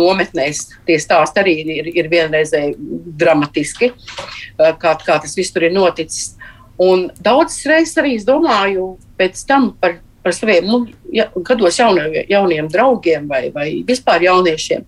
nometnēs. 0.00 0.66
Tie 0.88 0.98
stāsti 1.02 1.42
arī 1.42 1.56
ir, 1.76 1.90
ir 1.94 2.10
vienreizēji 2.12 2.76
dramatiski, 3.20 3.92
kā, 4.58 4.94
kā 4.94 5.18
tas 5.22 5.36
viss 5.38 5.54
tur 5.54 5.66
ir 5.66 5.74
noticis. 5.74 6.34
Un 6.80 7.10
daudzas 7.20 7.66
reizes 7.68 7.98
arī 8.00 8.14
es 8.16 8.24
domāju 8.24 8.94
pēc 9.20 9.42
tam 9.48 9.72
par, 9.80 9.98
par 10.24 10.32
saviem 10.32 10.68
nu, 10.68 10.84
ja, 11.12 11.26
gados 11.44 11.76
jaunie, 11.76 12.24
jauniem 12.30 12.70
draugiem 12.72 13.26
vai, 13.28 13.48
vai 13.52 13.66
vispār 13.86 14.24
jauniešiem, 14.24 14.86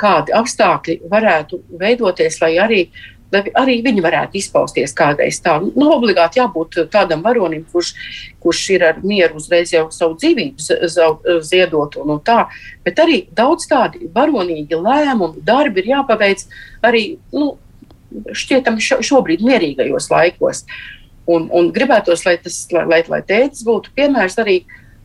kādi 0.00 0.34
apstākļi 0.36 0.98
varētu 1.12 1.62
veidoties, 1.80 2.36
lai 2.42 2.52
arī, 2.60 2.82
lai 3.32 3.42
arī 3.58 3.78
viņi 3.84 4.02
varētu 4.04 4.38
izpausties 4.40 4.94
kādreiz 4.96 5.40
tā. 5.42 5.56
Nu, 5.62 5.90
obligāti 5.94 6.40
jābūt 6.40 6.80
tādam 6.92 7.22
varonim, 7.24 7.64
kurš, 7.72 7.92
kurš 8.42 8.62
ir 8.76 8.84
ar 8.90 9.00
mieru 9.04 9.38
uzreiz 9.40 9.72
jau 9.74 9.86
savu 9.94 10.18
dzīvību 10.20 11.40
ziedot 11.46 11.98
un, 12.02 12.14
un 12.16 12.22
tā, 12.26 12.44
bet 12.86 13.00
arī 13.02 13.22
daudz 13.36 13.68
tādi 13.70 14.10
varonīgi 14.14 14.78
lēmumi, 14.78 15.44
darbi 15.46 15.84
ir 15.84 15.92
jāpaveic 15.94 16.46
arī, 16.86 17.04
nu, 17.36 17.54
šķietam 18.34 18.80
šobrīd 18.82 19.44
mierīgajos 19.46 20.10
laikos. 20.10 20.64
Un, 21.30 21.46
un 21.54 21.68
gribētos, 21.70 22.24
lai 22.26 22.36
tas, 22.42 22.64
lai, 22.74 22.82
lai, 22.90 23.04
lai 23.06 23.20
tēvs 23.22 23.62
būtu 23.66 23.92
piemērs 23.94 24.40
arī, 24.42 24.64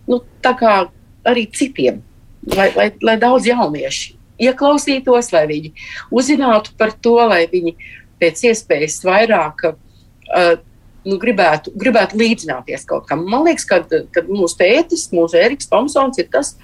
nu, 0.09 0.23
arī 1.25 1.43
citiem, 1.53 1.99
lai, 2.55 2.71
lai, 2.73 2.87
lai 3.05 3.17
daudz 3.21 3.45
jaunieši 3.49 4.15
ieklausītos, 4.41 5.31
lai 5.35 5.45
viņi 5.49 5.71
uzzinātu 6.13 6.73
par 6.79 6.93
to, 6.97 7.17
lai 7.29 7.45
viņi 7.51 7.75
pēc 8.21 8.45
iespējas 8.51 9.01
vairāk 9.05 9.67
uh, 9.69 10.55
nu, 11.05 11.17
gribētu, 11.21 11.73
gribētu 11.77 12.19
līdzināties 12.19 12.85
kaut 12.89 13.07
kam. 13.09 13.25
Man 13.29 13.45
liekas, 13.47 13.67
ka, 13.69 13.81
mūsu 14.29 14.59
tētis, 14.61 15.09
mūsu 15.15 15.39
Eriks 15.39 15.69
Tomsons 15.71 16.19
ir 16.21 16.29
tas, 16.33 16.55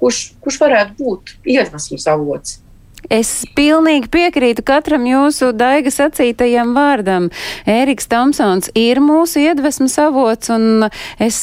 kurš, 0.00 0.30
kurš 0.42 0.60
varētu 0.62 0.96
būt 1.00 1.34
iedvesmas 1.44 2.06
avots. 2.10 2.60
Es 3.08 3.46
pilnīgi 3.56 4.10
piekrītu 4.12 4.62
katram 4.66 5.06
jūsu 5.08 5.54
daiga 5.56 5.88
sacītajam 5.90 6.74
vārdam. 6.76 7.28
Ēriks 7.70 8.10
Tomsons 8.10 8.68
ir 8.76 9.00
mūsu 9.00 9.40
iedvesmas 9.40 9.96
avots, 10.02 10.50
un 10.52 10.90
es 11.18 11.38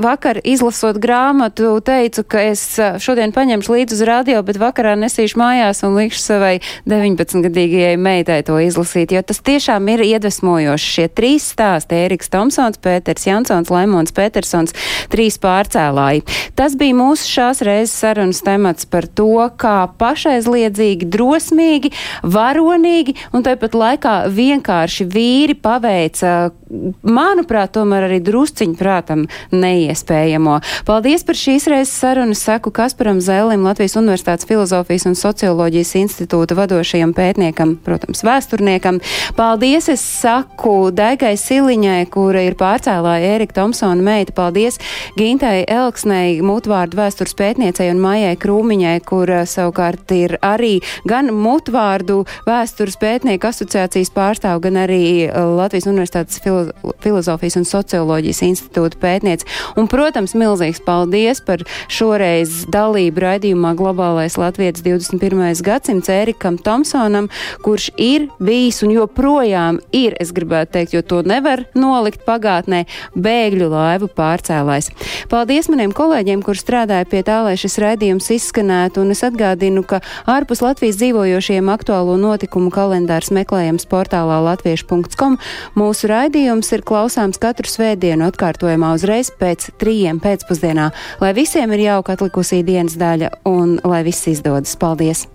vakar 0.00 0.38
izlasot 0.44 1.00
grāmatu 1.02 1.74
teicu, 1.84 2.22
ka 2.22 2.44
es 2.52 2.62
šodien 3.02 3.34
paņemšu 3.34 3.74
līdzi 3.74 3.98
uz 3.98 4.04
radio, 4.06 4.42
bet 4.46 4.60
vakarā 4.62 4.94
nesīšu 5.00 5.40
mājās 5.40 5.82
un 5.82 5.98
likšu 5.98 6.22
savai 6.22 6.52
19-gadīgajai 6.86 7.98
meitai 7.98 8.38
to 8.46 8.60
izlasīt, 8.62 9.12
jo 9.16 9.24
tas 9.26 9.42
tiešām 9.42 9.90
ir 9.96 10.04
iedvesmojoši. 10.06 10.92
Šie 10.94 11.08
trīs 11.10 11.50
stāsti- 11.56 11.98
Ēriks 12.04 12.30
Tomsons, 12.30 12.78
Pēters 12.78 13.26
Jansons, 13.26 13.72
Laimons 13.74 14.14
Petersons, 14.14 14.76
trīs 15.10 15.40
pārcēlāji. 15.42 16.22
Tas 16.54 16.78
bija 16.78 16.94
mūsu 16.94 17.26
šās 17.34 17.64
reizes 17.66 17.98
sarunas 17.98 18.44
temats 18.46 18.86
par 18.86 19.08
to, 19.10 19.50
kā 19.58 19.88
pašaizliedzīgi 19.98 20.83
spēcīgi, 20.84 21.08
drosmīgi, 21.08 21.90
varonīgi 22.22 23.14
un 23.32 23.44
tāpat 23.44 23.74
laikā 23.74 24.14
vienkārši 24.28 25.06
vīri 25.08 25.54
paveica, 25.54 26.52
manuprāt, 27.02 27.72
tomēr 27.76 28.08
arī 28.08 28.20
drusciņu 28.24 28.76
prātam 28.78 29.26
neiespējamo. 29.54 30.58
Paldies 30.88 31.24
par 31.26 31.38
šīs 31.38 31.68
reizes 31.70 31.94
sarunu. 31.94 32.36
Saku 32.38 32.72
Kasparam 32.74 33.20
Zēlim, 33.24 33.64
Latvijas 33.64 33.96
Universitātes 33.98 34.48
filozofijas 34.48 35.06
un 35.08 35.16
socioloģijas 35.18 35.94
institūta 36.00 36.56
vadošajam 36.58 37.14
pētniekam, 37.16 37.76
protams, 37.84 38.24
vēsturniekam. 38.26 39.00
Paldies, 39.38 39.88
es 39.92 40.02
saku 40.04 40.90
Daigai 40.94 41.34
Siliņai, 41.40 42.02
kura 42.12 42.44
ir 42.44 42.58
pārcēlāja 42.60 43.34
Ērika 43.36 43.60
Tomsona 43.60 44.04
meita. 44.04 44.34
Paldies 44.36 44.80
Gintai 45.18 45.64
Elksnei, 45.70 46.40
mutvārdu 46.44 46.98
vēstures 46.98 47.36
pētniecei 47.38 47.90
un 47.92 48.02
Maijai 48.02 48.34
Krūmiņai, 48.40 48.96
kur 49.06 49.30
savukārt 49.48 50.10
ir 50.16 50.36
arī 50.44 50.78
gan 51.08 51.30
mutvārdu 51.34 52.22
vēstures 52.48 52.98
pētnieku 53.00 53.48
asociācijas 53.50 54.12
pārstāvu, 54.14 54.64
gan 54.66 54.82
arī 54.84 55.02
uh, 55.28 55.54
Latvijas 55.58 55.88
Universitātes 55.90 56.42
filo 56.44 56.63
filozofijas 57.04 57.58
un 57.60 57.66
socioloģijas 57.68 58.42
institūta 58.46 59.00
pētniece. 59.02 59.48
Un, 59.80 59.88
protams, 59.90 60.36
milzīgs 60.38 60.82
paldies 60.84 61.42
par 61.44 61.64
šoreiz 61.92 62.64
dalību 62.72 63.24
raidījumā 63.24 63.74
Globālais 63.78 64.38
Latvijas 64.40 64.82
21. 64.84 65.62
gadsimts 65.64 66.10
Ērikam 66.12 66.58
Tomsonam, 66.60 67.28
kurš 67.64 67.90
ir 68.00 68.28
bijis 68.42 68.82
un 68.86 68.94
joprojām 68.94 69.80
ir, 69.94 70.16
es 70.20 70.32
gribētu 70.34 70.78
teikt, 70.78 70.96
jo 70.96 71.02
to 71.02 71.22
nevar 71.26 71.64
nolikt 71.78 72.24
pagātnē, 72.26 72.84
bēgļu 73.14 73.70
laivu 73.72 74.08
pārcēlājs. 74.14 74.90
Paldies 75.32 75.70
maniem 75.72 75.94
kolēģiem, 75.96 76.42
kur 76.44 76.58
strādāja 76.58 77.08
pie 77.10 77.22
tā, 77.26 77.40
lai 77.46 77.56
šis 77.60 77.78
raidījums 77.82 78.30
izskanētu, 78.34 79.04
un 79.04 79.14
es 79.14 79.24
atgādinu, 79.26 79.84
ka 79.86 80.00
ārpus 80.30 80.62
Latvijas 80.64 80.98
dzīvojošiem 81.00 81.70
aktuālo 81.72 82.16
notikumu 82.20 82.72
kalendārs 82.74 83.32
meklējams 83.34 83.88
portālā 83.90 84.40
latviešu.com. 84.48 85.38
Mūsu 85.78 86.10
raidījums 86.54 86.70
ir 86.70 86.82
klausāms 86.86 87.40
katru 87.42 87.66
svētdienu 87.66 88.28
atkārtojumā 88.30 88.92
uzreiz 88.94 89.32
pēc 89.40 89.72
trījiem 89.80 90.20
pēcpusdienā. 90.22 90.92
Lai 91.20 91.34
visiem 91.34 91.72
ir 91.74 91.82
jauka 91.90 92.14
atlikusī 92.14 92.62
dienas 92.62 92.94
daļa 92.94 93.42
un 93.44 93.80
lai 93.82 94.04
viss 94.06 94.28
izdodas. 94.30 94.76
Paldies! 94.78 95.33